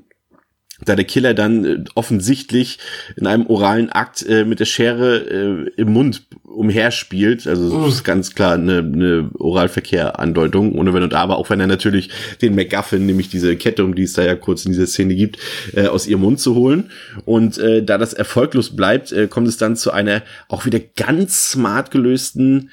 da 0.85 0.95
der 0.95 1.05
Killer 1.05 1.33
dann 1.33 1.65
äh, 1.65 1.83
offensichtlich 1.95 2.79
in 3.15 3.27
einem 3.27 3.47
oralen 3.47 3.89
Akt 3.89 4.25
äh, 4.27 4.45
mit 4.45 4.59
der 4.59 4.65
Schere 4.65 5.17
äh, 5.17 5.71
im 5.77 5.93
Mund 5.93 6.23
umherspielt. 6.43 7.47
Also 7.47 7.85
das 7.85 7.95
ist 7.95 8.03
ganz 8.03 8.35
klar 8.35 8.53
eine, 8.53 8.79
eine 8.79 9.29
Oralverkehr-Andeutung, 9.37 10.73
ohne 10.73 10.93
Wenn 10.93 11.03
und 11.03 11.13
Aber, 11.13 11.37
auch 11.37 11.49
wenn 11.49 11.59
er 11.59 11.67
natürlich 11.67 12.09
den 12.41 12.55
MacGuffin, 12.55 13.05
nämlich 13.05 13.29
diese 13.29 13.55
Kette, 13.55 13.83
um 13.83 13.95
die 13.95 14.03
es 14.03 14.13
da 14.13 14.23
ja 14.23 14.35
kurz 14.35 14.65
in 14.65 14.71
dieser 14.71 14.87
Szene 14.87 15.15
gibt, 15.15 15.37
äh, 15.73 15.87
aus 15.87 16.07
ihrem 16.07 16.21
Mund 16.21 16.39
zu 16.39 16.55
holen. 16.55 16.91
Und 17.25 17.57
äh, 17.57 17.83
da 17.83 17.97
das 17.97 18.13
erfolglos 18.13 18.75
bleibt, 18.75 19.11
äh, 19.11 19.27
kommt 19.27 19.47
es 19.47 19.57
dann 19.57 19.75
zu 19.75 19.91
einer 19.91 20.21
auch 20.47 20.65
wieder 20.65 20.79
ganz 20.79 21.51
smart 21.51 21.91
gelösten 21.91 22.69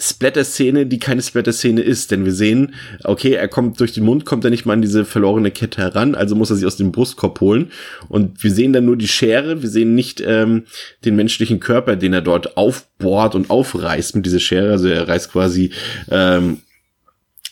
Splatter-Szene, 0.00 0.86
die 0.86 0.98
keine 0.98 1.22
Splatter-Szene 1.22 1.82
ist, 1.82 2.10
denn 2.10 2.24
wir 2.24 2.32
sehen, 2.32 2.74
okay, 3.04 3.32
er 3.32 3.48
kommt 3.48 3.78
durch 3.80 3.92
den 3.92 4.04
Mund, 4.04 4.24
kommt 4.24 4.44
er 4.44 4.50
nicht 4.50 4.64
mal 4.64 4.72
an 4.72 4.82
diese 4.82 5.04
verlorene 5.04 5.50
Kette 5.50 5.82
heran, 5.82 6.14
also 6.14 6.34
muss 6.34 6.50
er 6.50 6.56
sie 6.56 6.66
aus 6.66 6.76
dem 6.76 6.92
Brustkorb 6.92 7.40
holen 7.40 7.70
und 8.08 8.42
wir 8.42 8.50
sehen 8.50 8.72
dann 8.72 8.86
nur 8.86 8.96
die 8.96 9.08
Schere, 9.08 9.62
wir 9.62 9.68
sehen 9.68 9.94
nicht 9.94 10.22
ähm, 10.24 10.64
den 11.04 11.16
menschlichen 11.16 11.60
Körper, 11.60 11.96
den 11.96 12.14
er 12.14 12.22
dort 12.22 12.56
aufbohrt 12.56 13.34
und 13.34 13.50
aufreißt 13.50 14.16
mit 14.16 14.26
dieser 14.26 14.40
Schere, 14.40 14.72
also 14.72 14.88
er 14.88 15.06
reißt 15.06 15.30
quasi 15.30 15.70
ähm, 16.10 16.62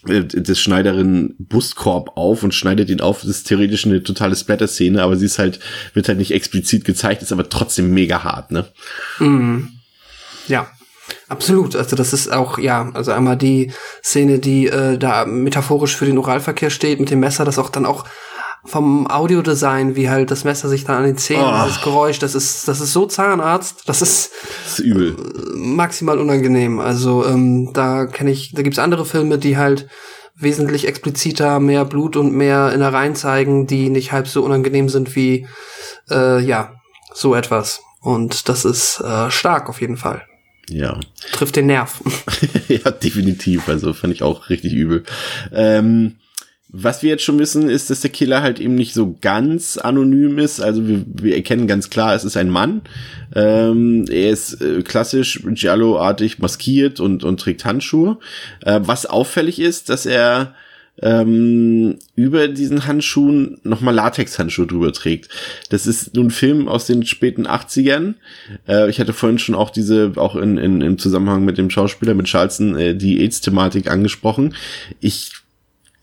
äh, 0.06 0.24
des 0.24 0.60
Schneiderin 0.60 1.34
Brustkorb 1.38 2.16
auf 2.16 2.42
und 2.44 2.54
schneidet 2.54 2.88
ihn 2.88 3.00
auf. 3.00 3.20
Das 3.20 3.30
ist 3.30 3.48
theoretisch 3.48 3.84
eine 3.84 4.02
totale 4.02 4.36
Splatter-Szene, 4.36 5.02
aber 5.02 5.16
sie 5.16 5.26
ist 5.26 5.38
halt, 5.38 5.58
wird 5.92 6.08
halt 6.08 6.18
nicht 6.18 6.30
explizit 6.30 6.84
gezeigt, 6.84 7.22
ist 7.22 7.32
aber 7.32 7.48
trotzdem 7.48 7.92
mega 7.92 8.22
hart, 8.22 8.52
ne? 8.52 8.66
Mhm. 9.18 9.70
Ja. 10.46 10.70
Absolut, 11.28 11.76
also 11.76 11.94
das 11.94 12.12
ist 12.14 12.32
auch, 12.32 12.58
ja, 12.58 12.90
also 12.94 13.12
einmal 13.12 13.36
die 13.36 13.72
Szene, 14.02 14.38
die 14.38 14.66
äh, 14.66 14.96
da 14.96 15.26
metaphorisch 15.26 15.94
für 15.94 16.06
den 16.06 16.16
Oralverkehr 16.16 16.70
steht 16.70 17.00
mit 17.00 17.10
dem 17.10 17.20
Messer, 17.20 17.44
das 17.44 17.58
auch 17.58 17.68
dann 17.68 17.84
auch 17.84 18.04
vom 18.64 19.06
Audiodesign, 19.06 19.94
wie 19.94 20.08
halt 20.08 20.30
das 20.30 20.44
Messer 20.44 20.68
sich 20.68 20.84
dann 20.84 20.96
an 20.96 21.04
den 21.04 21.18
Zähnen, 21.18 21.44
oh. 21.44 21.66
das 21.66 21.82
Geräusch, 21.82 22.18
das 22.18 22.34
ist, 22.34 22.66
das 22.66 22.80
ist 22.80 22.92
so 22.92 23.06
Zahnarzt, 23.06 23.88
das 23.88 24.02
ist, 24.02 24.30
das 24.64 24.78
ist 24.78 24.84
übel. 24.84 25.16
maximal 25.54 26.18
unangenehm. 26.18 26.80
Also 26.80 27.24
ähm, 27.26 27.72
da 27.72 28.06
kenne 28.06 28.30
ich, 28.30 28.52
da 28.54 28.62
gibt's 28.62 28.78
andere 28.78 29.04
Filme, 29.04 29.38
die 29.38 29.56
halt 29.56 29.88
wesentlich 30.34 30.86
expliziter, 30.86 31.60
mehr 31.60 31.84
Blut 31.84 32.16
und 32.16 32.32
mehr 32.32 32.72
Innereien 32.72 33.14
zeigen, 33.14 33.66
die 33.66 33.90
nicht 33.90 34.12
halb 34.12 34.28
so 34.28 34.44
unangenehm 34.44 34.88
sind 34.88 35.16
wie, 35.16 35.46
äh, 36.10 36.40
ja, 36.40 36.74
so 37.12 37.34
etwas. 37.34 37.80
Und 38.00 38.48
das 38.48 38.64
ist 38.64 39.00
äh, 39.00 39.30
stark 39.30 39.68
auf 39.68 39.80
jeden 39.80 39.96
Fall. 39.96 40.27
Ja. 40.68 41.00
Trifft 41.32 41.56
den 41.56 41.66
Nerv. 41.66 42.02
ja, 42.68 42.90
definitiv. 42.90 43.68
Also 43.68 43.92
fand 43.92 44.14
ich 44.14 44.22
auch 44.22 44.50
richtig 44.50 44.72
übel. 44.72 45.04
Ähm, 45.52 46.16
was 46.70 47.02
wir 47.02 47.08
jetzt 47.08 47.24
schon 47.24 47.38
wissen, 47.38 47.70
ist, 47.70 47.88
dass 47.88 48.02
der 48.02 48.10
Killer 48.10 48.42
halt 48.42 48.60
eben 48.60 48.74
nicht 48.74 48.92
so 48.92 49.16
ganz 49.22 49.78
anonym 49.78 50.38
ist. 50.38 50.60
Also 50.60 50.86
wir, 50.86 51.02
wir 51.06 51.34
erkennen 51.34 51.66
ganz 51.66 51.88
klar, 51.88 52.14
es 52.14 52.24
ist 52.24 52.36
ein 52.36 52.50
Mann. 52.50 52.82
Ähm, 53.34 54.04
er 54.10 54.30
ist 54.30 54.60
äh, 54.60 54.82
klassisch 54.82 55.42
Giallo-artig 55.46 56.40
maskiert 56.40 57.00
und, 57.00 57.24
und 57.24 57.40
trägt 57.40 57.64
Handschuhe. 57.64 58.18
Äh, 58.60 58.80
was 58.82 59.06
auffällig 59.06 59.60
ist, 59.60 59.88
dass 59.88 60.04
er 60.04 60.54
ähm, 61.02 61.98
über 62.14 62.48
diesen 62.48 62.86
Handschuhen 62.86 63.58
nochmal 63.62 63.94
Latex-Handschuhe 63.94 64.66
drüber 64.66 64.92
trägt. 64.92 65.28
Das 65.70 65.86
ist 65.86 66.14
nun 66.14 66.26
ein 66.26 66.30
Film 66.30 66.68
aus 66.68 66.86
den 66.86 67.04
späten 67.06 67.46
80ern. 67.46 68.14
Äh, 68.66 68.90
ich 68.90 69.00
hatte 69.00 69.12
vorhin 69.12 69.38
schon 69.38 69.54
auch 69.54 69.70
diese, 69.70 70.12
auch 70.16 70.36
in, 70.36 70.58
in, 70.58 70.80
im 70.80 70.98
Zusammenhang 70.98 71.44
mit 71.44 71.58
dem 71.58 71.70
Schauspieler, 71.70 72.14
mit 72.14 72.26
Charleston, 72.26 72.76
äh, 72.76 72.94
die 72.94 73.20
AIDS-Thematik 73.20 73.90
angesprochen. 73.90 74.54
Ich 75.00 75.32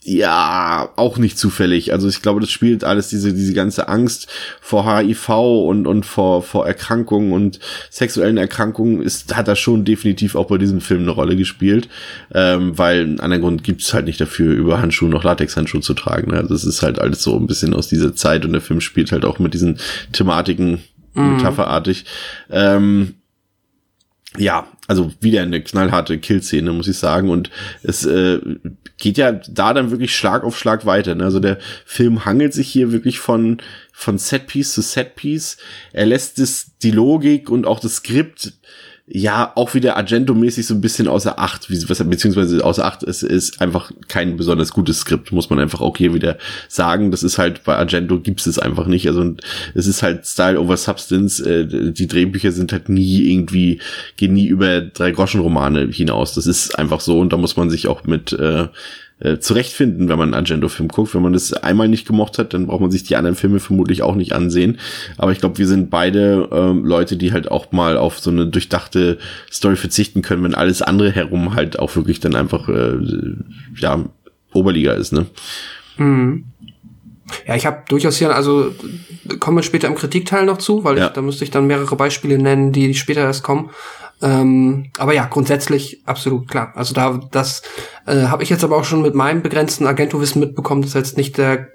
ja, 0.08 0.88
auch 0.94 1.18
nicht 1.18 1.36
zufällig. 1.36 1.92
Also 1.92 2.08
ich 2.08 2.22
glaube, 2.22 2.40
das 2.40 2.52
spielt 2.52 2.84
alles 2.84 3.08
diese, 3.08 3.34
diese 3.34 3.54
ganze 3.54 3.88
Angst 3.88 4.28
vor 4.60 4.86
HIV 4.86 5.28
und, 5.30 5.88
und 5.88 6.06
vor, 6.06 6.42
vor 6.42 6.64
Erkrankungen 6.64 7.32
und 7.32 7.58
sexuellen 7.90 8.36
Erkrankungen 8.36 9.02
ist, 9.02 9.36
hat 9.36 9.48
da 9.48 9.56
schon 9.56 9.84
definitiv 9.84 10.36
auch 10.36 10.46
bei 10.46 10.58
diesem 10.58 10.80
Film 10.80 11.02
eine 11.02 11.10
Rolle 11.10 11.34
gespielt. 11.34 11.88
Ähm, 12.32 12.78
weil 12.78 13.00
einen 13.00 13.18
anderen 13.18 13.42
Grund 13.42 13.64
gibt's 13.64 13.92
halt 13.94 14.04
nicht 14.04 14.20
dafür, 14.20 14.54
über 14.54 14.80
Handschuhe 14.80 15.08
noch 15.08 15.24
Latexhandschuhe 15.24 15.80
zu 15.80 15.94
tragen. 15.94 16.30
Ne? 16.30 16.38
Also 16.38 16.54
es 16.54 16.62
ist 16.62 16.82
halt 16.82 17.00
alles 17.00 17.24
so 17.24 17.36
ein 17.36 17.48
bisschen 17.48 17.74
aus 17.74 17.88
dieser 17.88 18.14
Zeit 18.14 18.44
und 18.44 18.52
der 18.52 18.60
Film 18.62 18.80
spielt 18.80 19.10
halt 19.10 19.24
auch 19.24 19.40
mit 19.40 19.54
diesen 19.54 19.80
Thematiken 20.12 20.84
mhm. 21.14 21.36
metapherartig. 21.38 22.04
Ähm, 22.48 23.14
ja, 24.38 24.68
also 24.86 25.12
wieder 25.20 25.42
eine 25.42 25.60
knallharte 25.62 26.18
Killszene, 26.18 26.72
muss 26.72 26.88
ich 26.88 26.98
sagen. 26.98 27.30
Und 27.30 27.50
es 27.82 28.04
äh, 28.04 28.38
geht 28.98 29.18
ja 29.18 29.32
da 29.32 29.74
dann 29.74 29.90
wirklich 29.90 30.14
Schlag 30.14 30.44
auf 30.44 30.58
Schlag 30.58 30.86
weiter. 30.86 31.14
Ne? 31.14 31.24
Also 31.24 31.40
der 31.40 31.58
Film 31.84 32.24
hangelt 32.24 32.54
sich 32.54 32.68
hier 32.68 32.92
wirklich 32.92 33.18
von, 33.18 33.58
von 33.98 34.18
Setpiece 34.18 34.74
zu 34.74 34.82
Setpiece. 34.82 35.56
Er 35.94 36.04
lässt 36.04 36.38
es, 36.38 36.76
die 36.82 36.90
Logik 36.90 37.48
und 37.48 37.66
auch 37.66 37.80
das 37.80 37.96
Skript 37.96 38.52
ja 39.08 39.52
auch 39.54 39.72
wieder 39.72 39.96
Argento-mäßig 39.96 40.66
so 40.66 40.74
ein 40.74 40.80
bisschen 40.82 41.08
außer 41.08 41.38
Acht, 41.38 41.68
beziehungsweise 41.68 42.62
außer 42.62 42.84
Acht, 42.84 43.04
es 43.04 43.22
ist 43.22 43.62
einfach 43.62 43.90
kein 44.08 44.36
besonders 44.36 44.72
gutes 44.72 44.98
Skript, 44.98 45.32
muss 45.32 45.48
man 45.48 45.60
einfach 45.60 45.80
auch 45.80 45.96
hier 45.96 46.12
wieder 46.12 46.36
sagen. 46.68 47.10
Das 47.10 47.22
ist 47.22 47.38
halt, 47.38 47.64
bei 47.64 47.76
Argento 47.76 48.20
gibt's 48.20 48.46
es 48.46 48.58
einfach 48.58 48.86
nicht. 48.86 49.08
Also 49.08 49.34
es 49.74 49.86
ist 49.86 50.02
halt 50.02 50.26
Style 50.26 50.60
over 50.60 50.76
Substance. 50.76 51.40
Äh, 51.40 51.92
die 51.92 52.06
Drehbücher 52.06 52.52
sind 52.52 52.72
halt 52.72 52.90
nie 52.90 53.30
irgendwie, 53.30 53.80
gehen 54.18 54.34
nie 54.34 54.46
über 54.46 54.82
drei 54.82 55.12
Groschen-Romane 55.12 55.88
hinaus. 55.90 56.34
Das 56.34 56.46
ist 56.46 56.78
einfach 56.78 57.00
so 57.00 57.18
und 57.18 57.32
da 57.32 57.38
muss 57.38 57.56
man 57.56 57.70
sich 57.70 57.86
auch 57.86 58.04
mit 58.04 58.32
äh, 58.34 58.66
äh, 59.18 59.38
zurechtfinden, 59.38 60.08
wenn 60.08 60.18
man 60.18 60.34
einen 60.34 60.44
Argento-Film 60.44 60.88
guckt. 60.88 61.14
Wenn 61.14 61.22
man 61.22 61.32
das 61.32 61.52
einmal 61.52 61.88
nicht 61.88 62.06
gemocht 62.06 62.38
hat, 62.38 62.52
dann 62.52 62.66
braucht 62.66 62.82
man 62.82 62.90
sich 62.90 63.04
die 63.04 63.16
anderen 63.16 63.36
Filme 63.36 63.60
vermutlich 63.60 64.02
auch 64.02 64.14
nicht 64.14 64.32
ansehen. 64.32 64.78
Aber 65.16 65.32
ich 65.32 65.40
glaube, 65.40 65.58
wir 65.58 65.66
sind 65.66 65.90
beide 65.90 66.48
ähm, 66.52 66.84
Leute, 66.84 67.16
die 67.16 67.32
halt 67.32 67.50
auch 67.50 67.72
mal 67.72 67.96
auf 67.96 68.18
so 68.18 68.30
eine 68.30 68.46
durchdachte 68.46 69.18
Story 69.50 69.76
verzichten 69.76 70.22
können, 70.22 70.44
wenn 70.44 70.54
alles 70.54 70.82
andere 70.82 71.10
herum 71.10 71.54
halt 71.54 71.78
auch 71.78 71.96
wirklich 71.96 72.20
dann 72.20 72.34
einfach 72.34 72.68
äh, 72.68 72.98
ja 73.76 74.04
Oberliga 74.52 74.92
ist, 74.92 75.12
ne? 75.12 75.26
Mhm. 75.96 76.44
Ja, 77.46 77.56
ich 77.56 77.66
habe 77.66 77.82
durchaus 77.88 78.18
hier, 78.18 78.34
also 78.34 78.72
kommen 79.40 79.56
wir 79.56 79.62
später 79.62 79.88
im 79.88 79.96
Kritikteil 79.96 80.44
noch 80.44 80.58
zu, 80.58 80.84
weil 80.84 80.96
ja. 80.96 81.06
ich, 81.06 81.12
da 81.12 81.22
müsste 81.22 81.44
ich 81.44 81.50
dann 81.50 81.66
mehrere 81.66 81.96
Beispiele 81.96 82.38
nennen, 82.38 82.72
die 82.72 82.94
später 82.94 83.22
erst 83.22 83.42
kommen. 83.42 83.70
Ähm, 84.22 84.90
aber 84.98 85.12
ja, 85.12 85.26
grundsätzlich 85.26 86.02
absolut 86.06 86.48
klar. 86.48 86.72
Also 86.74 86.94
da, 86.94 87.20
das 87.30 87.62
äh, 88.06 88.24
habe 88.24 88.42
ich 88.42 88.50
jetzt 88.50 88.64
aber 88.64 88.76
auch 88.76 88.84
schon 88.84 89.02
mit 89.02 89.14
meinem 89.14 89.42
begrenzten 89.42 89.86
Agentowissen 89.86 90.40
mitbekommen, 90.40 90.82
dass 90.82 90.94
er 90.94 91.02
jetzt 91.02 91.16
nicht 91.16 91.36
der 91.36 91.68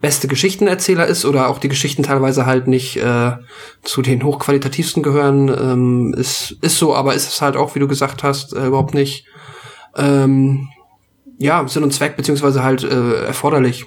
beste 0.00 0.28
Geschichtenerzähler 0.28 1.06
ist 1.06 1.24
oder 1.24 1.48
auch 1.48 1.58
die 1.58 1.68
Geschichten 1.68 2.02
teilweise 2.02 2.44
halt 2.44 2.66
nicht 2.66 2.96
äh, 2.96 3.32
zu 3.82 4.02
den 4.02 4.24
hochqualitativsten 4.24 5.02
gehören. 5.02 5.48
Ähm, 5.48 6.14
ist, 6.16 6.56
ist 6.60 6.78
so, 6.78 6.94
aber 6.94 7.14
ist 7.14 7.28
es 7.28 7.40
halt 7.40 7.56
auch, 7.56 7.74
wie 7.74 7.80
du 7.80 7.88
gesagt 7.88 8.22
hast, 8.22 8.52
äh, 8.52 8.66
überhaupt 8.66 8.94
nicht 8.94 9.26
ähm, 9.96 10.68
ja, 11.38 11.66
Sinn 11.68 11.82
und 11.82 11.92
Zweck, 11.92 12.16
beziehungsweise 12.16 12.62
halt 12.62 12.82
äh, 12.82 13.24
erforderlich. 13.24 13.84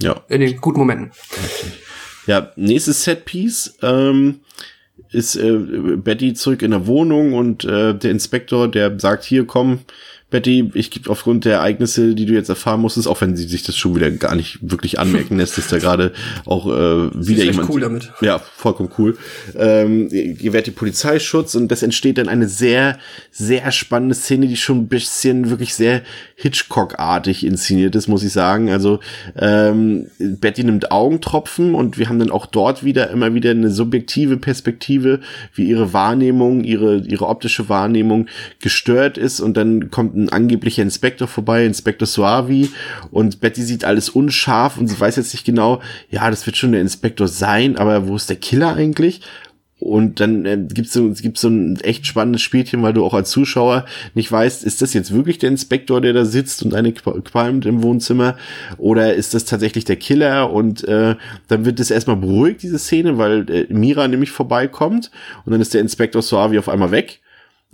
Ja. 0.00 0.20
In 0.28 0.40
den 0.40 0.60
guten 0.60 0.78
Momenten. 0.78 1.12
Ja, 2.26 2.50
nächstes 2.56 3.04
Setpiece. 3.04 3.76
Ähm, 3.82 4.40
ist 5.12 5.36
äh, 5.36 5.52
Betty 5.96 6.34
zurück 6.34 6.62
in 6.62 6.70
der 6.72 6.86
Wohnung 6.86 7.34
und 7.34 7.64
äh, 7.64 7.94
der 7.94 8.10
Inspektor, 8.10 8.68
der 8.68 8.98
sagt, 8.98 9.24
hier 9.24 9.46
komm, 9.46 9.80
Betty, 10.32 10.70
ich 10.72 10.90
gebe 10.90 11.10
aufgrund 11.10 11.44
der 11.44 11.58
Ereignisse, 11.58 12.14
die 12.14 12.24
du 12.24 12.32
jetzt 12.32 12.48
erfahren 12.48 12.80
musstest, 12.80 13.06
auch 13.06 13.20
wenn 13.20 13.36
sie 13.36 13.46
sich 13.46 13.62
das 13.62 13.76
schon 13.76 13.94
wieder 13.94 14.10
gar 14.10 14.34
nicht 14.34 14.58
wirklich 14.62 14.98
anmerken 14.98 15.36
lässt, 15.36 15.58
ist 15.58 15.70
da 15.70 15.78
gerade 15.78 16.12
auch 16.46 16.66
äh, 16.66 17.10
wieder 17.14 17.44
jemand. 17.44 17.68
cool 17.68 17.82
damit. 17.82 18.10
Ja, 18.22 18.38
vollkommen 18.38 18.88
cool. 18.98 19.18
Ähm, 19.54 20.08
gewährt 20.08 20.66
die 20.66 20.72
Polizeischutz 20.72 21.54
und 21.54 21.68
das 21.68 21.82
entsteht 21.82 22.16
dann 22.16 22.28
eine 22.28 22.48
sehr, 22.48 22.98
sehr 23.30 23.70
spannende 23.72 24.14
Szene, 24.14 24.46
die 24.46 24.56
schon 24.56 24.78
ein 24.78 24.88
bisschen 24.88 25.50
wirklich 25.50 25.74
sehr 25.74 26.02
Hitchcock-artig 26.36 27.44
inszeniert 27.44 27.94
ist, 27.94 28.08
muss 28.08 28.24
ich 28.24 28.32
sagen. 28.32 28.70
Also 28.70 29.00
ähm, 29.38 30.06
Betty 30.18 30.64
nimmt 30.64 30.90
Augentropfen 30.90 31.74
und 31.74 31.98
wir 31.98 32.08
haben 32.08 32.18
dann 32.18 32.30
auch 32.30 32.46
dort 32.46 32.84
wieder 32.84 33.10
immer 33.10 33.34
wieder 33.34 33.50
eine 33.50 33.70
subjektive 33.70 34.38
Perspektive, 34.38 35.20
wie 35.54 35.68
ihre 35.68 35.92
Wahrnehmung, 35.92 36.64
ihre, 36.64 36.96
ihre 36.98 37.28
optische 37.28 37.68
Wahrnehmung 37.68 38.28
gestört 38.60 39.18
ist 39.18 39.40
und 39.40 39.58
dann 39.58 39.90
kommt 39.90 40.16
ein 40.16 40.21
angeblicher 40.28 40.82
Inspektor 40.82 41.28
vorbei, 41.28 41.64
Inspektor 41.64 42.06
Suavi 42.06 42.70
und 43.10 43.40
Betty 43.40 43.62
sieht 43.62 43.84
alles 43.84 44.08
unscharf 44.08 44.78
und 44.78 44.88
sie 44.88 44.98
weiß 44.98 45.16
jetzt 45.16 45.32
nicht 45.32 45.44
genau, 45.44 45.80
ja, 46.10 46.30
das 46.30 46.46
wird 46.46 46.56
schon 46.56 46.72
der 46.72 46.80
Inspektor 46.80 47.28
sein, 47.28 47.76
aber 47.76 48.08
wo 48.08 48.16
ist 48.16 48.30
der 48.30 48.36
Killer 48.36 48.74
eigentlich? 48.74 49.20
Und 49.82 50.20
dann 50.20 50.46
äh, 50.46 50.58
gibt's 50.72 50.92
so, 50.92 51.10
gibt's 51.10 51.40
so 51.40 51.48
ein 51.48 51.76
echt 51.80 52.06
spannendes 52.06 52.40
Spielchen, 52.40 52.82
weil 52.84 52.92
du 52.92 53.04
auch 53.04 53.14
als 53.14 53.30
Zuschauer 53.30 53.84
nicht 54.14 54.30
weißt, 54.30 54.62
ist 54.62 54.80
das 54.80 54.94
jetzt 54.94 55.12
wirklich 55.12 55.38
der 55.38 55.50
Inspektor, 55.50 56.00
der 56.00 56.12
da 56.12 56.24
sitzt 56.24 56.62
und 56.62 56.72
eine 56.72 56.92
qualmt 56.92 57.66
im 57.66 57.82
Wohnzimmer, 57.82 58.36
oder 58.78 59.14
ist 59.14 59.34
das 59.34 59.44
tatsächlich 59.44 59.84
der 59.84 59.96
Killer? 59.96 60.52
Und 60.52 60.84
äh, 60.84 61.16
dann 61.48 61.64
wird 61.64 61.80
es 61.80 61.90
erstmal 61.90 62.14
beruhigt, 62.14 62.62
diese 62.62 62.78
Szene, 62.78 63.18
weil 63.18 63.50
äh, 63.50 63.66
Mira 63.70 64.06
nämlich 64.06 64.30
vorbeikommt 64.30 65.10
und 65.44 65.50
dann 65.50 65.60
ist 65.60 65.74
der 65.74 65.80
Inspektor 65.80 66.22
Suavi 66.22 66.60
auf 66.60 66.68
einmal 66.68 66.92
weg 66.92 67.21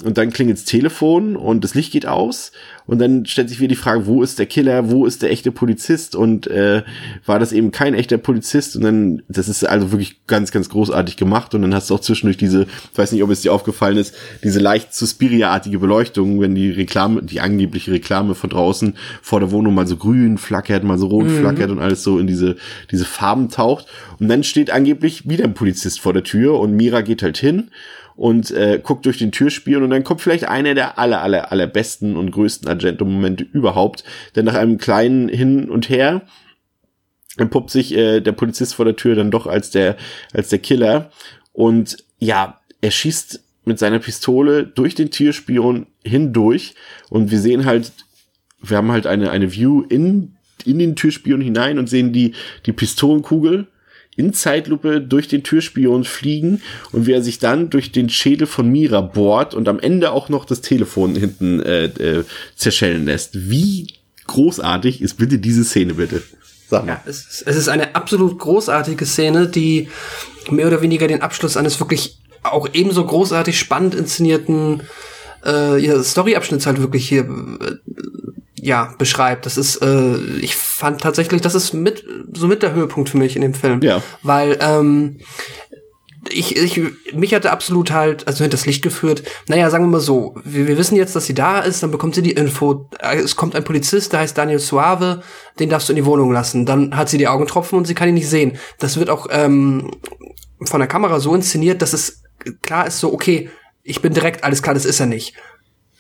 und 0.05 0.17
dann 0.17 0.31
klingelt 0.31 0.59
das 0.59 0.65
Telefon 0.65 1.35
und 1.35 1.65
das 1.65 1.75
Licht 1.75 1.91
geht 1.91 2.07
aus. 2.07 2.53
Und 2.87 3.01
dann 3.01 3.27
stellt 3.27 3.49
sich 3.49 3.59
wieder 3.59 3.71
die 3.71 3.75
Frage, 3.75 4.07
wo 4.07 4.23
ist 4.23 4.39
der 4.39 4.47
Killer, 4.47 4.91
wo 4.91 5.07
ist 5.07 5.23
der 5.23 5.31
echte 5.33 5.51
Polizist? 5.51 6.15
Und 6.15 6.47
äh, 6.47 6.85
war 7.27 7.41
das 7.41 7.53
eben 7.53 7.73
kein 7.73 7.95
echter 7.95 8.17
Polizist? 8.17 8.77
Und 8.77 8.83
dann, 8.83 9.23
das 9.29 9.49
ist 9.49 9.65
also 9.65 9.91
wirklich 9.91 10.25
ganz, 10.29 10.53
ganz 10.53 10.69
großartig 10.69 11.17
gemacht. 11.17 11.53
Und 11.53 11.63
dann 11.63 11.75
hast 11.75 11.91
du 11.91 11.97
auch 11.97 12.01
zwischendurch 12.01 12.37
diese, 12.37 12.63
ich 12.63 12.97
weiß 12.99 13.11
nicht, 13.11 13.25
ob 13.25 13.31
es 13.31 13.43
dir 13.43 13.53
aufgefallen 13.53 13.99
ist, 13.99 14.15
diese 14.45 14.61
leicht 14.61 14.95
Suspiria-artige 14.95 15.81
Beleuchtung, 15.81 16.41
wenn 16.41 16.55
die 16.55 16.71
Reklame, 16.71 17.25
die 17.25 17.41
angebliche 17.41 17.91
Reklame 17.91 18.37
von 18.37 18.51
draußen 18.51 18.95
vor 19.21 19.41
der 19.41 19.51
Wohnung 19.51 19.75
mal 19.75 19.89
so 19.89 19.97
grün 19.97 20.39
flackert, 20.39 20.85
mal 20.85 20.99
so 20.99 21.09
rot 21.09 21.27
mhm. 21.27 21.41
flackert 21.41 21.71
und 21.71 21.81
alles 21.81 22.05
so 22.05 22.21
in 22.21 22.29
diese, 22.29 22.55
diese 22.93 23.05
Farben 23.05 23.49
taucht. 23.49 23.87
Und 24.21 24.29
dann 24.29 24.45
steht 24.45 24.71
angeblich 24.71 25.29
wieder 25.29 25.43
ein 25.43 25.55
Polizist 25.55 26.01
vor 26.01 26.13
der 26.13 26.23
Tür 26.23 26.61
und 26.61 26.77
Mira 26.77 27.01
geht 27.01 27.25
halt 27.25 27.37
hin 27.37 27.71
und 28.19 28.51
äh, 28.51 28.81
guckt 28.83 29.07
durch 29.07 29.19
den 29.19 29.31
Türspion 29.31 29.85
und 29.85 29.91
dann 29.91 30.03
kommt 30.03 30.21
vielleicht 30.21 30.49
einer 30.49 30.75
der 30.75 30.99
aller, 30.99 31.23
aller, 31.23 31.53
aller 31.53 31.69
besten 31.69 32.17
und 32.17 32.33
größten 32.33 32.69
Argento-Momente 32.69 33.47
überhaupt. 33.53 34.03
Denn 34.35 34.45
nach 34.45 34.57
einem 34.57 34.77
kleinen 34.77 35.29
Hin 35.29 35.71
und 35.71 35.89
Her 35.89 36.23
entpuppt 37.37 37.71
sich 37.71 37.97
äh, 37.97 38.19
der 38.19 38.33
Polizist 38.33 38.75
vor 38.75 38.85
der 38.85 38.97
Tür 38.97 39.15
dann 39.15 39.31
doch 39.31 39.47
als 39.47 39.71
der, 39.71 39.97
als 40.35 40.49
der 40.49 40.59
Killer. 40.59 41.13
Und 41.53 41.99
ja, 42.19 42.61
er 42.81 42.91
schießt 42.91 43.41
mit 43.65 43.79
seiner 43.79 44.01
Pistole 44.01 44.67
durch 44.67 44.97
den 44.97 45.13
Türspion 45.13 45.87
hindurch 46.03 46.75
und 47.11 47.31
wir 47.31 47.39
sehen 47.39 47.67
halt, 47.67 47.93
wir 48.61 48.79
haben 48.79 48.91
halt 48.91 49.07
eine, 49.07 49.31
eine 49.31 49.53
View 49.53 49.83
in, 49.83 50.35
in 50.65 50.81
den 50.81 50.97
Türspion 50.97 51.41
hinein 51.41 51.79
und 51.79 51.89
sehen 51.89 52.13
die, 52.13 52.35
die 52.67 52.73
Pistolenkugel 52.73 53.69
in 54.19 54.33
Zeitlupe 54.33 55.01
durch 55.01 55.29
den 55.29 55.45
Türspion 55.45 56.03
fliegen 56.05 56.61
und 56.91 57.07
wie 57.07 57.13
er 57.13 57.23
sich 57.23 57.39
dann 57.39 57.71
durch 57.71 57.93
den 57.93 58.09
Schädel 58.09 58.49
von 58.49 58.69
Mira 58.69 59.01
bohrt 59.01 59.55
und 59.55 59.69
am 59.69 59.79
Ende 59.79 60.11
auch 60.11 60.29
noch 60.29 60.45
das 60.45 60.61
Telefon 60.61 61.15
hinten 61.15 61.61
äh, 61.61 61.85
äh, 61.85 62.25
zerschellen 62.57 63.07
lässt. 63.07 63.49
Wie 63.49 63.95
großartig 64.27 65.01
ist 65.01 65.15
bitte 65.15 65.39
diese 65.39 65.65
Szene 65.65 65.95
bitte? 65.95 66.23
Sag 66.69 66.85
mal. 66.85 66.95
Ja, 66.95 67.03
es, 67.07 67.27
ist, 67.27 67.43
es 67.47 67.57
ist 67.57 67.69
eine 67.69 67.95
absolut 67.95 68.39
großartige 68.41 69.07
Szene, 69.07 69.47
die 69.47 69.89
mehr 70.51 70.67
oder 70.67 70.83
weniger 70.83 71.07
den 71.07 71.23
Abschluss 71.23 71.57
eines 71.57 71.79
wirklich 71.79 72.19
auch 72.43 72.69
ebenso 72.73 73.05
großartig 73.05 73.57
spannend 73.57 73.95
inszenierten 73.95 74.83
äh, 75.45 75.79
ja, 75.79 76.03
Storyabschnitts 76.03 76.67
halt 76.67 76.81
wirklich 76.81 77.09
hier 77.09 77.21
äh, 77.23 77.77
ja, 78.63 78.95
beschreibt. 78.99 79.47
Das 79.47 79.57
ist, 79.57 79.83
äh, 79.83 80.17
ich 80.41 80.57
fand 80.57 81.01
tatsächlich, 81.01 81.41
das 81.41 81.55
ist 81.55 81.73
mit 81.73 82.05
so 82.33 82.47
mit 82.47 82.63
der 82.63 82.73
Höhepunkt 82.73 83.09
für 83.09 83.19
mich 83.19 83.37
in 83.37 83.43
dem 83.43 83.55
Film. 83.55 83.81
Ja. 83.83 84.03
Weil, 84.23 84.59
ähm, 84.61 85.19
ich, 86.31 86.57
ich, 86.57 86.81
mich 87.15 87.35
hatte 87.35 87.51
absolut 87.51 87.91
halt, 87.91 88.27
also 88.27 88.45
hinters 88.45 88.67
Licht 88.67 88.83
geführt. 88.83 89.23
Naja, 89.47 89.71
sagen 89.71 89.85
wir 89.85 89.89
mal 89.89 90.01
so, 90.01 90.35
wir, 90.45 90.67
wir 90.67 90.77
wissen 90.77 90.97
jetzt, 90.97 91.17
dass 91.17 91.27
sie 91.27 91.35
da 91.35 91.61
ist, 91.61 91.83
dann 91.83 91.91
bekommt 91.91 92.15
sie 92.15 92.23
die 92.23 92.33
Info. 92.33 92.89
Es 93.01 93.37
kommt 93.37 93.55
ein 93.55 93.65
Polizist, 93.65 94.13
der 94.13 94.21
heißt 94.21 94.37
Daniel 94.37 94.59
Suave, 94.59 95.23
den 95.59 95.71
darfst 95.71 95.89
du 95.89 95.93
in 95.93 95.97
die 95.97 96.05
Wohnung 96.05 96.33
lassen. 96.33 96.67
Dann 96.67 96.97
hat 96.97 97.09
sie 97.09 97.19
die 97.19 97.29
Augentropfen 97.29 97.79
und 97.79 97.87
sie 97.87 97.95
kann 97.95 98.09
ihn 98.09 98.15
nicht 98.15 98.29
sehen. 98.29 98.59
Das 98.79 98.99
wird 98.99 99.11
auch 99.11 99.29
ähm, 99.31 99.91
von 100.63 100.81
der 100.81 100.89
Kamera 100.89 101.21
so 101.21 101.35
inszeniert, 101.35 101.83
dass 101.83 101.93
es 101.93 102.23
klar 102.63 102.87
ist, 102.87 102.99
so, 102.99 103.13
okay, 103.13 103.51
ich 103.83 104.03
bin 104.03 104.13
direkt, 104.13 104.45
alles 104.45 104.63
klar, 104.63 104.75
das 104.75 104.85
ist 104.85 105.01
er 105.01 105.07
nicht. 105.07 105.35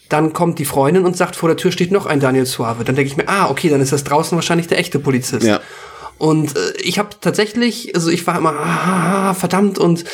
Dann 0.08 0.32
kommt 0.32 0.58
die 0.58 0.64
Freundin 0.64 1.04
und 1.04 1.16
sagt, 1.16 1.36
vor 1.36 1.48
der 1.48 1.56
Tür 1.56 1.72
steht 1.72 1.90
noch 1.90 2.06
ein 2.06 2.20
Daniel 2.20 2.46
Suave. 2.46 2.84
Dann 2.84 2.96
denke 2.96 3.10
ich 3.10 3.16
mir, 3.16 3.28
ah, 3.28 3.50
okay, 3.50 3.68
dann 3.68 3.80
ist 3.80 3.92
das 3.92 4.04
draußen 4.04 4.36
wahrscheinlich 4.36 4.66
der 4.66 4.78
echte 4.78 4.98
Polizist. 4.98 5.46
Ja. 5.46 5.60
Und 6.18 6.56
äh, 6.56 6.72
ich 6.82 6.98
habe 6.98 7.10
tatsächlich, 7.20 7.94
also 7.94 8.10
ich 8.10 8.26
war 8.26 8.36
immer, 8.36 8.52
ah, 8.52 9.34
verdammt, 9.34 9.78
und 9.78 10.04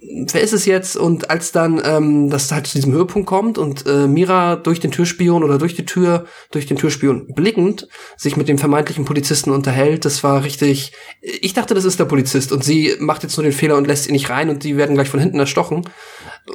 wer 0.00 0.40
ist 0.40 0.54
es 0.54 0.64
jetzt? 0.64 0.96
Und 0.96 1.30
als 1.30 1.52
dann 1.52 1.80
ähm, 1.84 2.30
das 2.30 2.50
halt 2.50 2.66
zu 2.66 2.78
diesem 2.78 2.92
Höhepunkt 2.92 3.28
kommt 3.28 3.58
und 3.58 3.86
äh, 3.86 4.06
Mira 4.06 4.56
durch 4.56 4.80
den 4.80 4.90
Türspion 4.90 5.44
oder 5.44 5.58
durch 5.58 5.74
die 5.74 5.84
Tür, 5.84 6.24
durch 6.50 6.66
den 6.66 6.78
Türspion 6.78 7.26
blickend, 7.34 7.88
sich 8.16 8.36
mit 8.38 8.48
dem 8.48 8.56
vermeintlichen 8.56 9.04
Polizisten 9.04 9.50
unterhält, 9.50 10.06
das 10.06 10.24
war 10.24 10.44
richtig, 10.44 10.92
ich 11.20 11.52
dachte, 11.52 11.74
das 11.74 11.84
ist 11.84 12.00
der 12.00 12.06
Polizist 12.06 12.52
und 12.52 12.64
sie 12.64 12.94
macht 12.98 13.22
jetzt 13.22 13.36
nur 13.36 13.44
den 13.44 13.52
Fehler 13.52 13.76
und 13.76 13.86
lässt 13.86 14.06
ihn 14.06 14.14
nicht 14.14 14.30
rein 14.30 14.48
und 14.48 14.64
die 14.64 14.78
werden 14.78 14.94
gleich 14.94 15.10
von 15.10 15.20
hinten 15.20 15.38
erstochen. 15.38 15.84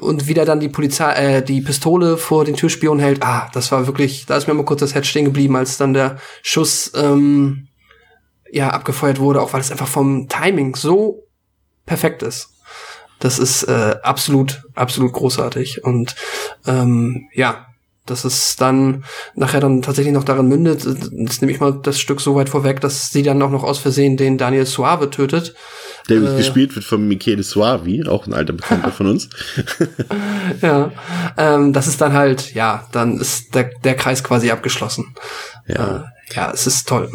Und 0.01 0.27
wieder 0.27 0.45
dann 0.45 0.59
die 0.59 0.69
Polizei, 0.69 1.13
äh, 1.13 1.41
die 1.43 1.61
Pistole 1.61 2.17
vor 2.17 2.43
den 2.43 2.55
Türspion 2.55 2.99
hält, 2.99 3.23
ah, 3.23 3.49
das 3.53 3.71
war 3.71 3.87
wirklich, 3.87 4.25
da 4.25 4.35
ist 4.35 4.47
mir 4.47 4.53
mal 4.53 4.65
kurz 4.65 4.81
das 4.81 4.93
Herz 4.93 5.07
stehen 5.07 5.25
geblieben, 5.25 5.55
als 5.55 5.77
dann 5.77 5.93
der 5.93 6.17
Schuss 6.41 6.91
ähm, 6.95 7.67
ja 8.51 8.69
abgefeuert 8.71 9.19
wurde, 9.19 9.41
auch 9.41 9.53
weil 9.53 9.61
es 9.61 9.71
einfach 9.71 9.87
vom 9.87 10.27
Timing 10.27 10.75
so 10.75 11.23
perfekt 11.85 12.23
ist. 12.23 12.49
Das 13.19 13.39
ist 13.39 13.63
äh, 13.63 13.95
absolut, 14.03 14.63
absolut 14.75 15.13
großartig. 15.13 15.83
Und 15.83 16.15
ähm, 16.65 17.29
ja, 17.33 17.67
dass 18.05 18.23
es 18.23 18.55
dann 18.55 19.03
nachher 19.33 19.61
dann 19.61 19.81
tatsächlich 19.81 20.13
noch 20.13 20.23
darin 20.23 20.47
mündet, 20.47 20.85
jetzt 20.85 21.41
nehme 21.41 21.51
ich 21.51 21.59
mal 21.59 21.79
das 21.81 21.99
Stück 21.99 22.21
so 22.21 22.35
weit 22.35 22.49
vorweg, 22.49 22.81
dass 22.81 23.09
sie 23.09 23.23
dann 23.23 23.41
auch 23.41 23.49
noch 23.49 23.63
aus 23.63 23.79
Versehen 23.79 24.17
den 24.17 24.37
Daniel 24.37 24.65
Suave 24.65 25.09
tötet. 25.09 25.55
Der 26.09 26.17
äh, 26.17 26.37
gespielt 26.37 26.75
wird 26.75 26.85
von 26.85 27.07
Michele 27.07 27.43
Suavi, 27.43 28.07
auch 28.07 28.27
ein 28.27 28.33
alter 28.33 28.53
Bekannter 28.53 28.91
von 28.91 29.07
uns. 29.07 29.29
ja, 30.61 30.91
ähm, 31.37 31.73
das 31.73 31.87
ist 31.87 32.01
dann 32.01 32.13
halt, 32.13 32.53
ja, 32.53 32.87
dann 32.91 33.19
ist 33.19 33.55
der, 33.55 33.71
der 33.83 33.95
Kreis 33.95 34.23
quasi 34.23 34.51
abgeschlossen. 34.51 35.15
Ja. 35.67 35.97
Äh, 35.97 36.35
ja, 36.35 36.51
es 36.51 36.67
ist 36.67 36.87
toll 36.87 37.09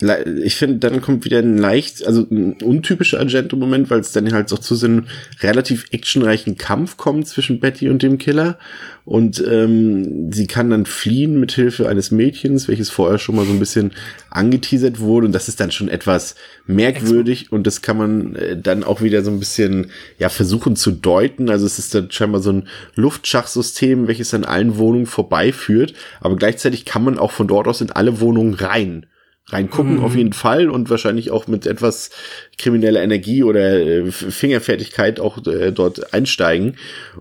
ich 0.00 0.54
finde, 0.54 0.78
dann 0.78 1.00
kommt 1.00 1.24
wieder 1.24 1.40
ein 1.40 1.58
leicht, 1.58 2.06
also 2.06 2.24
ein 2.30 2.54
untypischer 2.62 3.18
Argento-Moment, 3.18 3.90
weil 3.90 3.98
es 3.98 4.12
dann 4.12 4.32
halt 4.32 4.52
auch 4.52 4.60
zu 4.60 4.76
so 4.76 4.86
einem 4.86 5.06
relativ 5.40 5.86
actionreichen 5.90 6.56
Kampf 6.56 6.96
kommt 6.96 7.26
zwischen 7.26 7.58
Betty 7.58 7.88
und 7.88 8.02
dem 8.04 8.18
Killer. 8.18 8.58
Und 9.04 9.42
ähm, 9.44 10.30
sie 10.32 10.46
kann 10.46 10.70
dann 10.70 10.86
fliehen 10.86 11.40
mit 11.40 11.50
Hilfe 11.50 11.88
eines 11.88 12.12
Mädchens, 12.12 12.68
welches 12.68 12.90
vorher 12.90 13.18
schon 13.18 13.34
mal 13.34 13.44
so 13.44 13.52
ein 13.52 13.58
bisschen 13.58 13.90
angeteasert 14.30 15.00
wurde. 15.00 15.26
Und 15.26 15.32
das 15.32 15.48
ist 15.48 15.58
dann 15.58 15.72
schon 15.72 15.88
etwas 15.88 16.36
merkwürdig 16.66 17.50
und 17.50 17.66
das 17.66 17.82
kann 17.82 17.96
man 17.96 18.36
äh, 18.36 18.56
dann 18.56 18.84
auch 18.84 19.02
wieder 19.02 19.24
so 19.24 19.32
ein 19.32 19.40
bisschen 19.40 19.90
ja 20.18 20.28
versuchen 20.28 20.76
zu 20.76 20.92
deuten. 20.92 21.50
Also 21.50 21.66
es 21.66 21.80
ist 21.80 21.94
dann 21.94 22.10
scheinbar 22.12 22.40
so 22.40 22.52
ein 22.52 22.68
Luftschachsystem, 22.94 24.06
welches 24.06 24.32
an 24.32 24.44
allen 24.44 24.76
Wohnungen 24.78 25.06
vorbeiführt. 25.06 25.94
Aber 26.20 26.36
gleichzeitig 26.36 26.84
kann 26.84 27.02
man 27.02 27.18
auch 27.18 27.32
von 27.32 27.48
dort 27.48 27.66
aus 27.66 27.80
in 27.80 27.90
alle 27.90 28.20
Wohnungen 28.20 28.54
rein 28.54 29.06
reingucken 29.50 29.96
mhm. 29.96 30.04
auf 30.04 30.14
jeden 30.14 30.32
Fall 30.32 30.68
und 30.68 30.90
wahrscheinlich 30.90 31.30
auch 31.30 31.46
mit 31.46 31.66
etwas 31.66 32.10
krimineller 32.58 33.02
Energie 33.02 33.42
oder 33.42 33.78
äh, 33.78 34.10
Fingerfertigkeit 34.10 35.20
auch 35.20 35.44
äh, 35.46 35.72
dort 35.72 36.12
einsteigen. 36.12 36.76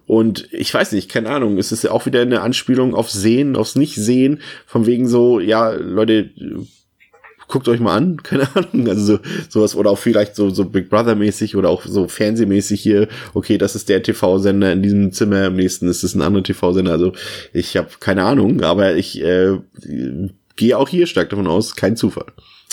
Und 0.05 0.47
ich 0.51 0.73
weiß 0.73 0.91
nicht, 0.91 1.09
keine 1.09 1.30
Ahnung, 1.30 1.57
es 1.57 1.71
ist 1.71 1.84
ja 1.84 1.91
auch 1.91 2.05
wieder 2.05 2.21
eine 2.21 2.41
Anspielung 2.41 2.95
auf 2.95 3.09
Sehen, 3.09 3.55
aufs 3.55 3.75
Nicht-Sehen, 3.75 4.41
von 4.65 4.86
wegen 4.86 5.07
so, 5.07 5.39
ja, 5.39 5.71
Leute, 5.71 6.32
guckt 7.47 7.69
euch 7.69 7.80
mal 7.80 7.95
an, 7.95 8.17
keine 8.23 8.47
Ahnung, 8.55 8.89
also 8.89 9.15
so, 9.15 9.19
sowas 9.47 9.75
oder 9.75 9.91
auch 9.91 9.97
vielleicht 9.97 10.36
so, 10.36 10.49
so 10.49 10.65
Big 10.65 10.89
Brother 10.89 11.15
mäßig 11.15 11.55
oder 11.55 11.69
auch 11.69 11.86
so 11.86 12.07
Fernsehmäßig 12.07 12.82
hier, 12.82 13.07
okay, 13.34 13.57
das 13.57 13.75
ist 13.75 13.89
der 13.89 14.03
TV-Sender 14.03 14.73
in 14.73 14.84
diesem 14.84 15.11
Zimmer, 15.11 15.45
im 15.45 15.55
nächsten 15.55 15.88
ist 15.88 16.03
es 16.03 16.15
ein 16.15 16.21
anderer 16.21 16.43
TV-Sender, 16.43 16.91
also 16.91 17.13
ich 17.53 17.78
habe 17.78 17.89
keine 17.99 18.23
Ahnung, 18.23 18.61
aber 18.63 18.95
ich 18.95 19.21
äh, 19.21 19.57
gehe 20.58 20.78
auch 20.78 20.89
hier 20.89 21.08
stark 21.08 21.30
davon 21.30 21.47
aus, 21.47 21.76
kein 21.76 21.95
Zufall. 21.95 22.26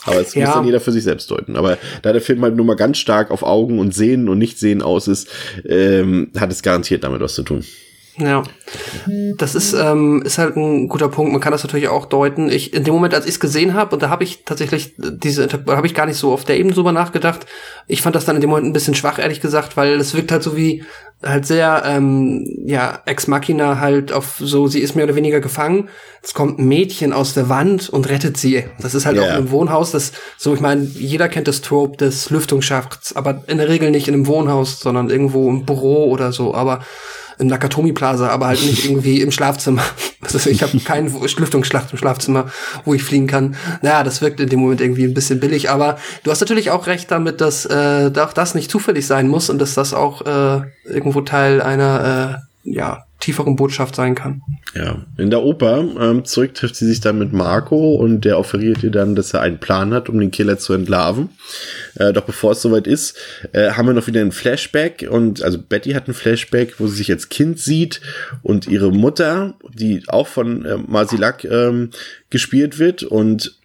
Aber 0.07 0.21
es 0.21 0.35
ja. 0.35 0.47
muss 0.47 0.55
dann 0.55 0.67
jeder 0.67 0.81
für 0.81 0.93
sich 0.93 1.05
selbst 1.05 1.31
deuten. 1.31 1.57
Aber 1.57 1.79
da 2.03 2.13
der 2.13 2.21
Film 2.21 2.43
halt 2.43 2.57
nur 2.57 2.67
mal 2.67 2.77
ganz 2.77 2.99
stark 2.99 3.31
auf 3.31 3.43
Augen 3.43 3.79
und 3.79 3.95
Sehen 3.95 4.29
und 4.29 4.39
Nicht-Sehen 4.39 4.83
aus 4.83 5.09
ist, 5.09 5.29
ähm, 5.67 6.31
hat 6.37 6.53
es 6.53 6.63
garantiert 6.63 7.05
damit 7.05 7.21
was 7.21 7.35
zu 7.35 7.43
tun. 7.43 7.65
Ja, 8.17 8.45
das 9.37 9.57
ist 9.57 9.73
ähm, 9.73 10.23
ist 10.23 10.39
halt 10.39 10.57
ein 10.57 10.89
guter 10.89 11.09
Punkt. 11.09 11.33
Man 11.33 11.41
kann 11.41 11.51
das 11.51 11.65
natürlich 11.65 11.89
auch 11.89 12.07
deuten. 12.07 12.49
Ich 12.49 12.73
in 12.73 12.85
dem 12.85 12.95
Moment, 12.95 13.13
als 13.13 13.25
ich 13.25 13.33
es 13.33 13.41
gesehen 13.41 13.75
habe, 13.75 13.97
und 13.97 14.03
da 14.03 14.09
habe 14.09 14.23
ich 14.23 14.45
tatsächlich 14.45 14.95
diese, 14.97 15.49
habe 15.67 15.87
ich 15.87 15.95
gar 15.95 16.07
nicht 16.07 16.17
so 16.17 16.33
auf 16.33 16.45
der 16.45 16.57
Ebene 16.57 16.75
drüber 16.75 16.93
nachgedacht. 16.93 17.45
Ich 17.89 18.03
fand 18.03 18.15
das 18.15 18.25
dann 18.25 18.37
in 18.37 18.41
dem 18.41 18.51
Moment 18.51 18.69
ein 18.69 18.73
bisschen 18.73 18.95
schwach, 18.95 19.19
ehrlich 19.19 19.41
gesagt, 19.41 19.77
weil 19.77 19.95
es 19.95 20.15
wirkt 20.15 20.31
halt 20.31 20.45
so 20.45 20.57
wie 20.57 20.85
halt 21.25 21.47
sehr 21.47 21.83
ähm, 21.87 22.47
ja 22.67 23.01
ex 23.07 23.27
machina 23.27 23.81
halt 23.81 24.13
auf 24.13 24.37
so 24.39 24.67
sie 24.67 24.81
ist 24.81 24.95
mehr 24.95 25.07
oder 25.07 25.17
weniger 25.17 25.41
gefangen. 25.41 25.89
Es 26.23 26.35
kommt 26.35 26.59
ein 26.59 26.69
Mädchen 26.69 27.13
aus 27.13 27.35
der 27.35 27.49
Wand 27.49 27.89
und 27.89 28.09
rettet 28.09 28.37
sie. 28.37 28.65
Das 28.81 28.95
ist 28.95 29.07
halt 29.07 29.17
yeah. 29.17 29.35
auch 29.35 29.39
im 29.39 29.51
Wohnhaus. 29.51 29.91
Das 29.91 30.13
so 30.37 30.55
ich 30.55 30.61
meine 30.61 30.83
jeder 30.85 31.29
kennt 31.29 31.49
das 31.49 31.63
Trope 31.63 31.97
des 31.97 32.31
Lüftungsschachts, 32.31 33.17
aber 33.17 33.43
in 33.49 33.59
der 33.59 33.69
Regel 33.69 33.91
nicht 33.91 34.07
in 34.07 34.15
einem 34.15 34.27
Wohnhaus, 34.27 34.79
sondern 34.79 35.11
irgendwo 35.11 35.49
im 35.49 35.65
Büro 35.65 36.11
oder 36.11 36.31
so. 36.31 36.55
Aber 36.55 36.81
im 37.39 37.49
Nakatomi 37.49 37.93
Plaza, 37.93 38.29
aber 38.29 38.47
halt 38.47 38.63
nicht 38.63 38.85
irgendwie 38.85 39.21
im 39.21 39.31
Schlafzimmer. 39.31 39.83
Also 40.25 40.49
ich 40.49 40.63
habe 40.63 40.79
keinen 40.79 41.13
Lüftungsschlacht 41.13 41.93
im 41.93 41.99
Schlafzimmer, 41.99 42.51
wo 42.87 42.95
ich 42.95 43.03
fliegen 43.03 43.27
kann. 43.27 43.57
Naja, 43.83 44.03
das 44.03 44.23
wirkt 44.23 44.41
in 44.41 44.49
dem 44.49 44.59
Moment 44.59 44.81
irgendwie 44.81 45.05
ein 45.05 45.13
bisschen 45.13 45.39
billig, 45.39 45.69
aber 45.69 45.99
du 46.23 46.31
hast 46.31 46.41
natürlich 46.41 46.71
auch 46.71 46.87
recht 46.87 47.11
damit, 47.11 47.43
dass 47.43 47.67
äh, 47.67 48.11
auch 48.17 48.33
das 48.33 48.55
nicht 48.55 48.71
zufällig 48.71 49.07
sein 49.07 49.29
muss 49.29 49.51
und 49.51 49.59
dass 49.59 49.75
das 49.75 49.93
auch 49.93 50.23
äh, 50.23 50.63
irgendwo 50.87 51.21
Teil 51.21 51.61
einer 51.61 52.41
äh, 52.65 52.71
ja, 52.73 53.05
tieferen 53.21 53.57
Botschaft 53.57 53.95
sein 53.95 54.15
kann. 54.15 54.43
Ja, 54.75 55.05
in 55.17 55.31
der 55.31 55.43
Oper 55.43 55.85
ähm, 55.99 56.25
zurück 56.25 56.55
trifft 56.55 56.77
sie 56.77 56.87
sich 56.87 57.01
dann 57.01 57.19
mit 57.19 57.33
Marco 57.33 57.95
und 57.95 58.25
der 58.25 58.39
offeriert 58.39 58.83
ihr 58.83 58.91
dann, 58.91 59.15
dass 59.15 59.33
er 59.33 59.41
einen 59.41 59.59
Plan 59.59 59.95
hat, 59.95 60.09
um 60.09 60.19
den 60.19 60.31
Killer 60.31 60.59
zu 60.59 60.73
entlarven. 60.75 61.31
Äh, 61.95 62.13
doch 62.13 62.25
bevor 62.25 62.53
es 62.53 62.63
soweit 62.63 62.87
ist, 62.87 63.17
äh, 63.53 63.71
haben 63.71 63.87
wir 63.87 63.95
noch 63.95 64.07
wieder 64.07 64.21
ein 64.21 64.33
Flashback 64.33 65.07
und 65.09 65.43
also 65.43 65.59
Betty 65.59 65.93
hat 65.93 66.09
ein 66.09 66.15
Flashback, 66.15 66.79
wo 66.79 66.87
sie 66.87 66.97
sich 66.97 67.11
als 67.11 67.29
Kind 67.29 67.59
sieht 67.59 68.01
und 68.43 68.67
ihre 68.67 68.93
Mutter, 68.93 69.55
die 69.73 70.03
auch 70.09 70.27
von 70.27 70.65
äh, 70.65 70.77
Marsilak 70.77 71.45
ähm, 71.45 71.91
gespielt 72.31 72.79
wird 72.79 73.05
und 73.05 73.59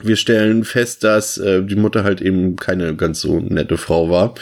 wir 0.00 0.16
stellen 0.16 0.64
fest, 0.64 1.04
dass 1.04 1.38
äh, 1.38 1.62
die 1.62 1.76
Mutter 1.76 2.04
halt 2.04 2.20
eben 2.20 2.56
keine 2.56 2.94
ganz 2.94 3.20
so 3.20 3.40
nette 3.40 3.76
Frau 3.76 4.10
war 4.10 4.34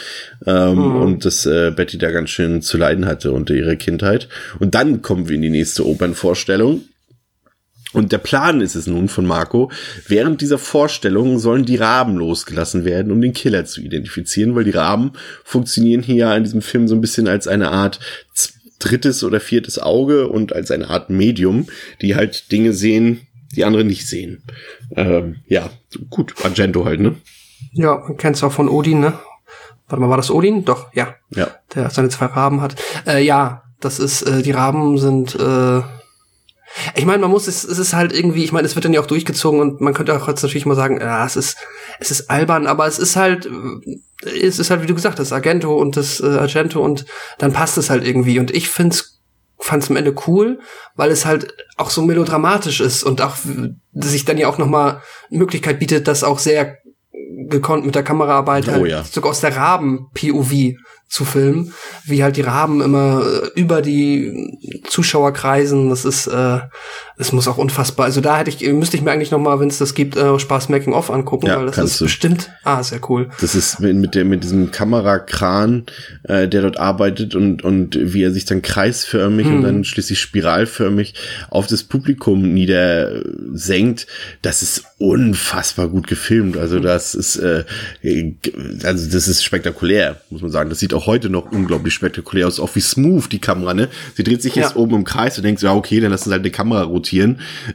ähm, 0.46 0.74
mhm. 0.74 0.96
und 0.96 1.24
dass 1.24 1.46
äh, 1.46 1.72
Betty 1.74 1.98
da 1.98 2.10
ganz 2.10 2.30
schön 2.30 2.62
zu 2.62 2.76
leiden 2.76 3.06
hatte 3.06 3.32
unter 3.32 3.54
ihrer 3.54 3.76
Kindheit. 3.76 4.28
Und 4.58 4.74
dann 4.74 5.02
kommen 5.02 5.28
wir 5.28 5.36
in 5.36 5.42
die 5.42 5.50
nächste 5.50 5.86
Opernvorstellung. 5.86 6.82
Und 7.92 8.12
der 8.12 8.18
Plan 8.18 8.60
ist 8.60 8.74
es 8.74 8.86
nun 8.86 9.08
von 9.08 9.24
Marco, 9.24 9.70
während 10.06 10.42
dieser 10.42 10.58
Vorstellung 10.58 11.38
sollen 11.38 11.64
die 11.64 11.76
Raben 11.76 12.16
losgelassen 12.16 12.84
werden, 12.84 13.10
um 13.10 13.22
den 13.22 13.32
Killer 13.32 13.64
zu 13.64 13.80
identifizieren, 13.80 14.54
weil 14.54 14.64
die 14.64 14.70
Raben 14.70 15.12
funktionieren 15.44 16.02
hier 16.02 16.34
in 16.34 16.44
diesem 16.44 16.60
Film 16.60 16.88
so 16.88 16.94
ein 16.94 17.00
bisschen 17.00 17.26
als 17.26 17.48
eine 17.48 17.70
Art 17.70 18.00
drittes 18.78 19.24
oder 19.24 19.40
viertes 19.40 19.78
Auge 19.78 20.28
und 20.28 20.52
als 20.52 20.70
eine 20.70 20.90
Art 20.90 21.08
Medium, 21.08 21.68
die 22.02 22.16
halt 22.16 22.52
Dinge 22.52 22.72
sehen, 22.72 23.25
die 23.56 23.64
andere 23.64 23.84
nicht 23.84 24.06
sehen. 24.06 24.42
Ähm, 24.94 25.36
ja, 25.46 25.70
gut, 26.10 26.34
Argento 26.44 26.84
halt, 26.84 27.00
ne? 27.00 27.16
Ja, 27.72 28.02
man 28.06 28.16
kennt 28.16 28.36
es 28.36 28.42
auch 28.42 28.52
von 28.52 28.68
Odin, 28.68 29.00
ne? 29.00 29.14
Warte 29.88 30.00
mal, 30.00 30.10
war 30.10 30.16
das 30.16 30.30
Odin? 30.30 30.64
Doch, 30.64 30.92
ja. 30.94 31.14
Ja. 31.30 31.48
Der 31.74 31.90
seine 31.90 32.08
zwei 32.08 32.26
Raben 32.26 32.60
hat. 32.60 32.76
Äh, 33.06 33.24
ja, 33.24 33.62
das 33.80 33.98
ist, 33.98 34.22
äh, 34.22 34.42
die 34.42 34.50
Raben 34.50 34.98
sind, 34.98 35.34
äh, 35.34 35.82
ich 36.94 37.06
meine, 37.06 37.18
man 37.18 37.30
muss, 37.30 37.46
es, 37.46 37.64
es 37.64 37.78
ist 37.78 37.94
halt 37.94 38.12
irgendwie, 38.12 38.44
ich 38.44 38.52
meine, 38.52 38.66
es 38.66 38.74
wird 38.74 38.84
dann 38.84 38.92
ja 38.92 39.00
auch 39.00 39.06
durchgezogen 39.06 39.60
und 39.60 39.80
man 39.80 39.94
könnte 39.94 40.14
auch 40.14 40.28
jetzt 40.28 40.42
natürlich 40.42 40.66
mal 40.66 40.74
sagen, 40.74 41.00
ja, 41.00 41.24
es 41.24 41.36
ist, 41.36 41.56
es 42.00 42.10
ist 42.10 42.28
albern, 42.28 42.66
aber 42.66 42.86
es 42.86 42.98
ist 42.98 43.16
halt, 43.16 43.48
es 44.22 44.58
ist 44.58 44.70
halt, 44.70 44.82
wie 44.82 44.86
du 44.86 44.94
gesagt 44.94 45.18
hast, 45.18 45.32
Argento 45.32 45.74
und 45.74 45.96
das 45.96 46.20
äh, 46.20 46.26
Argento 46.26 46.84
und 46.84 47.06
dann 47.38 47.52
passt 47.52 47.78
es 47.78 47.88
halt 47.88 48.06
irgendwie 48.06 48.38
und 48.38 48.50
ich 48.50 48.68
find's 48.68 49.15
fand 49.58 49.82
es 49.82 49.90
am 49.90 49.96
Ende 49.96 50.14
cool, 50.26 50.60
weil 50.94 51.10
es 51.10 51.24
halt 51.26 51.54
auch 51.76 51.90
so 51.90 52.02
melodramatisch 52.02 52.80
ist 52.80 53.02
und 53.02 53.20
auch 53.22 53.36
sich 53.94 54.24
dann 54.24 54.38
ja 54.38 54.48
auch 54.48 54.58
noch 54.58 54.68
mal 54.68 55.02
Möglichkeit 55.30 55.78
bietet, 55.78 56.08
das 56.08 56.24
auch 56.24 56.38
sehr 56.38 56.78
gekonnt 57.48 57.84
mit 57.84 57.94
der 57.94 58.02
Kameraarbeit 58.02 58.68
oh, 58.68 58.72
halt 58.72 58.86
ja. 58.86 59.04
sogar 59.04 59.30
aus 59.30 59.40
der 59.40 59.56
Raben 59.56 60.08
POV 60.14 60.76
zu 61.08 61.24
filmen, 61.24 61.72
wie 62.04 62.22
halt 62.22 62.36
die 62.36 62.42
Raben 62.42 62.80
immer 62.80 63.24
äh, 63.24 63.60
über 63.60 63.82
die 63.82 64.82
Zuschauer 64.88 65.32
kreisen. 65.32 65.88
Das 65.88 66.04
ist, 66.04 66.26
äh, 66.26 66.60
das 67.18 67.32
muss 67.32 67.48
auch 67.48 67.56
unfassbar. 67.58 68.06
Also 68.06 68.20
da 68.20 68.38
hätte 68.38 68.50
ich, 68.50 68.60
müsste 68.72 68.96
ich 68.96 69.02
mir 69.02 69.10
eigentlich 69.10 69.30
noch 69.30 69.38
mal, 69.38 69.58
wenn 69.60 69.68
es 69.68 69.78
das 69.78 69.94
gibt, 69.94 70.16
äh, 70.16 70.38
Spaß 70.38 70.68
Making 70.68 70.92
Off 70.92 71.10
angucken, 71.10 71.46
Ja, 71.46 71.56
weil 71.58 71.66
das 71.66 71.78
ist 71.78 72.00
du. 72.00 72.04
bestimmt, 72.04 72.50
ah, 72.64 72.82
sehr 72.82 73.00
cool. 73.08 73.30
Das 73.40 73.54
ist 73.54 73.80
mit, 73.80 73.96
mit, 73.96 74.14
der, 74.14 74.24
mit 74.26 74.44
diesem 74.44 74.70
Kamerakran, 74.70 75.86
äh, 76.24 76.46
der 76.46 76.62
dort 76.62 76.78
arbeitet 76.78 77.34
und, 77.34 77.64
und 77.64 77.98
wie 78.00 78.22
er 78.22 78.32
sich 78.32 78.44
dann 78.44 78.60
kreisförmig 78.60 79.46
und 79.46 79.62
dann 79.62 79.84
schließlich 79.84 80.20
spiralförmig 80.20 81.14
auf 81.48 81.66
das 81.66 81.84
Publikum 81.84 82.52
niedersenkt. 82.52 84.06
Das 84.42 84.62
ist 84.62 84.84
unfassbar 84.98 85.88
gut 85.88 86.06
gefilmt. 86.06 86.56
Also 86.56 86.80
das 86.80 87.14
ist, 87.14 87.36
äh, 87.36 87.64
also 88.84 89.10
das 89.10 89.28
ist 89.28 89.42
spektakulär, 89.44 90.20
muss 90.30 90.42
man 90.42 90.50
sagen. 90.50 90.68
Das 90.70 90.78
sieht 90.80 90.92
auch 90.94 91.06
heute 91.06 91.30
noch 91.30 91.50
unglaublich 91.50 91.94
spektakulär 91.94 92.46
aus. 92.46 92.60
Auch 92.60 92.74
wie 92.74 92.80
smooth 92.80 93.30
die 93.32 93.38
Kamera, 93.40 93.74
ne? 93.74 93.88
Sie 94.14 94.24
dreht 94.24 94.42
sich 94.42 94.54
jetzt 94.54 94.70
Ja. 94.72 94.76
oben 94.76 94.96
im 94.96 95.04
Kreis 95.04 95.36
und 95.38 95.44
denkt 95.44 95.60
so, 95.60 95.66
ja, 95.66 95.74
okay, 95.74 96.00
dann 96.00 96.10
lassen 96.10 96.28
sie 96.28 96.32
halt 96.32 96.42
eine 96.42 96.50
Kamera 96.50 96.82
rotieren. 96.82 97.05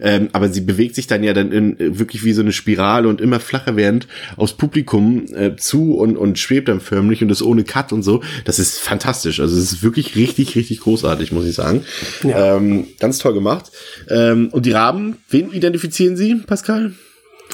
Ähm, 0.01 0.29
aber 0.33 0.49
sie 0.49 0.61
bewegt 0.61 0.95
sich 0.95 1.07
dann 1.07 1.23
ja 1.23 1.33
dann 1.33 1.51
in, 1.51 1.79
äh, 1.79 1.99
wirklich 1.99 2.23
wie 2.23 2.33
so 2.33 2.41
eine 2.41 2.51
Spirale 2.51 3.07
und 3.07 3.21
immer 3.21 3.39
flacher 3.39 3.75
werdend 3.75 4.07
aufs 4.37 4.53
Publikum 4.53 5.25
äh, 5.33 5.55
zu 5.55 5.95
und, 5.95 6.17
und 6.17 6.39
schwebt 6.39 6.67
dann 6.67 6.79
förmlich 6.79 7.21
und 7.21 7.29
das 7.29 7.41
ohne 7.41 7.63
Cut 7.63 7.91
und 7.91 8.03
so. 8.03 8.21
Das 8.45 8.59
ist 8.59 8.79
fantastisch. 8.79 9.39
Also 9.39 9.57
es 9.57 9.71
ist 9.71 9.83
wirklich 9.83 10.15
richtig, 10.15 10.55
richtig 10.55 10.81
großartig, 10.81 11.31
muss 11.31 11.45
ich 11.45 11.55
sagen. 11.55 11.83
Ja. 12.23 12.57
Ähm, 12.57 12.87
ganz 12.99 13.19
toll 13.19 13.33
gemacht. 13.33 13.71
Ähm, 14.09 14.49
und 14.51 14.65
die 14.65 14.71
Raben, 14.71 15.17
wen 15.29 15.51
identifizieren 15.51 16.15
Sie, 16.15 16.35
Pascal? 16.35 16.93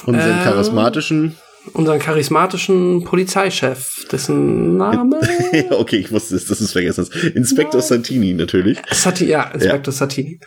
Unseren 0.06 0.38
Ähm, 0.38 0.44
charismatischen. 0.44 1.36
Unseren 1.74 1.98
charismatischen 1.98 3.04
Polizeichef, 3.04 4.06
dessen 4.10 4.78
Name 4.78 5.20
ja, 5.52 5.70
okay, 5.72 5.96
ich 5.96 6.10
wusste 6.10 6.36
es, 6.36 6.46
das 6.46 6.60
ist 6.60 6.72
vergessen. 6.72 7.06
Inspektor 7.34 7.82
Santini 7.82 8.32
natürlich. 8.32 8.78
Sati, 8.90 9.26
ja, 9.26 9.50
Inspektor 9.50 9.92
Satini. 9.92 10.40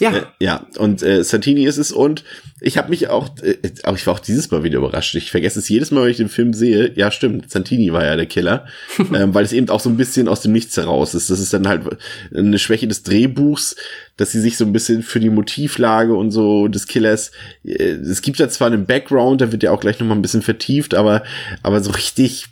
Ja, 0.00 0.12
Äh, 0.12 0.22
ja, 0.40 0.66
und 0.78 1.04
äh, 1.04 1.22
Santini 1.22 1.66
ist 1.66 1.76
es 1.76 1.92
und 1.92 2.24
ich 2.60 2.78
habe 2.78 2.90
mich 2.90 3.08
auch, 3.08 3.30
äh, 3.42 3.56
auch 3.84 3.94
ich 3.94 4.04
war 4.08 4.14
auch 4.14 4.18
dieses 4.18 4.50
Mal 4.50 4.64
wieder 4.64 4.78
überrascht. 4.78 5.14
Ich 5.14 5.30
vergesse 5.30 5.60
es 5.60 5.68
jedes 5.68 5.92
Mal, 5.92 6.02
wenn 6.02 6.10
ich 6.10 6.16
den 6.16 6.28
Film 6.28 6.52
sehe. 6.52 6.92
Ja, 6.96 7.12
stimmt, 7.12 7.48
Santini 7.48 7.92
war 7.92 8.04
ja 8.04 8.16
der 8.16 8.26
Killer, 8.26 8.66
ähm, 8.98 9.34
weil 9.34 9.44
es 9.44 9.52
eben 9.52 9.68
auch 9.68 9.78
so 9.78 9.88
ein 9.88 9.96
bisschen 9.96 10.26
aus 10.26 10.40
dem 10.40 10.50
Nichts 10.50 10.76
heraus 10.76 11.14
ist. 11.14 11.30
Das 11.30 11.38
ist 11.38 11.52
dann 11.52 11.68
halt 11.68 11.82
eine 12.34 12.58
Schwäche 12.58 12.88
des 12.88 13.04
Drehbuchs, 13.04 13.76
dass 14.16 14.32
sie 14.32 14.40
sich 14.40 14.56
so 14.56 14.64
ein 14.64 14.72
bisschen 14.72 15.04
für 15.04 15.20
die 15.20 15.30
Motivlage 15.30 16.14
und 16.14 16.32
so 16.32 16.66
des 16.66 16.88
Killers. 16.88 17.30
Äh, 17.62 17.92
es 17.92 18.20
gibt 18.20 18.38
ja 18.40 18.48
zwar 18.48 18.66
einen 18.66 18.86
Background, 18.86 19.42
da 19.42 19.52
wird 19.52 19.62
ja 19.62 19.70
auch 19.70 19.80
gleich 19.80 20.00
noch 20.00 20.08
mal 20.08 20.16
ein 20.16 20.22
bisschen 20.22 20.42
vertieft, 20.42 20.94
aber 20.94 21.22
aber 21.62 21.80
so 21.80 21.92
richtig, 21.92 22.46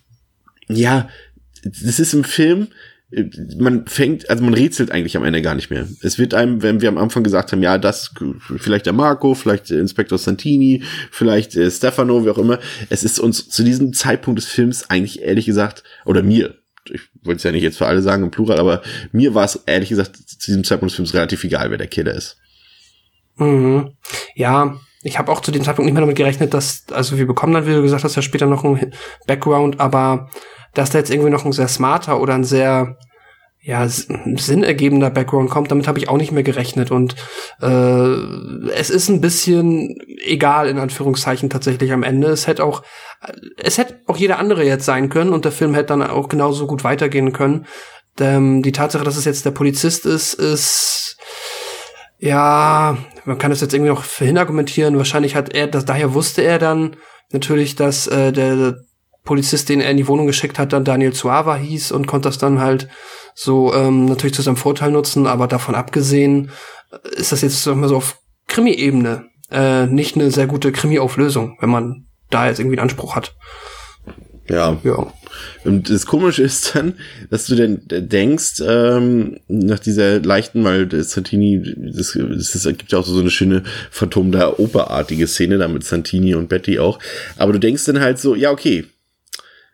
ja, 0.69 1.09
das 1.65 1.99
ist 1.99 2.15
im 2.15 2.23
Film 2.23 2.69
man 3.59 3.87
fängt, 3.87 4.31
also 4.31 4.43
man 4.43 4.55
rätselt 4.55 4.91
eigentlich 4.91 5.17
am 5.17 5.25
Ende 5.25 5.43
gar 5.43 5.55
nicht 5.55 5.71
mehr. 5.71 5.87
Es 6.03 6.19
wird 6.19 6.35
einem, 6.35 6.63
wenn 6.63 6.81
wir 6.81 6.89
am 6.89 6.99
Anfang 6.99 7.23
gesagt 7.23 7.53
haben, 7.53 7.63
ja, 7.63 7.77
das, 7.77 8.15
vielleicht 8.57 8.87
der 8.87 8.95
Marco, 8.95 9.35
vielleicht 9.35 9.71
der 9.71 9.81
Inspektor 9.81 10.19
Santini, 10.19 10.83
vielleicht 11.11 11.55
äh, 11.57 11.71
Stefano, 11.71 12.25
wie 12.25 12.31
auch 12.31 12.39
immer. 12.39 12.59
Es 12.89 13.05
ist 13.05 13.19
uns 13.19 13.49
zu 13.49 13.65
diesem 13.65 13.93
Zeitpunkt 13.93 14.39
des 14.39 14.49
Films 14.49 14.89
eigentlich 14.89 15.23
ehrlich 15.23 15.47
gesagt, 15.47 15.83
oder 16.07 16.23
mir, 16.23 16.55
ich 16.91 17.03
wollte 17.23 17.37
es 17.37 17.43
ja 17.43 17.53
nicht 17.53 17.63
jetzt 17.63 17.79
für 17.79 17.87
alle 17.87 18.03
sagen 18.03 18.25
im 18.25 18.31
Plural, 18.31 18.59
aber 18.59 18.83
mir 19.13 19.35
war 19.35 19.45
es 19.45 19.57
ehrlich 19.67 19.91
gesagt 19.91 20.17
zu 20.17 20.47
diesem 20.47 20.65
Zeitpunkt 20.65 20.91
des 20.91 20.97
Films 20.97 21.15
relativ 21.15 21.45
egal, 21.45 21.71
wer 21.71 21.79
der 21.79 21.89
Killer 21.89 22.15
ist. 22.15 22.39
Mhm. 23.37 23.93
Ja, 24.35 24.77
ich 25.03 25.19
habe 25.19 25.31
auch 25.31 25.41
zu 25.41 25.51
dem 25.51 25.65
Zeitpunkt 25.65 25.87
nicht 25.87 25.95
mehr 25.95 26.03
damit 26.03 26.17
gerechnet, 26.17 26.55
dass, 26.55 26.85
also 26.93 27.19
wir 27.19 27.27
bekommen 27.27 27.53
dann, 27.53 27.67
wie 27.67 27.73
du 27.73 27.83
gesagt 27.83 28.05
hast, 28.05 28.17
ja 28.17 28.23
später 28.23 28.47
noch 28.47 28.65
einen 28.65 28.95
Background, 29.27 29.81
aber 29.81 30.31
dass 30.75 30.91
da 30.91 30.99
jetzt 30.99 31.11
irgendwie 31.11 31.31
noch 31.31 31.45
ein 31.45 31.53
sehr 31.53 31.69
smarter 31.69 32.21
oder 32.21 32.35
ein 32.35 32.45
sehr 32.45 32.97
ja, 33.65 33.87
sinnergebender 33.89 35.11
Background 35.11 35.49
kommt, 35.49 35.71
damit 35.71 35.87
habe 35.87 35.99
ich 36.01 36.09
auch 36.09 36.17
nicht 36.17 36.33
mehr 36.33 36.43
gerechnet. 36.43 36.91
Und 36.91 37.15
äh, 37.61 38.15
es 38.75 38.91
ist 38.91 39.09
ein 39.09 39.21
bisschen 39.21 39.97
egal, 40.25 40.67
in 40.69 40.79
Anführungszeichen, 40.79 41.49
tatsächlich 41.49 41.93
am 41.93 42.03
Ende. 42.03 42.29
Es 42.29 42.49
hätte 42.49 42.65
auch, 42.65 42.83
es 43.57 43.79
hätte 43.79 44.01
auch 44.07 44.17
jeder 44.17 44.41
andere 44.41 44.65
jetzt 44.65 44.85
sein 44.85 45.11
können 45.11 45.33
und 45.33 45.45
der 45.45 45.53
Film 45.53 45.75
hätte 45.75 45.89
dann 45.89 46.03
auch 46.03 46.29
genauso 46.29 46.67
gut 46.67 46.83
weitergehen 46.83 47.33
können. 47.33 47.67
Ähm, 48.19 48.63
die 48.63 48.73
Tatsache, 48.73 49.05
dass 49.05 49.17
es 49.17 49.25
jetzt 49.25 49.47
der 49.47 49.53
Polizist 49.53 50.07
ist, 50.07 50.35
ist 50.35 51.17
ja, 52.19 52.97
man 53.25 53.39
kann 53.39 53.51
das 53.51 53.61
jetzt 53.61 53.75
irgendwie 53.75 53.93
noch 53.93 54.05
hinargumentieren. 54.05 54.97
Wahrscheinlich 54.97 55.37
hat 55.37 55.55
er, 55.55 55.69
das, 55.69 55.85
daher 55.85 56.15
wusste 56.15 56.43
er 56.43 56.59
dann 56.59 56.97
natürlich, 57.31 57.77
dass 57.77 58.09
äh, 58.09 58.33
der 58.33 58.77
Polizist, 59.25 59.69
den 59.69 59.81
er 59.81 59.91
in 59.91 59.97
die 59.97 60.09
Wohnung 60.09 60.27
geschickt 60.27 60.59
hat, 60.59 60.73
dann 60.73 60.85
Daniel 60.85 61.15
Suava 61.15 61.57
hieß 61.57 61.93
und 61.93 62.07
konnte 62.07 62.29
das 62.29 62.39
dann 62.39 62.61
halt 62.61 62.89
so 63.35 63.73
ähm, 63.75 64.07
natürlich 64.07 64.35
zu 64.35 64.43
seinem 64.43 64.57
Vorteil 64.57 64.91
nutzen. 64.91 65.27
Aber 65.27 65.47
davon 65.47 65.75
abgesehen 65.75 66.51
äh, 66.91 67.21
ist 67.21 67.33
das 67.33 67.43
jetzt 67.43 67.63
sag 67.63 67.77
mal 67.77 67.89
so 67.89 67.97
auf 67.97 68.19
Krimi-Ebene 68.49 69.27
äh, 69.51 69.87
nicht 69.87 70.17
eine 70.17 70.31
sehr 70.31 70.47
gute 70.47 70.73
Krimi-Auflösung, 70.73 71.57
wenn 71.61 71.71
man 71.71 72.07
da 72.31 72.49
jetzt 72.49 72.59
irgendwie 72.59 72.79
einen 72.79 72.89
Anspruch 72.89 73.15
hat. 73.15 73.35
Ja. 74.49 74.77
Ja. 74.83 75.13
Und 75.65 75.89
das 75.89 76.07
Komische 76.07 76.43
ist 76.43 76.75
dann, 76.75 76.95
dass 77.31 77.47
du 77.47 77.55
denn 77.55 77.83
denkst, 77.87 78.61
ähm, 78.67 79.39
nach 79.49 79.79
dieser 79.79 80.21
leichten, 80.21 80.65
weil 80.65 80.91
Santini, 81.05 81.63
das, 81.95 82.19
das 82.19 82.65
gibt 82.65 82.93
ja 82.93 82.99
auch 82.99 83.07
so 83.07 83.21
eine 83.21 83.31
schöne 83.31 83.63
Phantom 83.91 84.33
der 84.33 84.59
Operartige 84.59 85.27
Szene, 85.27 85.59
da 85.59 85.69
mit 85.69 85.85
Santini 85.85 86.35
und 86.35 86.49
Betty 86.49 86.79
auch. 86.79 86.99
Aber 87.37 87.53
du 87.53 87.61
denkst 87.61 87.85
dann 87.85 88.01
halt 88.01 88.19
so, 88.19 88.35
ja, 88.35 88.51
okay, 88.51 88.85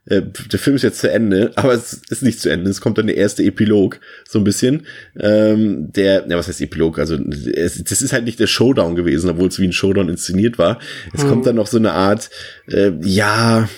äh, 0.08 0.22
der 0.22 0.58
Film 0.58 0.76
ist 0.76 0.82
jetzt 0.82 1.00
zu 1.00 1.10
Ende, 1.10 1.52
aber 1.56 1.74
es 1.74 2.00
ist 2.08 2.22
nicht 2.22 2.40
zu 2.40 2.50
Ende. 2.50 2.70
Es 2.70 2.80
kommt 2.80 2.98
dann 2.98 3.06
der 3.06 3.16
erste 3.16 3.42
Epilog, 3.42 4.00
so 4.28 4.38
ein 4.38 4.44
bisschen. 4.44 4.86
Ähm, 5.18 5.92
der, 5.92 6.26
ja, 6.28 6.36
was 6.36 6.48
heißt 6.48 6.60
Epilog? 6.60 6.98
Also, 6.98 7.16
es, 7.16 7.82
das 7.84 8.02
ist 8.02 8.12
halt 8.12 8.24
nicht 8.24 8.40
der 8.40 8.46
Showdown 8.46 8.94
gewesen, 8.94 9.30
obwohl 9.30 9.48
es 9.48 9.58
wie 9.58 9.66
ein 9.66 9.72
Showdown 9.72 10.08
inszeniert 10.08 10.58
war. 10.58 10.78
Es 11.14 11.26
kommt 11.26 11.46
dann 11.46 11.56
noch 11.56 11.66
so 11.66 11.78
eine 11.78 11.92
Art, 11.92 12.30
äh, 12.68 12.92
ja, 13.02 13.68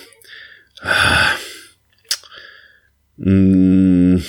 Mm, 3.22 4.22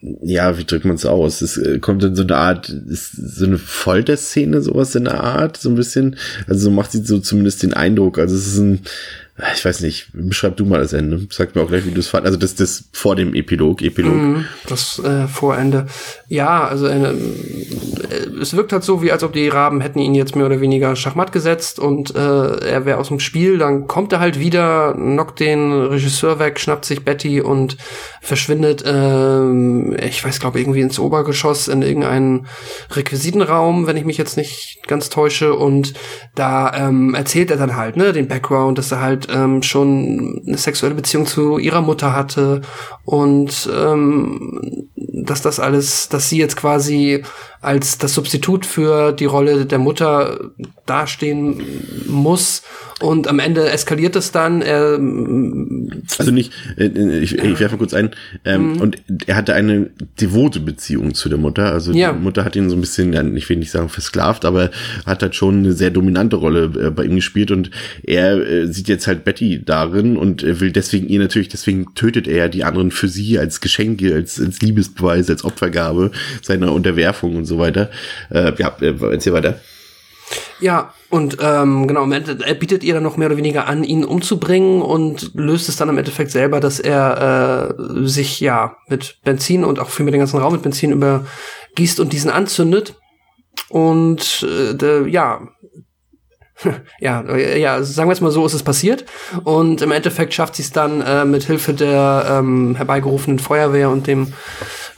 ja, 0.00 0.58
wie 0.58 0.64
drückt 0.64 0.84
man 0.84 0.96
es 0.96 1.06
aus? 1.06 1.40
Es 1.40 1.56
äh, 1.56 1.78
kommt 1.78 2.02
in 2.04 2.14
so 2.14 2.22
eine 2.24 2.36
Art, 2.36 2.68
ist 2.68 3.12
so 3.12 3.46
eine 3.46 3.56
Folterszene, 3.56 4.60
sowas 4.60 4.94
in 4.96 5.04
der 5.04 5.22
Art, 5.22 5.56
so 5.56 5.70
ein 5.70 5.76
bisschen. 5.76 6.16
Also 6.46 6.64
so 6.64 6.70
macht 6.70 6.92
sie 6.92 7.04
so 7.04 7.20
zumindest 7.20 7.62
den 7.62 7.72
Eindruck. 7.72 8.18
Also 8.18 8.34
es 8.34 8.48
ist 8.48 8.58
ein, 8.58 8.80
ich 9.54 9.64
weiß 9.64 9.80
nicht, 9.80 10.08
beschreib 10.12 10.56
du 10.56 10.64
mal 10.64 10.80
das 10.80 10.92
Ende. 10.92 11.26
Sag 11.30 11.54
mir 11.54 11.62
auch 11.62 11.68
gleich, 11.68 11.84
wie 11.84 11.90
du 11.90 12.00
es 12.00 12.08
fandest. 12.08 12.34
Also 12.34 12.38
das, 12.38 12.54
das 12.54 12.84
vor 12.92 13.16
dem 13.16 13.34
Epilog, 13.34 13.82
Epilog. 13.82 14.14
Mhm, 14.14 14.44
das 14.68 14.98
äh, 15.00 15.26
Vorende. 15.26 15.86
Ja, 16.28 16.64
also 16.64 16.86
äh, 16.86 17.14
es 18.40 18.54
wirkt 18.54 18.72
halt 18.72 18.84
so, 18.84 19.02
wie 19.02 19.10
als 19.10 19.24
ob 19.24 19.32
die 19.32 19.48
Raben 19.48 19.80
hätten 19.80 19.98
ihn 19.98 20.14
jetzt 20.14 20.36
mehr 20.36 20.46
oder 20.46 20.60
weniger 20.60 20.94
Schachmatt 20.96 21.32
gesetzt 21.32 21.78
und 21.78 22.14
äh, 22.14 22.18
er 22.18 22.86
wäre 22.86 22.98
aus 22.98 23.08
dem 23.08 23.20
Spiel. 23.20 23.58
Dann 23.58 23.86
kommt 23.86 24.12
er 24.12 24.20
halt 24.20 24.38
wieder, 24.38 24.94
knockt 24.94 25.40
den 25.40 25.72
Regisseur 25.72 26.38
weg, 26.38 26.60
schnappt 26.60 26.84
sich 26.84 27.04
Betty 27.04 27.40
und 27.40 27.76
verschwindet, 28.20 28.84
ähm, 28.86 29.96
ich 30.00 30.24
weiß 30.24 30.40
glaube 30.40 30.60
irgendwie 30.60 30.80
ins 30.80 30.98
Obergeschoss 30.98 31.68
in 31.68 31.82
irgendeinen 31.82 32.46
Requisitenraum, 32.90 33.86
wenn 33.86 33.96
ich 33.96 34.04
mich 34.04 34.18
jetzt 34.18 34.36
nicht 34.36 34.80
ganz 34.86 35.10
täusche. 35.10 35.54
Und 35.54 35.94
da 36.34 36.72
ähm, 36.74 37.14
erzählt 37.14 37.50
er 37.50 37.56
dann 37.56 37.76
halt 37.76 37.96
ne 37.96 38.12
den 38.12 38.28
Background, 38.28 38.78
dass 38.78 38.92
er 38.92 39.00
halt 39.00 39.28
ähm, 39.32 39.62
schon 39.62 40.42
eine 40.46 40.58
sexuelle 40.58 40.94
Beziehung 40.94 41.26
zu 41.26 41.58
ihrer 41.58 41.82
Mutter 41.82 42.14
hatte 42.14 42.62
und 43.04 43.68
ähm, 43.74 44.88
dass 44.96 45.42
das 45.42 45.60
alles, 45.60 46.08
dass 46.08 46.28
sie 46.28 46.38
jetzt 46.38 46.56
quasi 46.56 47.22
als 47.62 47.96
das 47.96 48.14
Substitut 48.14 48.66
für 48.66 49.12
die 49.12 49.24
Rolle 49.24 49.66
der 49.66 49.78
Mutter 49.78 50.50
dastehen 50.84 51.62
muss 52.08 52.62
und 53.00 53.28
am 53.28 53.38
Ende 53.38 53.68
eskaliert 53.70 54.16
es 54.16 54.30
dann. 54.32 54.62
Er, 54.62 54.98
Also 56.18 56.30
nicht, 56.30 56.52
äh, 56.76 57.18
ich, 57.18 57.36
ich 57.38 57.60
werfe 57.60 57.74
mal 57.74 57.78
kurz 57.78 57.94
ein, 57.94 58.10
ähm, 58.44 58.80
und 58.80 59.02
er 59.26 59.36
hatte 59.36 59.54
eine 59.54 59.90
devote 60.20 60.60
Beziehung 60.60 61.14
zu 61.14 61.28
der 61.28 61.38
Mutter. 61.38 61.72
Also 61.72 61.92
Ja. 61.92 62.12
die 62.12 62.20
Mutter 62.20 62.44
hat 62.44 62.56
ihn 62.56 62.70
so 62.70 62.76
ein 62.76 62.80
bisschen, 62.80 63.12
ja, 63.12 63.22
ich 63.24 63.48
will 63.48 63.56
nicht 63.56 63.70
sagen 63.70 63.88
versklavt, 63.88 64.44
aber 64.44 64.70
hat 65.04 65.22
halt 65.22 65.34
schon 65.34 65.58
eine 65.58 65.72
sehr 65.72 65.90
dominante 65.90 66.36
Rolle 66.36 66.64
äh, 66.80 66.90
bei 66.90 67.04
ihm 67.04 67.16
gespielt 67.16 67.50
und 67.50 67.70
er 68.04 68.36
äh, 68.38 68.66
sieht 68.66 68.88
jetzt 68.88 69.06
halt 69.06 69.24
Betty 69.24 69.62
darin 69.64 70.16
und 70.16 70.42
äh, 70.42 70.60
will 70.60 70.72
deswegen 70.72 71.08
ihr 71.08 71.18
natürlich, 71.20 71.48
deswegen 71.48 71.94
tötet 71.94 72.28
er 72.28 72.48
die 72.48 72.64
anderen 72.64 72.90
für 72.90 73.08
sie 73.08 73.38
als 73.38 73.60
Geschenke, 73.60 74.14
als, 74.14 74.40
als 74.40 74.60
Liebesbeweis, 74.60 75.28
als 75.28 75.44
Opfergabe 75.44 76.10
seiner 76.40 76.72
Unterwerfung 76.72 77.36
und 77.36 77.46
so 77.46 77.51
weiter. 77.58 77.90
Äh, 78.30 78.52
ja, 78.58 78.74
erzähl 78.80 79.32
weiter. 79.32 79.60
Ja, 80.60 80.94
und 81.10 81.38
ähm, 81.40 81.88
genau, 81.88 82.04
am 82.04 82.12
Ende, 82.12 82.38
er 82.44 82.54
bietet 82.54 82.84
ihr 82.84 82.94
dann 82.94 83.02
noch 83.02 83.16
mehr 83.16 83.26
oder 83.26 83.36
weniger 83.36 83.66
an, 83.66 83.84
ihn 83.84 84.04
umzubringen 84.04 84.80
und 84.80 85.32
löst 85.34 85.68
es 85.68 85.76
dann 85.76 85.88
im 85.88 85.98
Endeffekt 85.98 86.30
selber, 86.30 86.60
dass 86.60 86.78
er 86.78 87.74
äh, 87.78 88.06
sich 88.06 88.40
ja 88.40 88.76
mit 88.88 89.18
Benzin 89.24 89.64
und 89.64 89.78
auch 89.78 89.90
viel 89.90 90.04
mit 90.04 90.14
den 90.14 90.20
ganzen 90.20 90.38
Raum 90.38 90.52
mit 90.52 90.62
Benzin 90.62 90.92
übergießt 90.92 92.00
und 92.00 92.12
diesen 92.12 92.30
anzündet. 92.30 92.94
Und 93.68 94.46
äh, 94.48 94.74
der, 94.74 95.08
ja, 95.08 95.40
ja, 97.00 97.36
ja, 97.36 97.82
sagen 97.82 98.08
wir 98.08 98.12
es 98.12 98.20
mal 98.20 98.30
so, 98.30 98.46
ist 98.46 98.54
es 98.54 98.62
passiert. 98.62 99.04
Und 99.44 99.82
im 99.82 99.90
Endeffekt 99.90 100.32
schafft 100.32 100.54
sie 100.54 100.62
es 100.62 100.70
dann 100.70 101.00
äh, 101.00 101.24
mit 101.24 101.44
Hilfe 101.44 101.74
der 101.74 102.38
ähm, 102.38 102.76
herbeigerufenen 102.76 103.38
Feuerwehr 103.38 103.90
und 103.90 104.06
dem 104.06 104.32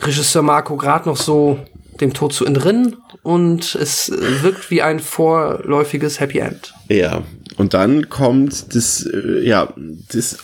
Regisseur 0.02 0.42
Marco 0.42 0.76
gerade 0.76 1.09
noch 1.09 1.16
so 1.16 1.59
dem 2.01 2.12
Tod 2.12 2.32
zu 2.32 2.45
entrinnen 2.45 2.97
und 3.22 3.74
es 3.74 4.11
wirkt 4.42 4.70
wie 4.70 4.82
ein 4.82 5.01
vorläufiges 5.01 6.20
Happy 6.20 6.38
End. 6.38 6.74
Ja, 6.88 7.22
und 7.57 7.74
dann 7.74 8.09
kommt 8.09 8.74
das, 8.74 9.07
äh, 9.07 9.47
ja, 9.47 9.72
das 10.12 10.38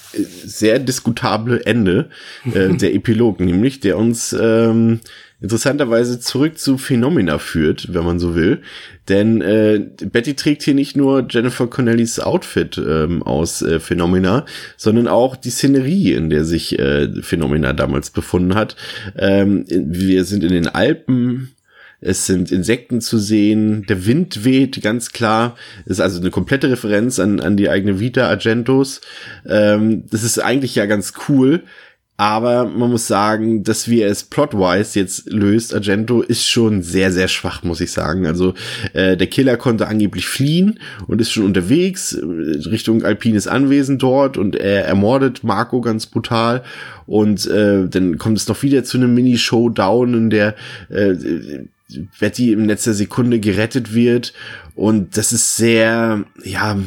sehr 0.45 0.79
diskutable 0.79 1.65
Ende, 1.67 2.11
äh, 2.53 2.69
der 2.75 2.95
Epilog, 2.95 3.41
nämlich, 3.41 3.81
der 3.81 3.99
uns 3.99 4.35
ähm, 4.39 5.01
interessanterweise 5.41 6.21
zurück 6.21 6.59
zu 6.59 6.79
Phenomena 6.79 7.39
führt, 7.39 7.93
wenn 7.95 8.05
man 8.05 8.19
so 8.19 8.35
will. 8.35 8.63
Denn 9.09 9.41
äh, 9.41 9.81
Betty 10.07 10.35
trägt 10.35 10.63
hier 10.63 10.75
nicht 10.75 10.97
nur 10.97 11.27
Jennifer 11.29 11.67
Connellys 11.67 12.21
Outfit 12.21 12.79
ähm, 12.79 13.23
aus 13.23 13.63
äh, 13.63 13.81
Phenomena, 13.81 14.45
sondern 14.77 15.09
auch 15.09 15.37
die 15.37 15.51
Szenerie, 15.51 16.13
in 16.13 16.31
der 16.31 16.45
sich 16.45 16.79
äh, 16.79 17.09
Phenomena 17.23 17.73
damals 17.73 18.11
befunden 18.11 18.55
hat. 18.55 18.77
Ähm, 19.17 19.65
wir 19.69 20.25
sind 20.25 20.45
in 20.45 20.53
den 20.53 20.69
Alpen, 20.69 21.55
es 22.03 22.27
sind 22.27 22.51
Insekten 22.51 23.03
zu 23.03 23.19
sehen, 23.19 23.85
der 23.87 24.07
Wind 24.07 24.45
weht 24.45 24.81
ganz 24.83 25.13
klar. 25.13 25.57
Das 25.85 25.99
ist 25.99 26.01
also 26.01 26.21
eine 26.21 26.31
komplette 26.31 26.71
Referenz 26.71 27.19
an, 27.19 27.41
an 27.41 27.57
die 27.59 27.69
eigene 27.69 28.01
Vita 28.01 28.27
Argentos. 28.27 29.03
Ähm, 29.47 30.05
das 30.11 30.23
ist 30.23 30.39
eigentlich 30.39 30.75
ja 30.75 30.87
ganz 30.87 31.13
cool. 31.29 31.63
Aber 32.21 32.67
man 32.67 32.91
muss 32.91 33.07
sagen, 33.07 33.65
dass 33.65 33.89
wir 33.89 34.07
es 34.07 34.25
plotwise 34.25 35.01
jetzt 35.01 35.33
löst, 35.33 35.75
Argento, 35.75 36.21
ist 36.21 36.47
schon 36.47 36.83
sehr, 36.83 37.13
sehr 37.13 37.29
schwach, 37.29 37.63
muss 37.63 37.81
ich 37.81 37.93
sagen. 37.93 38.27
Also 38.27 38.53
äh, 38.93 39.17
der 39.17 39.27
Killer 39.27 39.57
konnte 39.57 39.89
angeblich 39.89 40.29
fliehen 40.29 40.79
und 41.07 41.19
ist 41.23 41.31
schon 41.31 41.47
unterwegs 41.47 42.13
äh, 42.13 42.23
Richtung 42.69 43.05
Alpines 43.05 43.47
Anwesen 43.47 43.97
dort 43.99 44.37
und 44.37 44.55
er 44.55 44.85
ermordet 44.85 45.45
Marco 45.45 45.81
ganz 45.81 46.05
brutal. 46.05 46.63
Und 47.07 47.47
äh, 47.47 47.89
dann 47.89 48.19
kommt 48.19 48.37
es 48.37 48.49
noch 48.49 48.63
wieder 48.63 48.85
zu 48.85 48.99
einem 48.99 49.15
Mini-Showdown, 49.15 50.13
in 50.13 50.29
der 50.29 50.57
äh, 50.91 51.15
Betty 52.21 52.53
im 52.53 52.67
Netz 52.67 52.85
der 52.85 52.93
Sekunde 52.93 53.41
gerettet 53.41 53.95
wird. 53.95 54.35
Und 54.75 55.17
das 55.17 55.33
ist 55.33 55.57
sehr, 55.57 56.23
ja, 56.45 56.79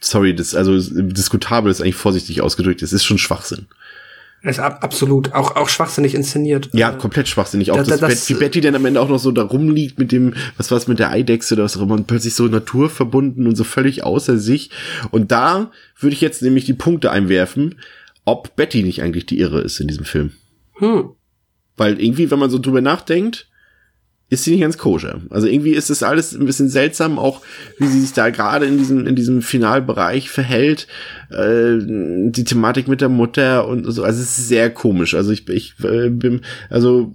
sorry, 0.00 0.34
das 0.34 0.54
also 0.54 0.78
diskutabel 0.78 1.70
ist 1.70 1.80
eigentlich 1.80 1.94
vorsichtig 1.94 2.42
ausgedrückt. 2.42 2.82
Es 2.82 2.92
ist 2.92 3.04
schon 3.04 3.16
Schwachsinn. 3.16 3.66
Ist 4.44 4.60
ab, 4.60 4.80
absolut 4.84 5.32
auch 5.32 5.56
auch 5.56 5.70
schwachsinnig 5.70 6.14
inszeniert. 6.14 6.68
Ja, 6.74 6.92
komplett 6.92 7.28
schwachsinnig. 7.28 7.70
Auch 7.70 7.76
Da- 7.76 7.82
das, 7.84 8.00
da- 8.00 8.08
das- 8.08 8.28
wie 8.28 8.34
Betty 8.34 8.60
dann 8.60 8.74
am 8.74 8.84
Ende 8.84 9.00
auch 9.00 9.08
noch 9.08 9.18
so 9.18 9.32
da 9.32 9.42
rumliegt 9.42 9.98
mit 9.98 10.12
dem, 10.12 10.34
was 10.58 10.70
war's 10.70 10.86
mit 10.86 10.98
der 10.98 11.10
Eidechse 11.10 11.54
oder 11.54 11.64
was 11.64 11.76
auch 11.78 11.82
immer, 11.82 11.94
und 11.94 12.06
plötzlich 12.06 12.34
so 12.34 12.44
naturverbunden 12.46 13.46
und 13.46 13.56
so 13.56 13.64
völlig 13.64 14.04
außer 14.04 14.36
sich. 14.38 14.70
Und 15.10 15.32
da 15.32 15.70
würde 15.98 16.12
ich 16.14 16.20
jetzt 16.20 16.42
nämlich 16.42 16.66
die 16.66 16.74
Punkte 16.74 17.10
einwerfen, 17.10 17.76
ob 18.26 18.54
Betty 18.54 18.82
nicht 18.82 19.02
eigentlich 19.02 19.24
die 19.26 19.38
Irre 19.38 19.60
ist 19.62 19.80
in 19.80 19.88
diesem 19.88 20.04
Film. 20.04 20.32
Hm. 20.74 21.10
Weil 21.76 21.98
irgendwie, 22.00 22.30
wenn 22.30 22.38
man 22.38 22.50
so 22.50 22.58
drüber 22.58 22.82
nachdenkt, 22.82 23.48
ist 24.34 24.44
sie 24.44 24.52
nicht 24.52 24.60
ganz 24.60 24.78
koscher. 24.78 25.20
Also 25.30 25.46
irgendwie 25.46 25.72
ist 25.72 25.90
das 25.90 26.02
alles 26.02 26.32
ein 26.32 26.46
bisschen 26.46 26.68
seltsam, 26.68 27.18
auch 27.18 27.40
wie 27.78 27.86
sie 27.86 28.00
sich 28.00 28.12
da 28.12 28.30
gerade 28.30 28.66
in 28.66 28.78
diesem, 28.78 29.06
in 29.06 29.16
diesem 29.16 29.42
Finalbereich 29.42 30.30
verhält. 30.30 30.86
Äh, 31.30 31.78
die 31.80 32.44
Thematik 32.44 32.88
mit 32.88 33.00
der 33.00 33.08
Mutter 33.08 33.66
und 33.66 33.84
so. 33.90 34.02
Also 34.02 34.20
es 34.20 34.38
ist 34.38 34.48
sehr 34.48 34.70
komisch. 34.70 35.14
Also 35.14 35.32
ich, 35.32 35.48
ich 35.48 35.74
äh, 35.82 36.10
bin, 36.10 36.42
also 36.70 37.14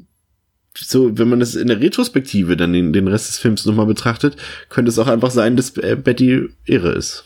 so, 0.78 1.18
wenn 1.18 1.30
man 1.30 1.40
das 1.40 1.56
in 1.56 1.68
der 1.68 1.80
Retrospektive 1.80 2.56
dann 2.56 2.74
den, 2.74 2.94
den 2.94 3.08
Rest 3.08 3.30
des 3.30 3.38
Films 3.38 3.66
nochmal 3.66 3.86
betrachtet, 3.86 4.36
könnte 4.70 4.90
es 4.90 5.00
auch 5.00 5.08
einfach 5.08 5.32
sein, 5.32 5.56
dass 5.56 5.76
äh, 5.78 5.96
Betty 5.96 6.50
irre 6.66 6.92
ist. 6.92 7.26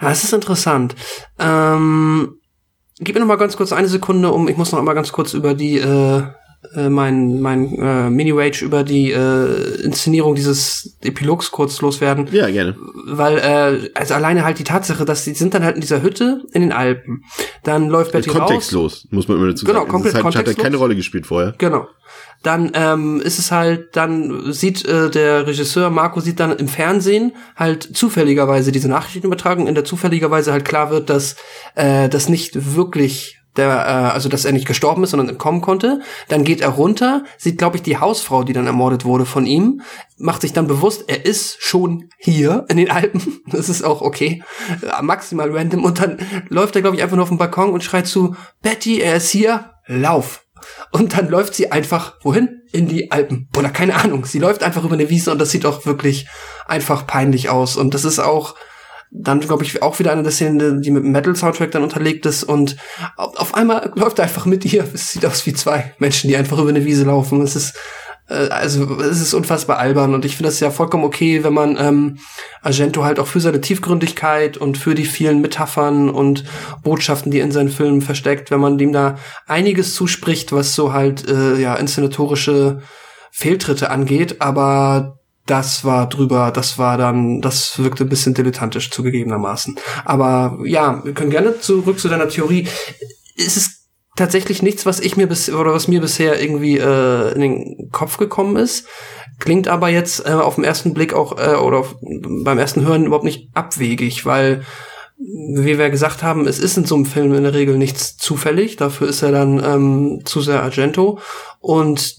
Ja, 0.00 0.08
das 0.08 0.24
ist 0.24 0.32
interessant. 0.32 0.94
Ähm, 1.38 2.36
gib 2.98 3.14
mir 3.14 3.20
noch 3.20 3.28
mal 3.28 3.36
ganz 3.36 3.56
kurz 3.56 3.72
eine 3.72 3.88
Sekunde, 3.88 4.32
um 4.32 4.48
ich 4.48 4.56
muss 4.56 4.72
noch 4.72 4.82
mal 4.82 4.94
ganz 4.94 5.12
kurz 5.12 5.34
über 5.34 5.54
die 5.54 5.78
äh, 5.78 6.22
äh, 6.74 6.88
mein 6.88 7.40
mein 7.40 7.76
äh, 7.78 8.08
Mini 8.10 8.30
Rage 8.30 8.64
über 8.64 8.84
die 8.84 9.10
äh, 9.10 9.82
Inszenierung 9.82 10.34
dieses 10.34 10.96
Epilogs 11.02 11.50
kurz 11.50 11.80
loswerden. 11.80 12.28
Ja, 12.32 12.48
gerne. 12.50 12.76
weil 13.06 13.38
äh, 13.38 13.90
also 13.94 14.14
alleine 14.14 14.44
halt 14.44 14.58
die 14.58 14.64
Tatsache, 14.64 15.04
dass 15.04 15.24
die 15.24 15.34
sind 15.34 15.54
dann 15.54 15.64
halt 15.64 15.74
in 15.74 15.80
dieser 15.80 16.02
Hütte 16.02 16.42
in 16.52 16.62
den 16.62 16.72
Alpen. 16.72 17.24
Dann 17.64 17.88
läuft 17.88 18.12
Betty 18.12 18.30
raus. 18.30 18.38
Kontextlos, 18.38 19.08
muss 19.10 19.28
man 19.28 19.38
immer 19.38 19.48
dazu 19.48 19.64
Genau, 19.66 19.80
sagen. 19.80 19.90
komplett 19.90 20.14
es 20.14 20.18
ist 20.20 20.24
halt, 20.24 20.34
hat 20.34 20.34
ja 20.34 20.40
kontextlos. 20.42 20.64
keine 20.64 20.76
Rolle 20.76 20.96
gespielt 20.96 21.26
vorher. 21.26 21.54
Genau. 21.58 21.88
Dann 22.42 22.72
ähm, 22.74 23.20
ist 23.20 23.38
es 23.38 23.52
halt, 23.52 23.96
dann 23.96 24.52
sieht 24.52 24.84
äh, 24.84 25.10
der 25.10 25.46
Regisseur 25.46 25.90
Marco 25.90 26.20
sieht 26.20 26.40
dann 26.40 26.56
im 26.56 26.66
Fernsehen 26.68 27.32
halt 27.56 27.82
zufälligerweise 27.96 28.72
diese 28.72 28.88
Nachrichtenübertragung, 28.88 29.68
in 29.68 29.74
der 29.74 29.84
zufälligerweise 29.84 30.50
halt 30.52 30.64
klar 30.64 30.90
wird, 30.90 31.08
dass 31.08 31.36
äh, 31.76 32.08
das 32.08 32.28
nicht 32.28 32.74
wirklich 32.74 33.41
der, 33.56 33.68
äh, 33.68 34.12
also 34.12 34.28
dass 34.28 34.44
er 34.44 34.52
nicht 34.52 34.66
gestorben 34.66 35.04
ist, 35.04 35.10
sondern 35.10 35.28
entkommen 35.28 35.60
konnte. 35.60 36.00
Dann 36.28 36.44
geht 36.44 36.60
er 36.60 36.70
runter, 36.70 37.24
sieht, 37.38 37.58
glaube 37.58 37.76
ich, 37.76 37.82
die 37.82 37.98
Hausfrau, 37.98 38.44
die 38.44 38.52
dann 38.52 38.66
ermordet 38.66 39.04
wurde 39.04 39.26
von 39.26 39.46
ihm, 39.46 39.82
macht 40.16 40.42
sich 40.42 40.52
dann 40.52 40.66
bewusst, 40.66 41.04
er 41.08 41.26
ist 41.26 41.62
schon 41.62 42.08
hier 42.18 42.64
in 42.68 42.76
den 42.76 42.90
Alpen. 42.90 43.40
Das 43.52 43.68
ist 43.68 43.82
auch 43.82 44.00
okay, 44.00 44.42
äh, 44.82 45.02
maximal 45.02 45.50
random. 45.54 45.84
Und 45.84 46.00
dann 46.00 46.18
läuft 46.48 46.74
er, 46.74 46.82
glaube 46.82 46.96
ich, 46.96 47.02
einfach 47.02 47.16
nur 47.16 47.24
auf 47.24 47.28
den 47.28 47.38
Balkon 47.38 47.70
und 47.70 47.84
schreit 47.84 48.06
zu 48.06 48.34
Betty, 48.62 49.00
er 49.00 49.16
ist 49.16 49.30
hier, 49.30 49.72
lauf. 49.86 50.44
Und 50.90 51.16
dann 51.16 51.28
läuft 51.28 51.54
sie 51.54 51.70
einfach 51.70 52.14
wohin? 52.22 52.62
In 52.72 52.88
die 52.88 53.10
Alpen. 53.10 53.48
Oder 53.56 53.68
keine 53.68 53.96
Ahnung. 53.96 54.24
Sie 54.24 54.38
läuft 54.38 54.62
einfach 54.62 54.84
über 54.84 54.94
eine 54.94 55.10
Wiese 55.10 55.32
und 55.32 55.38
das 55.38 55.50
sieht 55.50 55.66
auch 55.66 55.84
wirklich 55.84 56.26
einfach 56.66 57.06
peinlich 57.06 57.50
aus. 57.50 57.76
Und 57.76 57.94
das 57.94 58.04
ist 58.04 58.18
auch 58.18 58.54
dann, 59.14 59.40
glaube 59.40 59.62
ich, 59.62 59.82
auch 59.82 59.98
wieder 59.98 60.12
eine 60.12 60.22
der 60.22 60.32
Szenen, 60.32 60.80
die 60.80 60.90
mit 60.90 61.04
dem 61.04 61.12
Metal-Soundtrack 61.12 61.70
dann 61.70 61.82
unterlegt 61.82 62.24
ist. 62.24 62.44
Und 62.44 62.76
auf 63.16 63.54
einmal 63.54 63.92
läuft 63.94 64.18
er 64.18 64.24
einfach 64.24 64.46
mit 64.46 64.64
ihr. 64.72 64.84
Es 64.94 65.12
sieht 65.12 65.26
aus 65.26 65.44
wie 65.46 65.52
zwei 65.52 65.94
Menschen, 65.98 66.28
die 66.28 66.36
einfach 66.36 66.58
über 66.58 66.70
eine 66.70 66.86
Wiese 66.86 67.04
laufen. 67.04 67.42
Es 67.42 67.54
ist, 67.54 67.76
äh, 68.28 68.48
also, 68.48 69.00
es 69.00 69.20
ist 69.20 69.34
unfassbar 69.34 69.78
albern. 69.78 70.14
Und 70.14 70.24
ich 70.24 70.36
finde 70.36 70.48
das 70.48 70.60
ja 70.60 70.70
vollkommen 70.70 71.04
okay, 71.04 71.44
wenn 71.44 71.52
man 71.52 71.76
ähm, 71.78 72.18
Argento 72.62 73.04
halt 73.04 73.20
auch 73.20 73.26
für 73.26 73.40
seine 73.40 73.60
Tiefgründigkeit 73.60 74.56
und 74.56 74.78
für 74.78 74.94
die 74.94 75.04
vielen 75.04 75.42
Metaphern 75.42 76.08
und 76.08 76.44
Botschaften, 76.82 77.30
die 77.30 77.40
in 77.40 77.52
seinen 77.52 77.68
Filmen 77.68 78.00
versteckt, 78.00 78.50
wenn 78.50 78.60
man 78.60 78.78
dem 78.78 78.92
da 78.92 79.16
einiges 79.46 79.94
zuspricht, 79.94 80.52
was 80.52 80.74
so 80.74 80.94
halt, 80.94 81.28
äh, 81.28 81.60
ja, 81.60 81.74
inszenatorische 81.74 82.80
Fehltritte 83.30 83.90
angeht. 83.90 84.40
Aber 84.40 85.18
das 85.52 85.84
war 85.84 86.08
drüber, 86.08 86.50
das 86.50 86.78
war 86.78 86.96
dann, 86.96 87.42
das 87.42 87.78
wirkte 87.78 88.04
ein 88.04 88.08
bisschen 88.08 88.32
dilettantisch 88.32 88.90
zugegebenermaßen. 88.90 89.76
Aber 90.06 90.58
ja, 90.64 91.04
wir 91.04 91.12
können 91.12 91.28
gerne 91.30 91.60
zurück 91.60 92.00
zu 92.00 92.08
deiner 92.08 92.26
Theorie. 92.26 92.68
Es 93.36 93.58
ist 93.58 93.82
tatsächlich 94.16 94.62
nichts, 94.62 94.86
was 94.86 94.98
ich 94.98 95.18
mir 95.18 95.26
bis 95.26 95.50
oder 95.50 95.74
was 95.74 95.88
mir 95.88 96.00
bisher 96.00 96.40
irgendwie 96.40 96.78
äh, 96.78 97.34
in 97.34 97.40
den 97.42 97.90
Kopf 97.92 98.16
gekommen 98.16 98.56
ist. 98.56 98.86
Klingt 99.40 99.68
aber 99.68 99.90
jetzt 99.90 100.26
äh, 100.26 100.30
auf 100.30 100.54
den 100.54 100.64
ersten 100.64 100.94
Blick 100.94 101.12
auch 101.12 101.36
äh, 101.36 101.56
oder 101.56 101.80
auf, 101.80 101.96
beim 102.00 102.58
ersten 102.58 102.86
Hören 102.86 103.04
überhaupt 103.04 103.26
nicht 103.26 103.50
abwegig, 103.52 104.24
weil 104.24 104.62
wie 105.24 105.78
wir 105.78 105.90
gesagt 105.90 106.22
haben, 106.22 106.46
es 106.46 106.58
ist 106.58 106.76
in 106.76 106.84
so 106.84 106.94
einem 106.94 107.06
Film 107.06 107.32
in 107.34 107.44
der 107.44 107.54
Regel 107.54 107.78
nichts 107.78 108.16
zufällig. 108.16 108.76
Dafür 108.76 109.08
ist 109.08 109.22
er 109.22 109.30
dann 109.30 109.62
ähm, 109.64 110.20
zu 110.24 110.40
sehr 110.40 110.62
Argento. 110.62 111.18
Und 111.60 112.16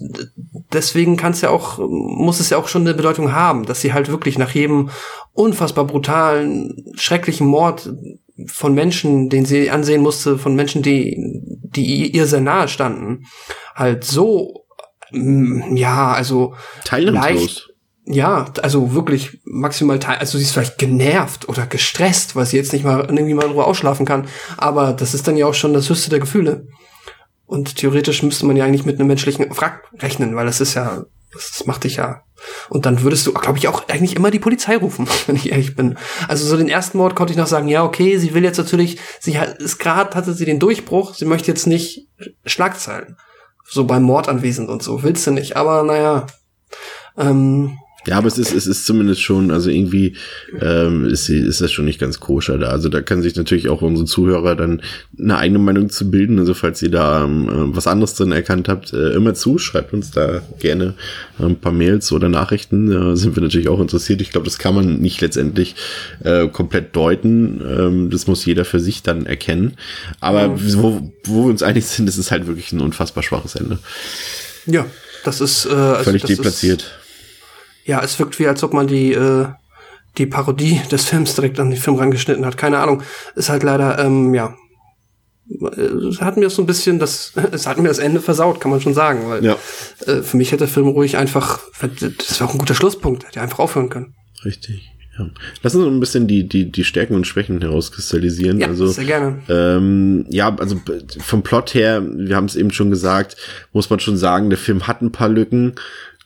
deswegen 0.71 1.17
kann 1.17 1.33
es 1.33 1.41
ja 1.41 1.49
auch, 1.49 1.79
muss 1.79 2.39
es 2.39 2.49
ja 2.49 2.57
auch 2.57 2.67
schon 2.67 2.83
eine 2.83 2.93
Bedeutung 2.93 3.33
haben, 3.33 3.65
dass 3.65 3.81
sie 3.81 3.93
halt 3.93 4.09
wirklich 4.09 4.37
nach 4.37 4.51
jedem 4.51 4.89
unfassbar 5.33 5.85
brutalen, 5.85 6.93
schrecklichen 6.95 7.47
Mord 7.47 7.93
von 8.47 8.73
Menschen, 8.73 9.29
den 9.29 9.45
sie 9.45 9.69
ansehen 9.69 10.01
musste, 10.01 10.37
von 10.37 10.55
Menschen, 10.55 10.81
die, 10.81 11.41
die 11.63 12.07
ihr 12.07 12.25
sehr 12.25 12.41
nahe 12.41 12.67
standen, 12.67 13.25
halt 13.75 14.05
so, 14.05 14.65
mm, 15.11 15.75
ja, 15.75 16.13
also 16.13 16.55
Teilnahmslos. 16.85 17.41
leicht, 17.41 17.72
ja, 18.05 18.45
also 18.61 18.93
wirklich 18.93 19.39
maximal 19.45 19.99
teil, 19.99 20.17
also 20.17 20.37
sie 20.37 20.43
ist 20.43 20.51
vielleicht 20.51 20.77
genervt 20.77 21.47
oder 21.47 21.65
gestresst, 21.65 22.35
weil 22.35 22.45
sie 22.45 22.57
jetzt 22.57 22.73
nicht 22.73 22.83
mal 22.83 22.99
irgendwie 23.01 23.33
mal 23.33 23.45
in 23.45 23.51
Ruhe 23.51 23.65
ausschlafen 23.65 24.05
kann, 24.05 24.27
aber 24.57 24.93
das 24.93 25.13
ist 25.13 25.27
dann 25.27 25.37
ja 25.37 25.45
auch 25.45 25.53
schon 25.53 25.73
das 25.73 25.89
höchste 25.89 26.09
der 26.09 26.19
Gefühle. 26.19 26.67
Und 27.45 27.75
theoretisch 27.77 28.23
müsste 28.23 28.45
man 28.45 28.57
ja 28.57 28.65
eigentlich 28.65 28.85
mit 28.85 28.99
einem 28.99 29.07
menschlichen 29.07 29.49
Wrack 29.55 29.83
rechnen, 29.99 30.35
weil 30.35 30.45
das 30.45 30.59
ist 30.59 30.73
ja, 30.73 31.05
das 31.33 31.65
macht 31.65 31.83
dich 31.83 31.97
ja. 31.97 32.23
Und 32.69 32.85
dann 32.85 33.03
würdest 33.03 33.25
du, 33.25 33.33
glaube 33.33 33.57
ich, 33.57 33.67
auch 33.67 33.87
eigentlich 33.87 34.15
immer 34.15 34.31
die 34.31 34.39
Polizei 34.39 34.75
rufen, 34.75 35.07
wenn 35.27 35.35
ich 35.35 35.51
ehrlich 35.51 35.75
bin. 35.75 35.97
Also 36.27 36.45
so 36.45 36.57
den 36.57 36.69
ersten 36.69 36.97
Mord 36.97 37.15
konnte 37.15 37.31
ich 37.31 37.37
noch 37.37 37.47
sagen, 37.47 37.67
ja, 37.67 37.83
okay, 37.83 38.17
sie 38.17 38.33
will 38.33 38.43
jetzt 38.43 38.57
natürlich, 38.57 38.99
sie 39.19 39.39
hat, 39.39 39.59
ist 39.59 39.77
gerade, 39.77 40.15
hatte 40.15 40.33
sie 40.33 40.45
den 40.45 40.59
Durchbruch, 40.59 41.15
sie 41.15 41.25
möchte 41.25 41.51
jetzt 41.51 41.67
nicht 41.67 42.07
Schlagzeilen. 42.45 43.17
So 43.65 43.85
beim 43.85 44.03
Mord 44.03 44.27
anwesend 44.27 44.69
und 44.69 44.83
so, 44.83 45.03
willst 45.03 45.25
du 45.25 45.31
nicht, 45.31 45.55
aber 45.55 45.83
naja, 45.83 46.27
ähm, 47.17 47.77
Ja, 48.05 48.17
aber 48.17 48.27
es 48.27 48.37
ist, 48.37 48.53
es 48.53 48.67
ist 48.67 48.85
zumindest 48.85 49.21
schon, 49.21 49.49
also 49.49 49.69
irgendwie 49.69 50.15
ähm, 50.59 51.05
ist, 51.05 51.29
ist 51.29 51.61
das 51.61 51.71
schon 51.71 51.85
nicht 51.85 51.99
ganz 51.99 52.19
koscher 52.19 52.57
da. 52.57 52.67
Also 52.67 52.89
da 52.89 53.01
kann 53.01 53.21
sich 53.21 53.35
natürlich 53.35 53.69
auch 53.69 53.81
unsere 53.81 54.05
Zuhörer 54.05 54.55
dann 54.55 54.81
eine 55.17 55.37
eigene 55.37 55.59
Meinung 55.59 55.89
zu 55.89 56.11
bilden. 56.11 56.37
Also 56.37 56.53
falls 56.53 56.81
ihr 56.81 56.91
da 56.91 57.23
ähm, 57.23 57.71
was 57.73 57.87
anderes 57.87 58.15
drin 58.15 58.33
erkannt 58.33 58.67
habt, 58.67 58.91
äh, 58.91 59.13
immer 59.13 59.33
zu, 59.35 59.57
schreibt 59.57 59.93
uns 59.93 60.11
da 60.11 60.41
gerne 60.59 60.95
ein 61.39 61.55
paar 61.55 61.71
Mails 61.71 62.11
oder 62.11 62.27
Nachrichten. 62.27 62.89
Da 62.89 63.15
sind 63.15 63.37
wir 63.37 63.43
natürlich 63.43 63.69
auch 63.69 63.79
interessiert. 63.79 64.19
Ich 64.21 64.31
glaube, 64.31 64.45
das 64.45 64.57
kann 64.57 64.75
man 64.75 64.99
nicht 64.99 65.21
letztendlich 65.21 65.75
äh, 66.23 66.49
komplett 66.49 66.95
deuten. 66.95 67.61
Ähm, 67.65 68.09
das 68.09 68.27
muss 68.27 68.45
jeder 68.45 68.65
für 68.65 68.81
sich 68.81 69.03
dann 69.03 69.25
erkennen. 69.25 69.77
Aber 70.19 70.49
mhm. 70.49 70.73
wo, 70.75 71.13
wo 71.23 71.45
wir 71.45 71.51
uns 71.51 71.63
einig 71.63 71.85
sind, 71.85 72.09
ist 72.09 72.17
es 72.17 72.31
halt 72.31 72.47
wirklich 72.47 72.73
ein 72.73 72.81
unfassbar 72.81 73.23
schwaches 73.23 73.55
Ende. 73.55 73.79
Ja, 74.65 74.85
das 75.23 75.39
ist 75.39 75.65
äh, 75.65 75.69
also 75.69 76.03
völlig 76.03 76.23
das 76.23 76.31
deplatziert. 76.31 76.81
Ist 76.81 77.02
ja, 77.85 78.01
es 78.03 78.17
wirkt 78.19 78.39
wie, 78.39 78.47
als 78.47 78.63
ob 78.63 78.73
man 78.73 78.87
die, 78.87 79.13
äh, 79.13 79.47
die 80.17 80.25
Parodie 80.25 80.81
des 80.91 81.05
Films 81.05 81.35
direkt 81.35 81.59
an 81.59 81.69
den 81.69 81.79
Film 81.79 81.97
rangeschnitten 81.97 82.45
hat. 82.45 82.57
Keine 82.57 82.79
Ahnung. 82.79 83.01
Ist 83.35 83.49
halt 83.49 83.63
leider, 83.63 83.99
ähm, 83.99 84.33
ja. 84.33 84.55
Es 86.09 86.21
hat 86.21 86.37
mir 86.37 86.49
so 86.49 86.61
ein 86.61 86.65
bisschen 86.65 86.99
das, 86.99 87.33
es 87.51 87.67
hat 87.67 87.77
mir 87.77 87.89
das 87.89 87.99
Ende 87.99 88.21
versaut, 88.21 88.59
kann 88.61 88.71
man 88.71 88.81
schon 88.81 88.93
sagen, 88.93 89.27
weil 89.27 89.43
ja. 89.43 89.57
äh, 90.07 90.21
für 90.21 90.37
mich 90.37 90.51
hätte 90.51 90.65
der 90.65 90.67
Film 90.67 90.87
ruhig 90.87 91.17
einfach, 91.17 91.59
das 91.81 92.39
war 92.39 92.47
auch 92.47 92.53
ein 92.53 92.59
guter 92.59 92.75
Schlusspunkt, 92.75 93.25
hätte 93.27 93.41
einfach 93.41 93.59
aufhören 93.59 93.89
können. 93.89 94.15
Richtig. 94.45 94.93
Ja. 95.17 95.29
Lass 95.61 95.75
uns 95.75 95.85
ein 95.85 95.99
bisschen 95.99 96.27
die, 96.27 96.47
die, 96.47 96.71
die 96.71 96.83
Stärken 96.83 97.13
und 97.13 97.27
Schwächen 97.27 97.61
herauskristallisieren. 97.61 98.59
Ja, 98.59 98.67
also, 98.67 98.87
sehr 98.87 99.05
gerne. 99.05 99.43
Ähm, 99.47 100.25
ja, 100.29 100.55
also 100.55 100.81
vom 101.19 101.43
Plot 101.43 101.75
her, 101.75 102.01
wir 102.03 102.35
haben 102.35 102.45
es 102.45 102.55
eben 102.55 102.71
schon 102.71 102.89
gesagt, 102.89 103.37
muss 103.73 103.91
man 103.91 103.99
schon 103.99 104.17
sagen, 104.17 104.49
der 104.49 104.57
Film 104.57 104.87
hat 104.87 105.01
ein 105.01 105.11
paar 105.11 105.29
Lücken. 105.29 105.75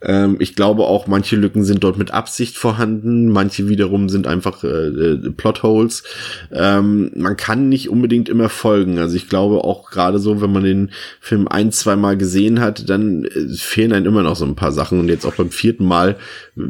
Ähm, 0.02 0.38
ich 0.40 0.56
glaube 0.56 0.84
auch, 0.84 1.08
manche 1.08 1.36
Lücken 1.36 1.64
sind 1.64 1.84
dort 1.84 1.98
mit 1.98 2.12
Absicht 2.12 2.58
vorhanden, 2.58 3.30
manche 3.30 3.68
wiederum 3.68 4.10
sind 4.10 4.28
einfach 4.28 4.64
äh, 4.64 4.68
äh, 4.68 5.32
Plotholes. 5.32 6.04
Ähm, 6.52 7.12
man 7.16 7.36
kann 7.38 7.70
nicht 7.70 7.90
unbedingt 7.90 8.30
immer 8.30 8.50
folgen. 8.50 9.00
Also 9.00 9.16
ich 9.16 9.28
glaube 9.28 9.64
auch 9.64 9.90
gerade 9.90 10.20
so, 10.20 10.42
wenn 10.42 10.52
man 10.52 10.64
den 10.64 10.92
Film 11.20 11.48
ein, 11.48 11.72
zwei 11.72 11.96
Mal 11.96 12.18
gesehen 12.18 12.60
hat, 12.60 12.90
dann 12.90 13.26
äh, 13.26 13.56
fehlen 13.56 13.94
einem 13.94 14.06
immer 14.06 14.24
noch 14.24 14.36
so 14.36 14.46
ein 14.46 14.56
paar 14.56 14.72
Sachen. 14.72 15.00
Und 15.00 15.10
jetzt 15.10 15.26
auch 15.26 15.36
beim 15.36 15.52
vierten 15.52 15.86
Mal 15.86 16.18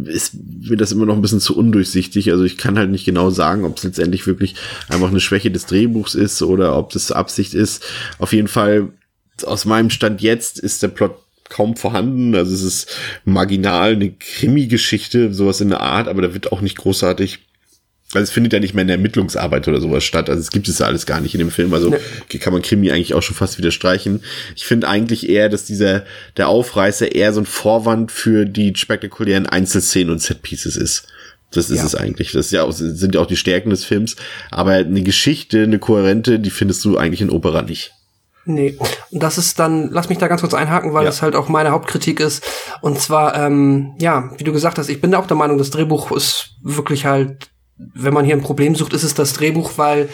ist 0.06 0.36
mir 0.62 0.78
das 0.78 0.92
immer 0.92 1.06
noch 1.06 1.16
ein 1.16 1.22
bisschen 1.22 1.42
zu 1.42 1.58
undurchsichtig. 1.58 2.32
Also 2.32 2.44
ich 2.46 2.58
kann 2.58 2.78
halt 2.78 2.92
nicht 2.92 3.06
genau 3.06 3.30
sagen, 3.30 3.66
ob 3.66 3.78
es 3.78 3.84
letztendlich 3.84 4.26
wirklich 4.26 4.56
einfach 4.88 5.10
eine 5.10 5.20
Schwäche 5.20 5.52
des 5.52 5.66
Drehbuchs 5.66 6.16
ist 6.16 6.42
oder 6.42 6.78
ob 6.78 6.92
das 6.92 7.12
Absicht 7.12 7.54
ist. 7.54 7.84
Auf 8.20 8.32
jeden 8.32 8.48
Fall 8.48 8.90
aus 9.46 9.66
meinem 9.66 9.90
Stand 9.90 10.22
jetzt 10.22 10.60
ist 10.60 10.82
der 10.82 10.88
Plot 10.88 11.27
kaum 11.50 11.76
vorhanden. 11.76 12.36
Also 12.36 12.54
es 12.54 12.62
ist 12.62 12.98
marginal 13.26 13.94
eine 13.94 14.12
Krimi-Geschichte, 14.12 15.34
sowas 15.34 15.62
in 15.62 15.70
der 15.70 15.82
Art, 15.82 16.08
aber 16.08 16.22
da 16.22 16.34
wird 16.34 16.52
auch 16.52 16.62
nicht 16.62 16.78
großartig 16.78 17.40
also 18.14 18.24
es 18.24 18.32
findet 18.32 18.54
ja 18.54 18.60
nicht 18.60 18.74
mehr 18.74 18.84
in 18.84 18.88
der 18.88 18.96
Ermittlungsarbeit 18.96 19.68
oder 19.68 19.82
sowas 19.82 20.04
statt. 20.06 20.30
Also 20.30 20.40
es 20.40 20.52
gibt 20.52 20.70
es 20.70 20.80
ja 20.80 20.86
alles 20.86 21.06
gar 21.06 21.20
nicht 21.20 21.34
in 21.34 21.40
dem 21.40 21.52
Film. 21.52 21.74
Also 21.74 21.90
nee. 21.90 22.38
kann 22.40 22.54
man 22.54 22.62
Krimi 22.62 22.90
eigentlich 22.90 23.14
auch 23.14 23.22
schon 23.22 23.36
fast 23.36 23.58
wieder 23.58 23.72
streichen. 23.72 24.24
Ich 24.56 24.66
finde 24.66 24.88
eigentlich 24.88 25.28
eher, 25.28 25.50
dass 25.50 25.66
dieser, 25.66 26.06
der 26.38 26.48
Aufreißer 26.48 27.14
eher 27.14 27.34
so 27.34 27.42
ein 27.42 27.46
Vorwand 27.46 28.14
für 28.14 28.46
die 28.46 28.74
spektakulären 28.76 29.46
Einzelszenen 29.46 30.10
und 30.10 30.22
Setpieces 30.22 30.78
ist. 30.78 31.08
Das 31.52 31.70
ist 31.70 31.80
ja. 31.80 31.86
es 31.86 31.96
eigentlich. 31.96 32.32
Das 32.32 32.46
ist 32.46 32.52
ja 32.54 32.64
auch, 32.64 32.72
sind 32.72 33.16
ja 33.16 33.22
auch 33.22 33.28
die 33.28 33.36
Stärken 33.36 33.72
des 33.72 33.84
Films. 33.84 34.16
Aber 34.52 34.72
eine 34.72 35.04
Geschichte, 35.04 35.64
eine 35.64 35.80
kohärente, 35.80 36.40
die 36.40 36.50
findest 36.50 36.86
du 36.86 36.98
eigentlich 36.98 37.22
in 37.22 37.30
Opera 37.30 37.62
nicht. 37.62 37.92
Nee, 38.50 38.78
das 39.12 39.38
ist 39.38 39.60
dann, 39.60 39.90
lass 39.92 40.08
mich 40.08 40.20
da 40.20 40.30
ganz 40.30 40.40
kurz 40.40 40.54
einhaken, 40.54 40.94
weil 40.94 41.04
ja. 41.04 41.10
das 41.10 41.22
halt 41.22 41.36
auch 41.36 41.50
meine 41.50 41.72
Hauptkritik 41.72 42.22
ist. 42.22 42.46
Und 42.82 43.00
zwar, 43.00 43.36
ähm, 43.36 43.94
ja, 44.00 44.32
wie 44.38 44.46
du 44.46 44.54
gesagt 44.54 44.78
hast, 44.78 44.88
ich 44.88 45.02
bin 45.02 45.14
auch 45.14 45.28
der 45.28 45.36
Meinung, 45.36 45.58
das 45.58 45.70
Drehbuch 45.70 46.12
ist 46.12 46.56
wirklich 46.64 47.06
halt, 47.06 47.50
wenn 47.76 48.14
man 48.14 48.24
hier 48.24 48.36
ein 48.36 48.42
Problem 48.42 48.74
sucht, 48.74 48.94
ist 48.94 49.04
es 49.04 49.14
das 49.14 49.34
Drehbuch, 49.34 49.74
weil 49.76 50.08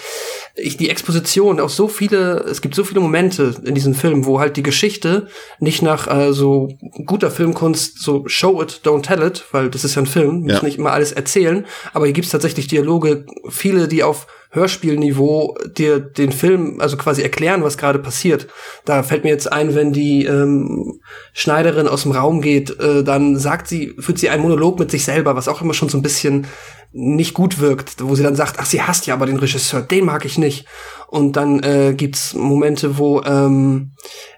ich 0.55 0.77
die 0.77 0.89
Exposition 0.89 1.59
auch 1.59 1.69
so 1.69 1.87
viele, 1.87 2.39
es 2.49 2.61
gibt 2.61 2.73
so 2.73 2.83
viele 2.83 3.01
Momente 3.01 3.55
in 3.63 3.75
diesem 3.75 3.93
Film, 3.93 4.25
wo 4.25 4.39
halt 4.39 4.57
die 4.57 4.63
Geschichte 4.63 5.27
nicht 5.59 5.83
nach 5.83 6.07
äh, 6.07 6.33
so 6.33 6.69
guter 7.05 7.29
Filmkunst 7.29 7.99
so 7.99 8.23
show 8.27 8.61
it, 8.61 8.81
don't 8.83 9.03
tell 9.03 9.21
it, 9.21 9.45
weil 9.51 9.69
das 9.69 9.83
ist 9.83 9.95
ja 9.95 10.01
ein 10.01 10.07
Film, 10.07 10.41
muss 10.41 10.53
ja. 10.53 10.63
nicht 10.63 10.79
immer 10.79 10.91
alles 10.91 11.11
erzählen, 11.11 11.65
aber 11.93 12.05
hier 12.05 12.13
gibt's 12.13 12.31
tatsächlich 12.31 12.67
Dialoge, 12.67 13.25
viele, 13.49 13.87
die 13.87 14.03
auf 14.03 14.27
Hörspielniveau 14.53 15.57
dir 15.75 15.99
den 15.99 16.31
Film, 16.31 16.79
also 16.79 16.95
quasi 16.95 17.23
erklären, 17.23 17.63
was 17.63 17.77
gerade 17.77 17.99
passiert. 17.99 18.47
Da 18.85 19.01
fällt 19.01 19.23
mir 19.23 19.31
jetzt 19.31 19.51
ein, 19.51 19.73
wenn 19.73 19.93
die 19.93 20.25
ähm, 20.25 20.99
Schneiderin 21.33 21.87
aus 21.87 22.03
dem 22.03 22.11
Raum 22.11 22.41
geht, 22.41 22.79
äh, 22.79 23.03
dann 23.03 23.37
sagt 23.37 23.67
sie, 23.67 23.95
führt 23.99 24.19
sie 24.19 24.29
einen 24.29 24.43
Monolog 24.43 24.77
mit 24.77 24.91
sich 24.91 25.05
selber, 25.05 25.35
was 25.35 25.47
auch 25.47 25.61
immer 25.61 25.73
schon 25.73 25.89
so 25.89 25.97
ein 25.97 26.03
bisschen 26.03 26.45
nicht 26.91 27.33
gut 27.33 27.59
wirkt, 27.59 27.95
wo 28.03 28.13
sie 28.13 28.21
dann 28.21 28.35
sagt, 28.35 28.57
ach, 28.59 28.67
sie 28.67 28.83
hasst 28.83 29.07
ja 29.07 29.15
aber 29.15 29.25
den 29.25 29.37
Regisseur, 29.37 29.81
den 29.81 30.05
mag 30.05 30.25
ich 30.25 30.37
nicht. 30.37 30.67
Und 31.07 31.35
dann 31.35 31.61
äh, 31.63 31.95
gibt's 31.97 32.35
Momente, 32.35 32.99
wo 32.99 33.21
ähm, 33.23 33.93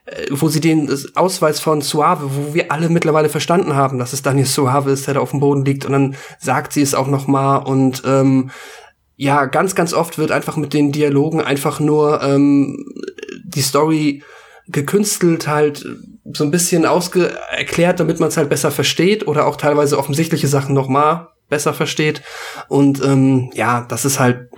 äh, 0.06 0.28
wo 0.30 0.48
sie 0.48 0.62
den 0.62 0.90
Ausweis 1.16 1.60
von 1.60 1.82
Suave, 1.82 2.30
wo 2.34 2.54
wir 2.54 2.72
alle 2.72 2.88
mittlerweile 2.88 3.28
verstanden 3.28 3.76
haben, 3.76 4.00
dass 4.00 4.14
es 4.14 4.22
Daniel 4.22 4.46
Suave 4.46 4.92
ist, 4.92 5.08
der 5.08 5.16
da 5.16 5.20
auf 5.20 5.32
dem 5.32 5.42
Boden 5.42 5.66
liegt, 5.66 5.86
und 5.86 5.92
dann 5.92 6.16
sagt 6.40 6.72
sie 6.72 6.82
es 6.82 6.96
auch 6.96 7.08
noch 7.08 7.28
mal 7.28 7.58
und 7.58 8.04
ähm, 8.06 8.52
ja, 9.18 9.46
ganz, 9.46 9.76
ganz 9.76 9.94
oft 9.94 10.18
wird 10.18 10.32
einfach 10.32 10.58
mit 10.58 10.74
den 10.74 10.92
Dialogen 10.92 11.42
einfach 11.42 11.80
nur 11.80 12.22
ähm, 12.22 12.86
die 13.44 13.62
Story 13.62 14.24
gekünstelt 14.68 15.48
halt 15.48 15.86
so 16.34 16.44
ein 16.44 16.52
bisschen 16.52 16.86
ausge 16.86 17.38
erklärt, 17.52 18.00
damit 18.00 18.20
man 18.20 18.30
es 18.30 18.38
halt 18.38 18.50
besser 18.50 18.72
versteht 18.72 19.28
oder 19.28 19.46
auch 19.46 19.58
teilweise 19.58 19.98
offensichtliche 19.98 20.48
Sachen 20.48 20.74
nochmal 20.74 21.28
besser 21.50 21.74
versteht. 21.74 22.22
Und 22.68 23.04
ähm, 23.04 23.52
ja, 23.54 23.86
das 23.88 24.06
ist 24.06 24.20
halt 24.20 24.50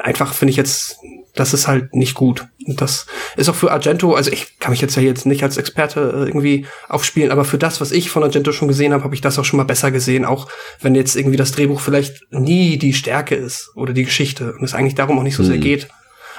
einfach, 0.00 0.34
finde 0.34 0.50
ich 0.50 0.56
jetzt, 0.56 0.98
das 1.36 1.54
ist 1.54 1.68
halt 1.68 1.94
nicht 1.94 2.14
gut. 2.14 2.46
Und 2.66 2.80
das 2.80 3.06
ist 3.36 3.48
auch 3.48 3.54
für 3.54 3.70
Argento, 3.70 4.14
also 4.14 4.32
ich 4.32 4.58
kann 4.58 4.72
mich 4.72 4.80
jetzt 4.80 4.96
ja 4.96 5.02
jetzt 5.02 5.26
nicht 5.26 5.42
als 5.44 5.56
Experte 5.56 6.00
äh, 6.00 6.26
irgendwie 6.26 6.66
aufspielen, 6.88 7.30
aber 7.30 7.44
für 7.44 7.58
das, 7.58 7.80
was 7.80 7.92
ich 7.92 8.10
von 8.10 8.24
Argento 8.24 8.52
schon 8.52 8.68
gesehen 8.68 8.92
habe, 8.92 9.04
habe 9.04 9.14
ich 9.14 9.20
das 9.20 9.38
auch 9.38 9.44
schon 9.44 9.58
mal 9.58 9.64
besser 9.64 9.90
gesehen, 9.90 10.24
auch 10.24 10.48
wenn 10.80 10.94
jetzt 10.94 11.14
irgendwie 11.14 11.36
das 11.36 11.52
Drehbuch 11.52 11.80
vielleicht 11.80 12.22
nie 12.32 12.78
die 12.78 12.92
Stärke 12.92 13.36
ist 13.36 13.70
oder 13.76 13.92
die 13.92 14.04
Geschichte 14.04 14.54
und 14.54 14.64
es 14.64 14.74
eigentlich 14.74 14.96
darum 14.96 15.18
auch 15.18 15.22
nicht 15.22 15.36
so 15.36 15.42
mhm. 15.42 15.48
sehr 15.48 15.58
geht. 15.58 15.88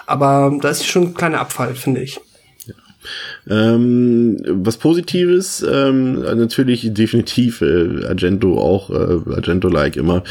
Aber 0.06 0.58
da 0.62 0.70
ist 0.70 0.86
schon 0.86 1.04
ein 1.04 1.14
kleiner 1.14 1.40
Abfall, 1.40 1.76
finde 1.76 2.02
ich. 2.02 2.20
Ähm, 3.50 4.38
was 4.46 4.78
Positives, 4.78 5.66
ähm, 5.70 6.22
natürlich 6.22 6.94
definitiv 6.94 7.62
äh, 7.62 8.06
Argento 8.06 8.60
auch, 8.60 8.90
äh, 8.90 9.34
Argento-like 9.34 9.96
immer, 9.96 10.24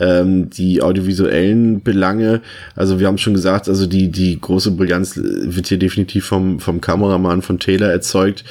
ähm, 0.00 0.50
die 0.50 0.82
audiovisuellen 0.82 1.82
Belange, 1.82 2.40
also 2.74 2.98
wir 2.98 3.06
haben 3.06 3.18
schon 3.18 3.34
gesagt, 3.34 3.68
also 3.68 3.86
die, 3.86 4.10
die 4.10 4.40
große 4.40 4.72
Brillanz 4.72 5.16
wird 5.16 5.66
hier 5.66 5.78
definitiv 5.78 6.26
vom, 6.26 6.60
vom 6.60 6.80
Kameramann 6.80 7.42
von 7.42 7.58
Taylor 7.58 7.90
erzeugt, 7.90 8.44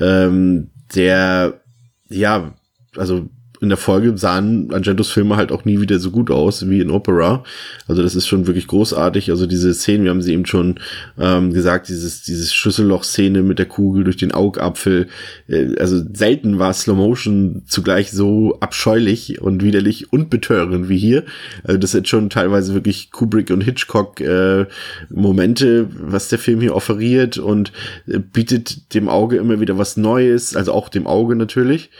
ähm, 0.00 0.68
der, 0.94 1.60
ja, 2.08 2.54
also 2.96 3.28
in 3.60 3.68
der 3.68 3.78
Folge 3.78 4.16
sahen 4.16 4.72
Argentos 4.72 5.10
Filme 5.10 5.36
halt 5.36 5.52
auch 5.52 5.64
nie 5.64 5.80
wieder 5.80 5.98
so 5.98 6.10
gut 6.10 6.30
aus 6.30 6.68
wie 6.68 6.80
in 6.80 6.90
Opera. 6.90 7.44
Also 7.88 8.02
das 8.02 8.14
ist 8.14 8.26
schon 8.26 8.46
wirklich 8.46 8.66
großartig. 8.66 9.30
Also 9.30 9.46
diese 9.46 9.72
Szenen, 9.74 10.04
wir 10.04 10.10
haben 10.10 10.22
sie 10.22 10.32
eben 10.32 10.46
schon 10.46 10.80
ähm, 11.18 11.52
gesagt, 11.52 11.88
dieses, 11.88 12.22
dieses 12.22 12.54
Schlüsselloch-Szene 12.54 13.42
mit 13.42 13.58
der 13.58 13.66
Kugel 13.66 14.04
durch 14.04 14.16
den 14.16 14.32
Augapfel. 14.32 15.08
Äh, 15.48 15.76
also 15.78 16.02
selten 16.12 16.58
war 16.58 16.72
Slow 16.72 16.96
Motion 16.96 17.62
zugleich 17.66 18.10
so 18.12 18.58
abscheulich 18.60 19.40
und 19.40 19.62
widerlich 19.62 20.12
und 20.12 20.30
betörend 20.30 20.88
wie 20.88 20.98
hier. 20.98 21.24
Also 21.64 21.78
das 21.78 21.92
sind 21.92 22.08
schon 22.08 22.30
teilweise 22.30 22.74
wirklich 22.74 23.10
Kubrick 23.10 23.50
und 23.50 23.62
Hitchcock 23.62 24.20
äh, 24.20 24.66
Momente, 25.08 25.88
was 25.90 26.28
der 26.28 26.38
Film 26.38 26.60
hier 26.60 26.74
offeriert 26.74 27.38
und 27.38 27.72
äh, 28.06 28.18
bietet 28.18 28.94
dem 28.94 29.08
Auge 29.08 29.36
immer 29.36 29.60
wieder 29.60 29.78
was 29.78 29.96
Neues, 29.96 30.56
also 30.56 30.72
auch 30.72 30.88
dem 30.88 31.06
Auge 31.06 31.36
natürlich. 31.36 31.90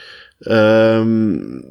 Ähm, 0.45 1.63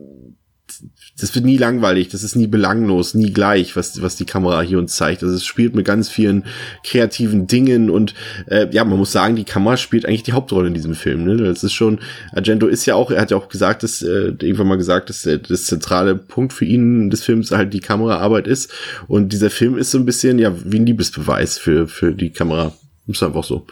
das 1.18 1.34
wird 1.34 1.46
nie 1.46 1.56
langweilig, 1.56 2.08
das 2.08 2.22
ist 2.22 2.36
nie 2.36 2.46
belanglos, 2.46 3.14
nie 3.14 3.32
gleich, 3.32 3.74
was, 3.74 4.02
was 4.02 4.16
die 4.16 4.26
Kamera 4.26 4.60
hier 4.60 4.78
uns 4.78 4.96
zeigt. 4.96 5.22
Also 5.22 5.34
es 5.34 5.46
spielt 5.46 5.74
mit 5.74 5.86
ganz 5.86 6.10
vielen 6.10 6.44
kreativen 6.84 7.46
Dingen 7.46 7.88
und 7.88 8.14
äh, 8.48 8.68
ja, 8.70 8.84
man 8.84 8.98
muss 8.98 9.12
sagen, 9.12 9.34
die 9.34 9.44
Kamera 9.44 9.78
spielt 9.78 10.04
eigentlich 10.04 10.24
die 10.24 10.34
Hauptrolle 10.34 10.68
in 10.68 10.74
diesem 10.74 10.94
Film. 10.94 11.24
Ne? 11.24 11.36
Das 11.36 11.64
ist 11.64 11.72
schon, 11.72 12.00
Argento 12.32 12.66
ist 12.66 12.84
ja 12.84 12.96
auch, 12.96 13.10
er 13.10 13.22
hat 13.22 13.30
ja 13.30 13.36
auch 13.38 13.48
gesagt, 13.48 13.82
dass 13.82 14.02
äh, 14.02 14.34
irgendwann 14.40 14.68
mal 14.68 14.76
gesagt, 14.76 15.08
dass 15.08 15.24
äh, 15.24 15.38
das 15.38 15.64
zentrale 15.64 16.16
Punkt 16.16 16.52
für 16.52 16.66
ihn 16.66 17.08
des 17.08 17.24
Films 17.24 17.50
halt 17.50 17.72
die 17.72 17.80
Kameraarbeit 17.80 18.46
ist. 18.46 18.70
Und 19.08 19.32
dieser 19.32 19.50
Film 19.50 19.78
ist 19.78 19.92
so 19.92 19.98
ein 19.98 20.04
bisschen 20.04 20.38
ja 20.38 20.52
wie 20.64 20.78
ein 20.78 20.86
Liebesbeweis 20.86 21.56
für, 21.56 21.88
für 21.88 22.12
die 22.12 22.30
Kamera. 22.30 22.72
Ist 23.08 23.22
einfach 23.22 23.44
so. 23.44 23.66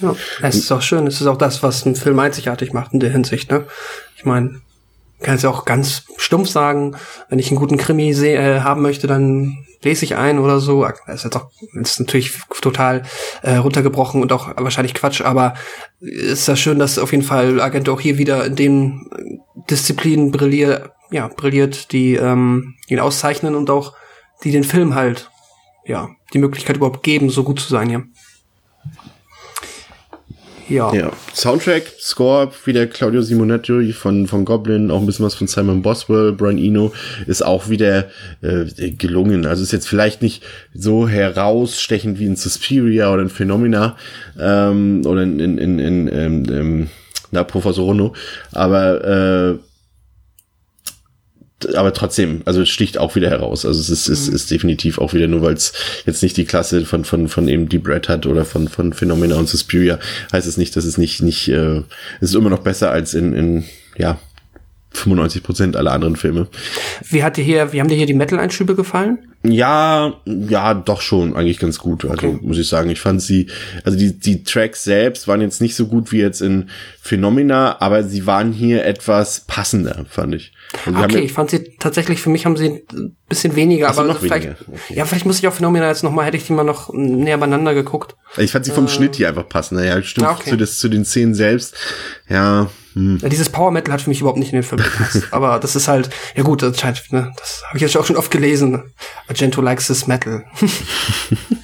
Ja, 0.00 0.16
es 0.40 0.56
ist 0.56 0.72
auch 0.72 0.80
schön. 0.80 1.06
Es 1.06 1.20
ist 1.20 1.26
auch 1.26 1.36
das, 1.36 1.62
was 1.62 1.84
einen 1.84 1.94
Film 1.94 2.18
einzigartig 2.18 2.72
macht 2.72 2.94
in 2.94 3.00
der 3.00 3.10
Hinsicht. 3.10 3.50
Ne? 3.50 3.66
Ich 4.22 4.26
meine, 4.26 4.60
kann 5.20 5.34
es 5.34 5.42
ja 5.42 5.50
auch 5.50 5.64
ganz 5.64 6.04
stumpf 6.16 6.48
sagen, 6.48 6.94
wenn 7.28 7.40
ich 7.40 7.48
einen 7.48 7.58
guten 7.58 7.76
Krimi 7.76 8.10
äh, 8.10 8.60
haben 8.60 8.82
möchte, 8.82 9.08
dann 9.08 9.66
lese 9.82 10.04
ich 10.04 10.14
ein 10.14 10.38
oder 10.38 10.60
so. 10.60 10.86
Das 11.08 11.16
ist 11.16 11.24
jetzt 11.24 11.36
auch 11.36 11.50
ist 11.72 11.98
natürlich 11.98 12.38
total 12.60 13.02
äh, 13.42 13.56
runtergebrochen 13.56 14.22
und 14.22 14.32
auch 14.32 14.56
wahrscheinlich 14.56 14.94
Quatsch, 14.94 15.22
aber 15.22 15.54
ist 15.98 16.46
ja 16.46 16.54
schön, 16.54 16.78
dass 16.78 17.00
auf 17.00 17.10
jeden 17.10 17.24
Fall 17.24 17.60
Agent 17.60 17.88
auch 17.88 18.00
hier 18.00 18.16
wieder 18.16 18.46
in 18.46 18.54
den 18.54 19.10
Disziplinen 19.68 20.30
brilliert, 20.30 20.92
ja, 21.10 21.26
brilliert, 21.26 21.90
die 21.90 22.14
ähm, 22.14 22.76
ihn 22.86 23.00
auszeichnen 23.00 23.56
und 23.56 23.70
auch 23.70 23.94
die 24.44 24.52
den 24.52 24.62
Film 24.62 24.94
halt, 24.94 25.32
ja, 25.84 26.10
die 26.32 26.38
Möglichkeit 26.38 26.76
überhaupt 26.76 27.02
geben, 27.02 27.28
so 27.28 27.42
gut 27.42 27.58
zu 27.58 27.70
sein 27.70 27.88
hier. 27.88 28.04
Ja. 30.68 30.92
ja. 30.94 31.10
Soundtrack, 31.34 31.84
Score, 31.98 32.50
wieder 32.64 32.86
Claudio 32.86 33.22
Simonetti 33.22 33.92
von, 33.92 34.26
von 34.26 34.44
Goblin, 34.44 34.90
auch 34.90 35.00
ein 35.00 35.06
bisschen 35.06 35.26
was 35.26 35.34
von 35.34 35.46
Simon 35.46 35.82
Boswell, 35.82 36.32
Brian 36.32 36.58
Eno, 36.58 36.92
ist 37.26 37.44
auch 37.44 37.68
wieder 37.68 38.08
äh, 38.42 38.90
gelungen. 38.90 39.46
Also 39.46 39.62
ist 39.62 39.72
jetzt 39.72 39.88
vielleicht 39.88 40.22
nicht 40.22 40.42
so 40.74 41.08
herausstechend 41.08 42.18
wie 42.18 42.26
in 42.26 42.36
Suspiria 42.36 43.12
oder 43.12 43.22
in 43.22 43.30
Phenomena 43.30 43.96
ähm, 44.38 45.02
oder 45.06 45.22
in, 45.22 45.40
in, 45.40 45.58
in, 45.58 45.78
in 45.78 46.08
ähm, 46.08 46.44
ähm, 46.50 46.90
na, 47.32 47.44
Professor 47.44 47.84
Rono, 47.84 48.12
aber 48.52 49.54
äh, 49.54 49.58
aber 51.74 51.92
trotzdem, 51.92 52.42
also 52.44 52.62
es 52.62 52.68
sticht 52.68 52.98
auch 52.98 53.14
wieder 53.14 53.30
heraus. 53.30 53.64
Also 53.64 53.80
es 53.80 53.88
ist, 53.88 54.08
mhm. 54.08 54.14
ist, 54.14 54.28
ist 54.28 54.50
definitiv 54.50 54.98
auch 54.98 55.14
wieder 55.14 55.28
nur, 55.28 55.42
weil 55.42 55.54
es 55.54 55.72
jetzt 56.06 56.22
nicht 56.22 56.36
die 56.36 56.44
Klasse 56.44 56.84
von, 56.84 57.04
von, 57.04 57.28
von 57.28 57.48
eben 57.48 57.68
Deep 57.68 57.86
Red 57.88 58.08
hat 58.08 58.26
oder 58.26 58.44
von, 58.44 58.68
von 58.68 58.92
Phenomena 58.92 59.36
und 59.36 59.48
Suspiria, 59.48 59.98
heißt 60.32 60.46
es 60.46 60.56
nicht, 60.56 60.76
dass 60.76 60.84
es 60.84 60.98
nicht, 60.98 61.22
nicht, 61.22 61.48
äh, 61.48 61.78
es 62.20 62.30
ist 62.30 62.34
immer 62.34 62.50
noch 62.50 62.60
besser 62.60 62.90
als 62.90 63.14
in, 63.14 63.32
in, 63.32 63.64
ja, 63.96 64.18
95 64.94 65.42
Prozent 65.42 65.76
aller 65.76 65.92
anderen 65.92 66.16
Filme. 66.16 66.48
Wie 67.08 67.22
hat 67.22 67.36
dir 67.36 67.44
hier, 67.44 67.72
wie 67.72 67.80
haben 67.80 67.88
dir 67.88 67.96
hier 67.96 68.06
die 68.06 68.14
Metal-Einschübe 68.14 68.74
gefallen? 68.74 69.18
Ja, 69.42 70.14
ja, 70.24 70.74
doch 70.74 71.00
schon 71.00 71.34
eigentlich 71.34 71.58
ganz 71.58 71.78
gut. 71.78 72.04
Also 72.04 72.28
okay. 72.28 72.38
muss 72.42 72.58
ich 72.58 72.68
sagen, 72.68 72.90
ich 72.90 73.00
fand 73.00 73.20
sie, 73.20 73.48
also 73.84 73.98
die 73.98 74.18
die 74.18 74.44
Tracks 74.44 74.84
selbst 74.84 75.26
waren 75.26 75.40
jetzt 75.40 75.60
nicht 75.60 75.74
so 75.74 75.86
gut 75.86 76.12
wie 76.12 76.18
jetzt 76.18 76.40
in 76.42 76.68
Phenomena, 77.00 77.80
aber 77.80 78.04
sie 78.04 78.26
waren 78.26 78.52
hier 78.52 78.84
etwas 78.84 79.40
passender, 79.40 80.04
fand 80.08 80.34
ich. 80.34 80.52
Also 80.86 80.98
okay, 80.98 81.18
ich 81.20 81.32
fand 81.32 81.50
sie 81.50 81.76
tatsächlich, 81.78 82.20
für 82.20 82.30
mich 82.30 82.46
haben 82.46 82.56
sie 82.56 82.84
ein 82.92 83.16
bisschen 83.28 83.56
weniger, 83.56 83.88
aber 83.88 84.04
noch 84.04 84.20
vielleicht, 84.20 84.44
weniger. 84.44 84.60
Okay. 84.66 84.94
ja, 84.94 85.04
vielleicht 85.04 85.26
muss 85.26 85.38
ich 85.38 85.46
auch 85.48 85.52
Phänomena 85.52 85.88
jetzt 85.88 86.02
nochmal, 86.02 86.26
hätte 86.26 86.36
ich 86.36 86.46
die 86.46 86.52
mal 86.52 86.64
noch 86.64 86.92
näher 86.92 87.38
beieinander 87.38 87.74
geguckt. 87.74 88.16
Ich 88.36 88.52
fand 88.52 88.64
sie 88.64 88.70
vom 88.70 88.86
äh, 88.86 88.88
Schnitt 88.88 89.16
hier 89.16 89.28
einfach 89.28 89.48
passender, 89.48 89.84
ja, 89.84 90.02
stimmt, 90.02 90.26
ah, 90.26 90.32
okay. 90.32 90.50
zu, 90.50 90.56
des, 90.56 90.78
zu 90.78 90.88
den 90.88 91.04
Szenen 91.04 91.34
selbst, 91.34 91.76
ja, 92.28 92.68
hm. 92.94 93.18
Ja, 93.22 93.28
dieses 93.28 93.48
Power 93.48 93.70
Metal 93.70 93.92
hat 93.92 94.02
für 94.02 94.10
mich 94.10 94.20
überhaupt 94.20 94.38
nicht 94.38 94.52
in 94.52 94.58
den 94.58 94.62
Film 94.62 94.82
gepasst. 94.82 95.28
aber 95.30 95.58
das 95.58 95.76
ist 95.76 95.88
halt, 95.88 96.10
ja 96.36 96.42
gut, 96.42 96.62
das, 96.62 96.78
scheint, 96.78 97.02
ne, 97.10 97.32
das 97.36 97.62
habe 97.66 97.78
ich 97.78 97.82
jetzt 97.82 97.96
auch 97.96 98.04
schon 98.04 98.16
oft 98.16 98.30
gelesen. 98.30 98.82
Argento 99.28 99.60
likes 99.60 99.86
this 99.86 100.06
metal. 100.06 100.44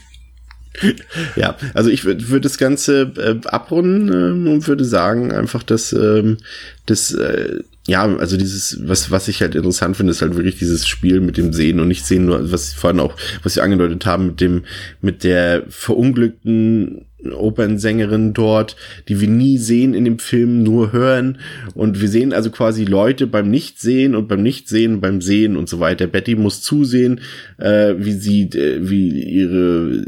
ja, 1.36 1.56
also 1.74 1.90
ich 1.90 2.04
würde 2.04 2.28
würd 2.28 2.44
das 2.44 2.58
Ganze 2.58 3.12
äh, 3.16 3.46
abrunden 3.48 4.08
äh, 4.08 4.50
und 4.50 4.66
würde 4.66 4.84
sagen 4.84 5.32
einfach, 5.32 5.62
dass 5.62 5.92
ähm, 5.92 6.38
das 6.86 7.12
äh, 7.12 7.60
ja, 7.88 8.04
also 8.04 8.36
dieses, 8.36 8.78
was, 8.86 9.10
was 9.10 9.28
ich 9.28 9.40
halt 9.40 9.54
interessant 9.54 9.96
finde, 9.96 10.10
ist 10.10 10.20
halt 10.20 10.36
wirklich 10.36 10.58
dieses 10.58 10.86
Spiel 10.86 11.20
mit 11.20 11.38
dem 11.38 11.54
Sehen 11.54 11.80
und 11.80 11.88
nicht 11.88 12.04
Sehen, 12.04 12.26
nur 12.26 12.52
was 12.52 12.74
vorhin 12.74 13.00
auch, 13.00 13.16
was 13.42 13.56
wir 13.56 13.62
angedeutet 13.62 14.04
haben, 14.04 14.26
mit 14.26 14.42
dem, 14.42 14.64
mit 15.00 15.24
der 15.24 15.62
verunglückten 15.70 17.06
Opernsängerin 17.32 18.34
dort, 18.34 18.76
die 19.08 19.20
wir 19.20 19.28
nie 19.28 19.56
sehen 19.56 19.94
in 19.94 20.04
dem 20.04 20.18
Film, 20.18 20.62
nur 20.62 20.92
hören. 20.92 21.38
Und 21.74 22.00
wir 22.00 22.08
sehen 22.08 22.34
also 22.34 22.50
quasi 22.50 22.84
Leute 22.84 23.26
beim 23.26 23.50
Nichtsehen 23.50 24.14
und 24.14 24.28
beim 24.28 24.42
Nichtsehen, 24.42 25.00
beim 25.00 25.20
Sehen 25.20 25.56
und 25.56 25.68
so 25.68 25.80
weiter. 25.80 26.06
Betty 26.06 26.36
muss 26.36 26.62
zusehen, 26.62 27.20
äh, 27.56 27.94
wie 27.96 28.12
sie, 28.12 28.42
äh, 28.42 28.88
wie 28.88 29.22
ihre 29.22 30.04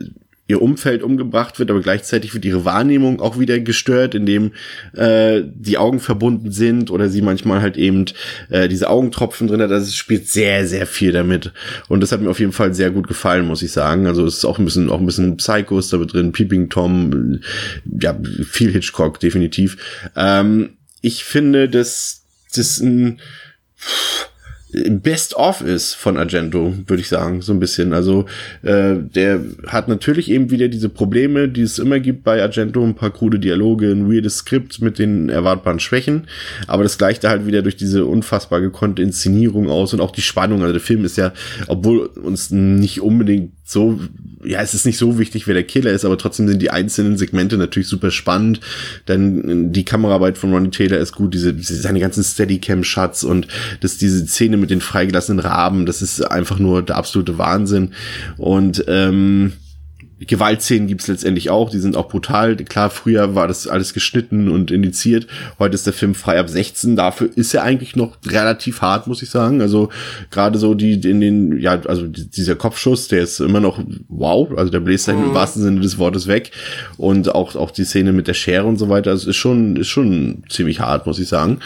ihr 0.50 0.60
Umfeld 0.60 1.04
umgebracht 1.04 1.60
wird, 1.60 1.70
aber 1.70 1.80
gleichzeitig 1.80 2.34
wird 2.34 2.44
ihre 2.44 2.64
Wahrnehmung 2.64 3.20
auch 3.20 3.38
wieder 3.38 3.60
gestört, 3.60 4.16
indem 4.16 4.50
äh, 4.94 5.42
die 5.44 5.78
Augen 5.78 6.00
verbunden 6.00 6.50
sind 6.50 6.90
oder 6.90 7.08
sie 7.08 7.22
manchmal 7.22 7.62
halt 7.62 7.76
eben 7.76 8.06
äh, 8.48 8.68
diese 8.68 8.90
Augentropfen 8.90 9.46
drin 9.46 9.62
hat. 9.62 9.70
Also 9.70 9.86
es 9.86 9.94
spielt 9.94 10.28
sehr, 10.28 10.66
sehr 10.66 10.86
viel 10.86 11.12
damit. 11.12 11.52
Und 11.88 12.02
das 12.02 12.10
hat 12.10 12.20
mir 12.20 12.30
auf 12.30 12.40
jeden 12.40 12.52
Fall 12.52 12.74
sehr 12.74 12.90
gut 12.90 13.06
gefallen, 13.06 13.46
muss 13.46 13.62
ich 13.62 13.70
sagen. 13.70 14.08
Also 14.08 14.26
es 14.26 14.38
ist 14.38 14.44
auch 14.44 14.58
ein 14.58 14.64
bisschen, 14.64 14.90
auch 14.90 14.98
ein 14.98 15.06
bisschen 15.06 15.36
Psychos 15.36 15.88
da 15.88 15.98
drin, 15.98 16.32
Peeping 16.32 16.68
Tom, 16.68 17.40
ja, 18.00 18.18
viel 18.44 18.72
Hitchcock, 18.72 19.20
definitiv. 19.20 19.76
Ähm, 20.16 20.70
ich 21.00 21.22
finde, 21.22 21.68
dass 21.68 22.24
das 22.56 22.80
ein 22.80 23.20
Best 24.72 25.34
of 25.34 25.62
ist 25.62 25.94
von 25.94 26.16
Argento, 26.16 26.74
würde 26.86 27.00
ich 27.00 27.08
sagen, 27.08 27.42
so 27.42 27.52
ein 27.52 27.60
bisschen. 27.60 27.92
Also 27.92 28.26
äh, 28.62 28.96
der 28.96 29.40
hat 29.66 29.88
natürlich 29.88 30.30
eben 30.30 30.50
wieder 30.50 30.68
diese 30.68 30.88
Probleme, 30.88 31.48
die 31.48 31.62
es 31.62 31.78
immer 31.78 31.98
gibt 31.98 32.24
bei 32.24 32.42
Argento, 32.42 32.82
ein 32.82 32.94
paar 32.94 33.10
krude 33.10 33.38
Dialoge, 33.38 33.90
ein 33.90 34.10
weirdes 34.10 34.38
Skript 34.38 34.80
mit 34.80 34.98
den 34.98 35.28
erwartbaren 35.28 35.80
Schwächen, 35.80 36.28
aber 36.66 36.82
das 36.82 36.98
gleicht 36.98 37.24
er 37.24 37.30
halt 37.30 37.46
wieder 37.46 37.62
durch 37.62 37.76
diese 37.76 38.04
unfassbar 38.04 38.60
gekonnte 38.60 39.02
Inszenierung 39.02 39.68
aus 39.68 39.92
und 39.92 40.00
auch 40.00 40.12
die 40.12 40.22
Spannung. 40.22 40.62
Also 40.62 40.72
der 40.72 40.82
Film 40.82 41.04
ist 41.04 41.16
ja, 41.16 41.32
obwohl 41.66 42.06
uns 42.06 42.50
nicht 42.50 43.00
unbedingt 43.00 43.52
so, 43.70 44.00
ja, 44.42 44.60
es 44.62 44.74
ist 44.74 44.84
nicht 44.84 44.98
so 44.98 45.18
wichtig, 45.18 45.46
wer 45.46 45.54
der 45.54 45.62
Killer 45.62 45.92
ist, 45.92 46.04
aber 46.04 46.18
trotzdem 46.18 46.48
sind 46.48 46.60
die 46.60 46.70
einzelnen 46.70 47.16
Segmente 47.16 47.56
natürlich 47.56 47.88
super 47.88 48.10
spannend. 48.10 48.60
Dann 49.06 49.72
die 49.72 49.84
Kameraarbeit 49.84 50.38
von 50.38 50.52
Ronnie 50.52 50.70
Taylor 50.70 50.98
ist 50.98 51.12
gut, 51.12 51.34
diese, 51.34 51.54
seine 51.60 52.00
ganzen 52.00 52.24
Steadicam-Shots 52.24 53.22
und 53.22 53.46
das, 53.80 53.96
diese 53.96 54.26
Szene 54.26 54.56
mit 54.60 54.70
den 54.70 54.80
freigelassenen 54.80 55.40
Raben, 55.40 55.86
das 55.86 56.02
ist 56.02 56.20
einfach 56.22 56.58
nur 56.58 56.82
der 56.82 56.96
absolute 56.96 57.38
Wahnsinn. 57.38 57.92
Und 58.36 58.84
ähm, 58.88 59.54
Gewaltszenen 60.26 60.86
gibt's 60.86 61.08
letztendlich 61.08 61.48
auch, 61.48 61.70
die 61.70 61.78
sind 61.78 61.96
auch 61.96 62.08
brutal. 62.08 62.54
Klar, 62.56 62.90
früher 62.90 63.34
war 63.34 63.48
das 63.48 63.66
alles 63.66 63.94
geschnitten 63.94 64.50
und 64.50 64.70
indiziert. 64.70 65.26
Heute 65.58 65.74
ist 65.74 65.86
der 65.86 65.94
Film 65.94 66.14
frei 66.14 66.38
ab 66.38 66.50
16. 66.50 66.94
Dafür 66.94 67.30
ist 67.34 67.54
er 67.54 67.62
eigentlich 67.62 67.96
noch 67.96 68.18
relativ 68.26 68.82
hart, 68.82 69.06
muss 69.06 69.22
ich 69.22 69.30
sagen. 69.30 69.62
Also 69.62 69.88
gerade 70.30 70.58
so 70.58 70.74
die 70.74 70.92
in 71.08 71.22
den, 71.22 71.58
ja, 71.58 71.80
also 71.86 72.06
dieser 72.06 72.54
Kopfschuss, 72.54 73.08
der 73.08 73.22
ist 73.22 73.40
immer 73.40 73.60
noch 73.60 73.82
wow. 74.08 74.50
Also 74.56 74.70
der 74.70 74.80
bläst 74.80 75.08
mhm. 75.08 75.24
im 75.24 75.34
wahrsten 75.34 75.62
Sinne 75.62 75.80
des 75.80 75.96
Wortes 75.96 76.26
weg. 76.26 76.50
Und 76.98 77.34
auch, 77.34 77.56
auch 77.56 77.70
die 77.70 77.84
Szene 77.84 78.12
mit 78.12 78.28
der 78.28 78.34
Schere 78.34 78.66
und 78.66 78.76
so 78.76 78.90
weiter, 78.90 79.12
also 79.12 79.30
ist 79.30 79.36
schon, 79.36 79.76
ist 79.76 79.88
schon 79.88 80.42
ziemlich 80.50 80.80
hart, 80.80 81.06
muss 81.06 81.18
ich 81.18 81.28
sagen. 81.28 81.60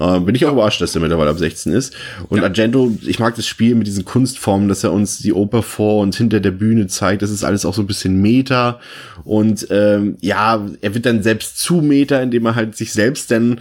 Äh, 0.00 0.20
bin 0.20 0.34
ich 0.34 0.46
auch 0.46 0.52
überrascht, 0.52 0.80
dass 0.80 0.92
der 0.92 1.02
mittlerweile 1.02 1.28
ab 1.28 1.38
16 1.38 1.74
ist. 1.74 1.94
Und 2.30 2.38
ja. 2.38 2.44
Argento, 2.44 2.96
ich 3.06 3.18
mag 3.18 3.36
das 3.36 3.46
Spiel 3.46 3.74
mit 3.74 3.86
diesen 3.86 4.06
Kunstformen, 4.06 4.68
dass 4.68 4.82
er 4.82 4.94
uns 4.94 5.18
die 5.18 5.34
Oper 5.34 5.62
vor 5.62 6.00
und 6.00 6.16
hinter 6.16 6.40
der 6.40 6.52
Bühne 6.52 6.86
zeigt. 6.86 7.20
Das 7.20 7.30
ist 7.30 7.44
alles 7.44 7.66
auch 7.66 7.74
so 7.74 7.82
ein 7.82 7.86
bisschen 7.86 7.97
bisschen 7.98 8.20
Meter. 8.20 8.80
Und 9.24 9.66
ähm, 9.70 10.16
ja, 10.20 10.66
er 10.80 10.94
wird 10.94 11.06
dann 11.06 11.22
selbst 11.22 11.58
zu 11.58 11.76
Meter, 11.76 12.22
indem 12.22 12.46
er 12.46 12.54
halt 12.54 12.76
sich 12.76 12.92
selbst 12.92 13.30
dann 13.30 13.60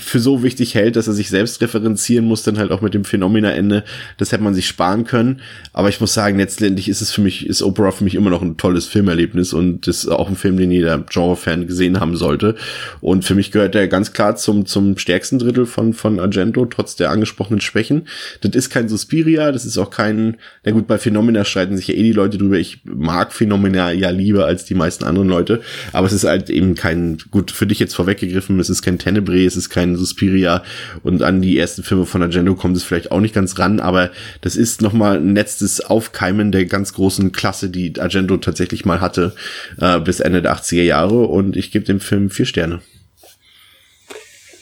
für 0.00 0.18
so 0.18 0.42
wichtig 0.42 0.74
hält, 0.74 0.96
dass 0.96 1.06
er 1.06 1.12
sich 1.12 1.28
selbst 1.28 1.60
referenzieren 1.60 2.24
muss, 2.24 2.42
dann 2.42 2.58
halt 2.58 2.70
auch 2.70 2.80
mit 2.80 2.94
dem 2.94 3.04
Phänomena-Ende. 3.04 3.84
Das 4.18 4.32
hätte 4.32 4.42
man 4.42 4.54
sich 4.54 4.66
sparen 4.66 5.04
können. 5.04 5.40
Aber 5.72 5.88
ich 5.88 6.00
muss 6.00 6.14
sagen, 6.14 6.38
letztendlich 6.38 6.88
ist 6.88 7.00
es 7.00 7.12
für 7.12 7.20
mich, 7.20 7.46
ist 7.46 7.62
Opera 7.62 7.90
für 7.90 8.04
mich 8.04 8.14
immer 8.14 8.30
noch 8.30 8.42
ein 8.42 8.56
tolles 8.56 8.86
Filmerlebnis 8.86 9.52
und 9.52 9.86
ist 9.86 10.08
auch 10.08 10.28
ein 10.28 10.36
Film, 10.36 10.56
den 10.56 10.70
jeder 10.70 10.98
Genre-Fan 10.98 11.66
gesehen 11.66 12.00
haben 12.00 12.16
sollte. 12.16 12.56
Und 13.00 13.24
für 13.24 13.34
mich 13.34 13.50
gehört 13.50 13.74
er 13.74 13.88
ganz 13.88 14.12
klar 14.12 14.36
zum, 14.36 14.66
zum 14.66 14.98
stärksten 14.98 15.38
Drittel 15.38 15.66
von, 15.66 15.92
von 15.92 16.18
Argento, 16.18 16.66
trotz 16.66 16.96
der 16.96 17.10
angesprochenen 17.10 17.60
Schwächen. 17.60 18.08
Das 18.40 18.52
ist 18.54 18.70
kein 18.70 18.88
Suspiria, 18.88 19.52
das 19.52 19.64
ist 19.64 19.78
auch 19.78 19.90
kein, 19.90 20.36
na 20.64 20.72
gut, 20.72 20.86
bei 20.86 20.98
Phänomena 20.98 21.44
streiten 21.44 21.76
sich 21.76 21.88
ja 21.88 21.94
eh 21.94 22.02
die 22.02 22.12
Leute 22.12 22.38
drüber. 22.38 22.58
Ich 22.58 22.82
mag 22.84 23.32
Phänomena 23.32 23.92
ja 23.92 24.10
lieber 24.10 24.46
als 24.46 24.64
die 24.64 24.74
meisten 24.74 25.04
anderen 25.04 25.28
Leute. 25.28 25.60
Aber 25.92 26.06
es 26.06 26.12
ist 26.12 26.24
halt 26.24 26.50
eben 26.50 26.74
kein, 26.74 27.18
gut, 27.30 27.50
für 27.50 27.66
dich 27.66 27.78
jetzt 27.78 27.94
vorweggegriffen, 27.94 28.58
es 28.60 28.70
ist 28.70 28.82
kein 28.82 28.98
Tenebrae, 28.98 29.44
es 29.44 29.56
ist 29.56 29.70
kein 29.70 29.89
kein 29.90 29.96
Suspiria 29.96 30.62
und 31.02 31.22
an 31.22 31.42
die 31.42 31.58
ersten 31.58 31.82
Filme 31.82 32.06
von 32.06 32.22
Argento 32.22 32.54
kommt 32.54 32.76
es 32.76 32.84
vielleicht 32.84 33.12
auch 33.12 33.20
nicht 33.20 33.34
ganz 33.34 33.58
ran, 33.58 33.80
aber 33.80 34.10
das 34.40 34.56
ist 34.56 34.82
nochmal 34.82 35.16
ein 35.16 35.34
letztes 35.34 35.80
Aufkeimen 35.80 36.52
der 36.52 36.66
ganz 36.66 36.94
großen 36.94 37.32
Klasse, 37.32 37.70
die 37.70 37.94
Argento 37.98 38.36
tatsächlich 38.36 38.84
mal 38.84 39.00
hatte, 39.00 39.34
äh, 39.80 39.98
bis 40.00 40.20
Ende 40.20 40.42
der 40.42 40.54
80er 40.54 40.82
Jahre 40.82 41.26
und 41.26 41.56
ich 41.56 41.70
gebe 41.70 41.84
dem 41.84 42.00
Film 42.00 42.30
vier 42.30 42.46
Sterne. 42.46 42.80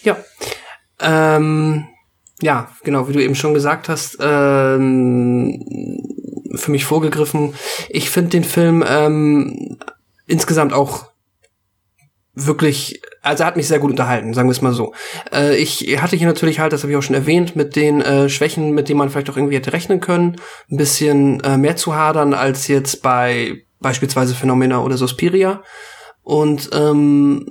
Ja. 0.02 0.16
Ähm, 1.00 1.86
ja, 2.40 2.70
genau, 2.84 3.08
wie 3.08 3.12
du 3.12 3.22
eben 3.22 3.34
schon 3.34 3.54
gesagt 3.54 3.88
hast, 3.88 4.18
ähm, 4.20 5.60
für 6.54 6.70
mich 6.70 6.84
vorgegriffen. 6.84 7.54
Ich 7.88 8.10
finde 8.10 8.30
den 8.30 8.44
Film 8.44 8.84
ähm, 8.88 9.78
insgesamt 10.26 10.72
auch 10.72 11.08
wirklich, 12.46 13.00
also 13.22 13.42
er 13.42 13.46
hat 13.46 13.56
mich 13.56 13.68
sehr 13.68 13.78
gut 13.78 13.90
unterhalten, 13.90 14.34
sagen 14.34 14.48
wir 14.48 14.52
es 14.52 14.62
mal 14.62 14.72
so. 14.72 14.94
Äh, 15.32 15.56
ich 15.56 16.00
hatte 16.00 16.16
hier 16.16 16.26
natürlich 16.26 16.60
halt, 16.60 16.72
das 16.72 16.82
habe 16.82 16.92
ich 16.92 16.96
auch 16.96 17.02
schon 17.02 17.14
erwähnt, 17.14 17.56
mit 17.56 17.76
den 17.76 18.00
äh, 18.00 18.28
Schwächen, 18.28 18.72
mit 18.72 18.88
denen 18.88 18.98
man 18.98 19.10
vielleicht 19.10 19.30
auch 19.30 19.36
irgendwie 19.36 19.56
hätte 19.56 19.72
rechnen 19.72 20.00
können, 20.00 20.36
ein 20.70 20.76
bisschen 20.76 21.40
äh, 21.40 21.56
mehr 21.56 21.76
zu 21.76 21.94
hadern 21.94 22.34
als 22.34 22.68
jetzt 22.68 23.02
bei 23.02 23.62
beispielsweise 23.80 24.34
Phenomena 24.34 24.82
oder 24.82 24.96
Suspiria. 24.96 25.62
Und 26.22 26.70
ähm, 26.72 27.46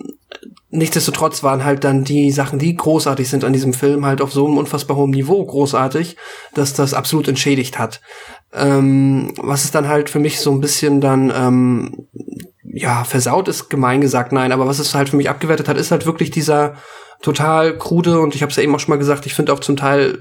nichtsdestotrotz 0.70 1.42
waren 1.44 1.64
halt 1.64 1.84
dann 1.84 2.04
die 2.04 2.32
Sachen, 2.32 2.60
die 2.60 2.76
großartig 2.76 3.28
sind 3.30 3.44
an 3.44 3.54
diesem 3.54 3.74
Film, 3.74 4.06
halt 4.06 4.22
auf 4.22 4.32
so 4.32 4.46
einem 4.46 4.58
unfassbar 4.58 4.98
hohen 4.98 5.12
Niveau 5.12 5.44
großartig, 5.44 6.16
dass 6.54 6.74
das 6.74 6.94
absolut 6.94 7.28
entschädigt 7.28 7.80
hat. 7.80 8.02
Ähm, 8.54 9.34
was 9.38 9.64
es 9.64 9.72
dann 9.72 9.88
halt 9.88 10.10
für 10.10 10.20
mich 10.20 10.40
so 10.40 10.52
ein 10.52 10.62
bisschen 10.62 11.02
dann 11.02 11.32
ähm, 11.36 12.08
ja, 12.78 13.04
versaut 13.04 13.48
ist 13.48 13.70
gemein 13.70 14.02
gesagt, 14.02 14.32
nein, 14.32 14.52
aber 14.52 14.68
was 14.68 14.80
es 14.80 14.94
halt 14.94 15.10
für 15.10 15.18
mich 15.18 15.30
abgewertet 15.30 15.68
hat, 15.68 15.78
ist 15.78 15.92
halt 15.92 16.06
wirklich 16.06 16.32
dieser 16.32 16.76
total 17.22 17.78
krude 17.78 18.20
und 18.20 18.36
ich 18.36 18.44
habe 18.44 18.52
es 18.52 18.58
ja 18.58 18.64
eben 18.64 18.76
auch 18.76 18.80
schon 18.80 18.92
mal 18.92 19.00
gesagt, 19.00 19.26
ich 19.26 19.34
finde 19.34 19.52
auch 19.52 19.60
zum 19.60 19.76
Teil 19.76 20.20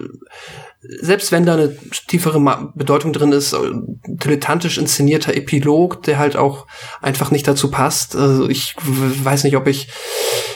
selbst 0.80 1.32
wenn 1.32 1.44
da 1.44 1.54
eine 1.54 1.76
tiefere 2.07 2.70
Bedeutung 2.74 3.12
drin 3.12 3.32
ist, 3.32 3.52
äh, 3.52 3.59
dilettantisch 4.07 4.78
inszenierter 4.78 5.34
Epilog, 5.34 6.02
der 6.04 6.18
halt 6.18 6.36
auch 6.36 6.66
einfach 7.02 7.30
nicht 7.30 7.48
dazu 7.48 7.70
passt. 7.70 8.14
Also 8.14 8.48
ich 8.48 8.76
weiß 8.78 9.44
nicht, 9.44 9.57
ob 9.57 9.66
ich, 9.66 9.88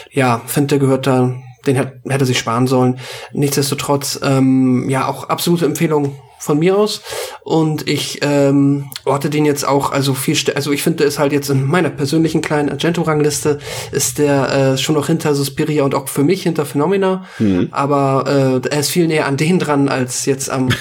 ja, 0.09 0.41
finde, 0.45 0.67
der 0.67 0.79
gehört 0.79 1.07
da, 1.07 1.35
den 1.65 1.75
hätte 1.75 2.25
sich 2.25 2.39
sparen 2.39 2.67
sollen. 2.67 2.99
Nichtsdestotrotz, 3.33 4.19
ähm, 4.23 4.89
ja, 4.89 5.07
auch 5.07 5.29
absolute 5.29 5.65
Empfehlung 5.65 6.15
von 6.41 6.59
mir 6.59 6.75
aus. 6.75 7.01
Und 7.43 7.87
ich 7.87 8.19
ähm, 8.23 8.89
orte 9.05 9.29
den 9.29 9.45
jetzt 9.45 9.65
auch, 9.67 9.91
also 9.91 10.13
viel, 10.13 10.35
also 10.55 10.71
ich 10.71 10.81
finde, 10.81 11.03
ist 11.03 11.19
halt 11.19 11.31
jetzt 11.31 11.49
in 11.49 11.65
meiner 11.65 11.89
persönlichen 11.89 12.41
kleinen 12.41 12.69
Argento-Rangliste 12.69 13.59
ist 13.91 14.17
der 14.17 14.51
äh, 14.51 14.77
schon 14.77 14.95
noch 14.95 15.07
hinter 15.07 15.35
Suspiria 15.35 15.83
und 15.83 15.93
auch 15.93 16.09
für 16.09 16.23
mich 16.23 16.43
hinter 16.43 16.65
Phenomena. 16.65 17.25
Mhm. 17.37 17.69
Aber 17.71 18.61
äh, 18.65 18.67
er 18.69 18.79
ist 18.79 18.89
viel 18.89 19.07
näher 19.07 19.27
an 19.27 19.37
den 19.37 19.59
dran 19.59 19.87
als 19.87 20.25
jetzt 20.25 20.49
am. 20.49 20.69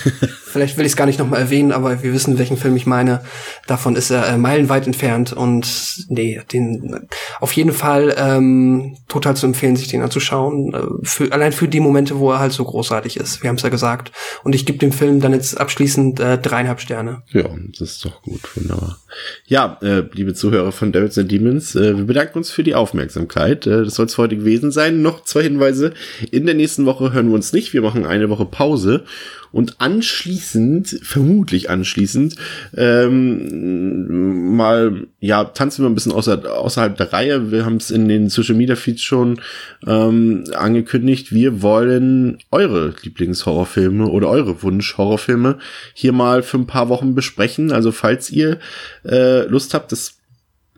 vielleicht 0.50 0.76
will 0.76 0.84
ich 0.84 0.92
es 0.92 0.96
gar 0.96 1.06
nicht 1.06 1.18
nochmal 1.18 1.40
erwähnen, 1.40 1.70
aber 1.70 2.02
wir 2.02 2.12
wissen, 2.12 2.38
welchen 2.38 2.56
Film 2.56 2.74
ich 2.74 2.84
meine. 2.84 3.20
Davon 3.66 3.94
ist 3.94 4.10
er 4.10 4.26
äh, 4.26 4.36
meilenweit 4.36 4.86
entfernt 4.86 5.32
und 5.32 6.06
nee, 6.08 6.40
den 6.52 7.06
auf 7.38 7.52
jeden 7.52 7.72
Fall 7.72 8.14
ähm, 8.18 8.96
total 9.08 9.36
zu 9.36 9.46
empfehlen, 9.46 9.76
sich 9.76 9.88
den 9.88 10.02
anzuschauen. 10.02 10.74
Äh, 10.74 11.06
für, 11.06 11.32
allein 11.32 11.52
für 11.52 11.68
die 11.68 11.80
Momente, 11.80 12.18
wo 12.18 12.32
er 12.32 12.40
halt 12.40 12.52
so 12.52 12.64
großartig 12.64 13.16
ist. 13.16 13.42
Wir 13.42 13.48
haben 13.48 13.56
es 13.56 13.62
ja 13.62 13.68
gesagt. 13.68 14.10
Und 14.42 14.54
ich 14.54 14.66
gebe 14.66 14.78
dem 14.78 14.92
Film 14.92 15.20
dann 15.20 15.32
jetzt 15.32 15.49
abschließend 15.56 16.20
äh, 16.20 16.38
dreieinhalb 16.38 16.80
Sterne. 16.80 17.22
Ja, 17.32 17.48
das 17.78 17.92
ist 17.92 18.04
doch 18.04 18.22
gut, 18.22 18.40
wunderbar. 18.56 18.98
Ja, 19.46 19.78
äh, 19.82 20.04
liebe 20.12 20.34
Zuhörer 20.34 20.72
von 20.72 20.92
Devils 20.92 21.18
and 21.18 21.30
Demons, 21.30 21.74
äh, 21.74 21.96
wir 21.96 22.04
bedanken 22.04 22.38
uns 22.38 22.50
für 22.50 22.62
die 22.62 22.74
Aufmerksamkeit. 22.74 23.66
Äh, 23.66 23.84
das 23.84 23.94
soll 23.94 24.06
es 24.06 24.18
heute 24.18 24.36
gewesen 24.36 24.70
sein. 24.70 25.02
Noch 25.02 25.24
zwei 25.24 25.42
Hinweise. 25.42 25.92
In 26.30 26.46
der 26.46 26.54
nächsten 26.54 26.86
Woche 26.86 27.12
hören 27.12 27.28
wir 27.28 27.34
uns 27.34 27.52
nicht. 27.52 27.72
Wir 27.72 27.82
machen 27.82 28.06
eine 28.06 28.30
Woche 28.30 28.46
Pause 28.46 29.04
und 29.52 29.80
anschließend, 29.80 31.00
vermutlich 31.02 31.70
anschließend, 31.70 32.36
ähm, 32.76 34.56
mal, 34.56 35.06
ja, 35.20 35.44
tanzen 35.44 35.84
wir 35.84 35.90
ein 35.90 35.94
bisschen 35.94 36.12
außer, 36.12 36.52
außerhalb 36.52 36.96
der 36.96 37.12
Reihe. 37.12 37.50
Wir 37.50 37.64
haben 37.64 37.76
es 37.76 37.90
in 37.90 38.08
den 38.08 38.28
Social 38.28 38.54
Media 38.54 38.76
Feeds 38.76 39.02
schon 39.02 39.40
ähm, 39.86 40.44
angekündigt. 40.54 41.32
Wir 41.32 41.62
wollen 41.62 42.38
eure 42.50 42.94
Lieblingshorrorfilme 43.02 44.06
oder 44.06 44.28
eure 44.28 44.62
Wunsch-Horrorfilme 44.62 45.58
hier 45.94 46.12
mal 46.12 46.42
für 46.42 46.58
ein 46.58 46.66
paar 46.66 46.88
Wochen 46.88 47.14
besprechen. 47.14 47.72
Also 47.72 47.92
falls 47.92 48.30
ihr 48.30 48.58
äh, 49.04 49.46
Lust 49.46 49.74
habt, 49.74 49.92
das 49.92 50.19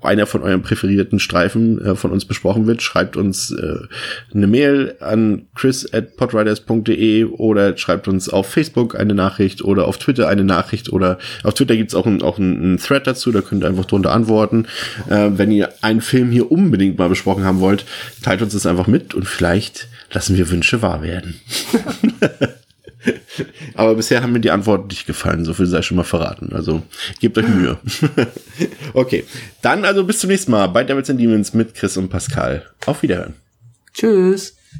einer 0.04 0.26
von 0.26 0.42
euren 0.42 0.62
präferierten 0.62 1.18
Streifen 1.18 1.80
äh, 1.84 1.94
von 1.94 2.10
uns 2.10 2.24
besprochen 2.24 2.66
wird, 2.66 2.82
schreibt 2.82 3.16
uns 3.16 3.50
äh, 3.50 3.76
eine 4.34 4.46
Mail 4.46 4.96
an 5.00 5.46
chris 5.54 5.92
at 5.92 6.16
podriders.de 6.16 7.24
oder 7.24 7.76
schreibt 7.76 8.08
uns 8.08 8.28
auf 8.28 8.48
Facebook 8.48 8.98
eine 8.98 9.14
Nachricht 9.14 9.62
oder 9.62 9.86
auf 9.86 9.98
Twitter 9.98 10.28
eine 10.28 10.44
Nachricht 10.44 10.92
oder 10.92 11.18
auf 11.44 11.54
Twitter 11.54 11.76
gibt's 11.76 11.94
auch, 11.94 12.06
ein, 12.06 12.22
auch 12.22 12.38
einen, 12.38 12.78
Thread 12.78 13.06
dazu, 13.06 13.30
da 13.32 13.40
könnt 13.40 13.64
ihr 13.64 13.68
einfach 13.68 13.84
drunter 13.84 14.12
antworten. 14.12 14.66
Äh, 15.08 15.30
wenn 15.32 15.50
ihr 15.50 15.70
einen 15.82 16.00
Film 16.00 16.30
hier 16.30 16.50
unbedingt 16.50 16.98
mal 16.98 17.08
besprochen 17.08 17.44
haben 17.44 17.60
wollt, 17.60 17.84
teilt 18.22 18.42
uns 18.42 18.52
das 18.52 18.66
einfach 18.66 18.86
mit 18.86 19.14
und 19.14 19.26
vielleicht 19.26 19.88
lassen 20.12 20.36
wir 20.36 20.50
Wünsche 20.50 20.82
wahr 20.82 21.02
werden. 21.02 21.40
Aber 23.74 23.94
bisher 23.94 24.22
haben 24.22 24.32
mir 24.32 24.40
die 24.40 24.50
Antworten 24.50 24.88
nicht 24.88 25.06
gefallen, 25.06 25.44
so 25.44 25.54
viel 25.54 25.66
sei 25.66 25.82
schon 25.82 25.96
mal 25.96 26.04
verraten. 26.04 26.52
Also 26.52 26.82
gebt 27.20 27.38
euch 27.38 27.48
Mühe. 27.48 27.78
okay, 28.94 29.24
dann 29.60 29.84
also 29.84 30.04
bis 30.04 30.20
zum 30.20 30.30
nächsten 30.30 30.50
Mal 30.50 30.68
bei 30.68 30.84
Devils 30.84 31.10
and 31.10 31.20
Demons 31.20 31.54
mit 31.54 31.74
Chris 31.74 31.96
und 31.96 32.08
Pascal. 32.08 32.66
Auf 32.86 33.02
Wiederhören. 33.02 33.34
Tschüss. 33.92 34.56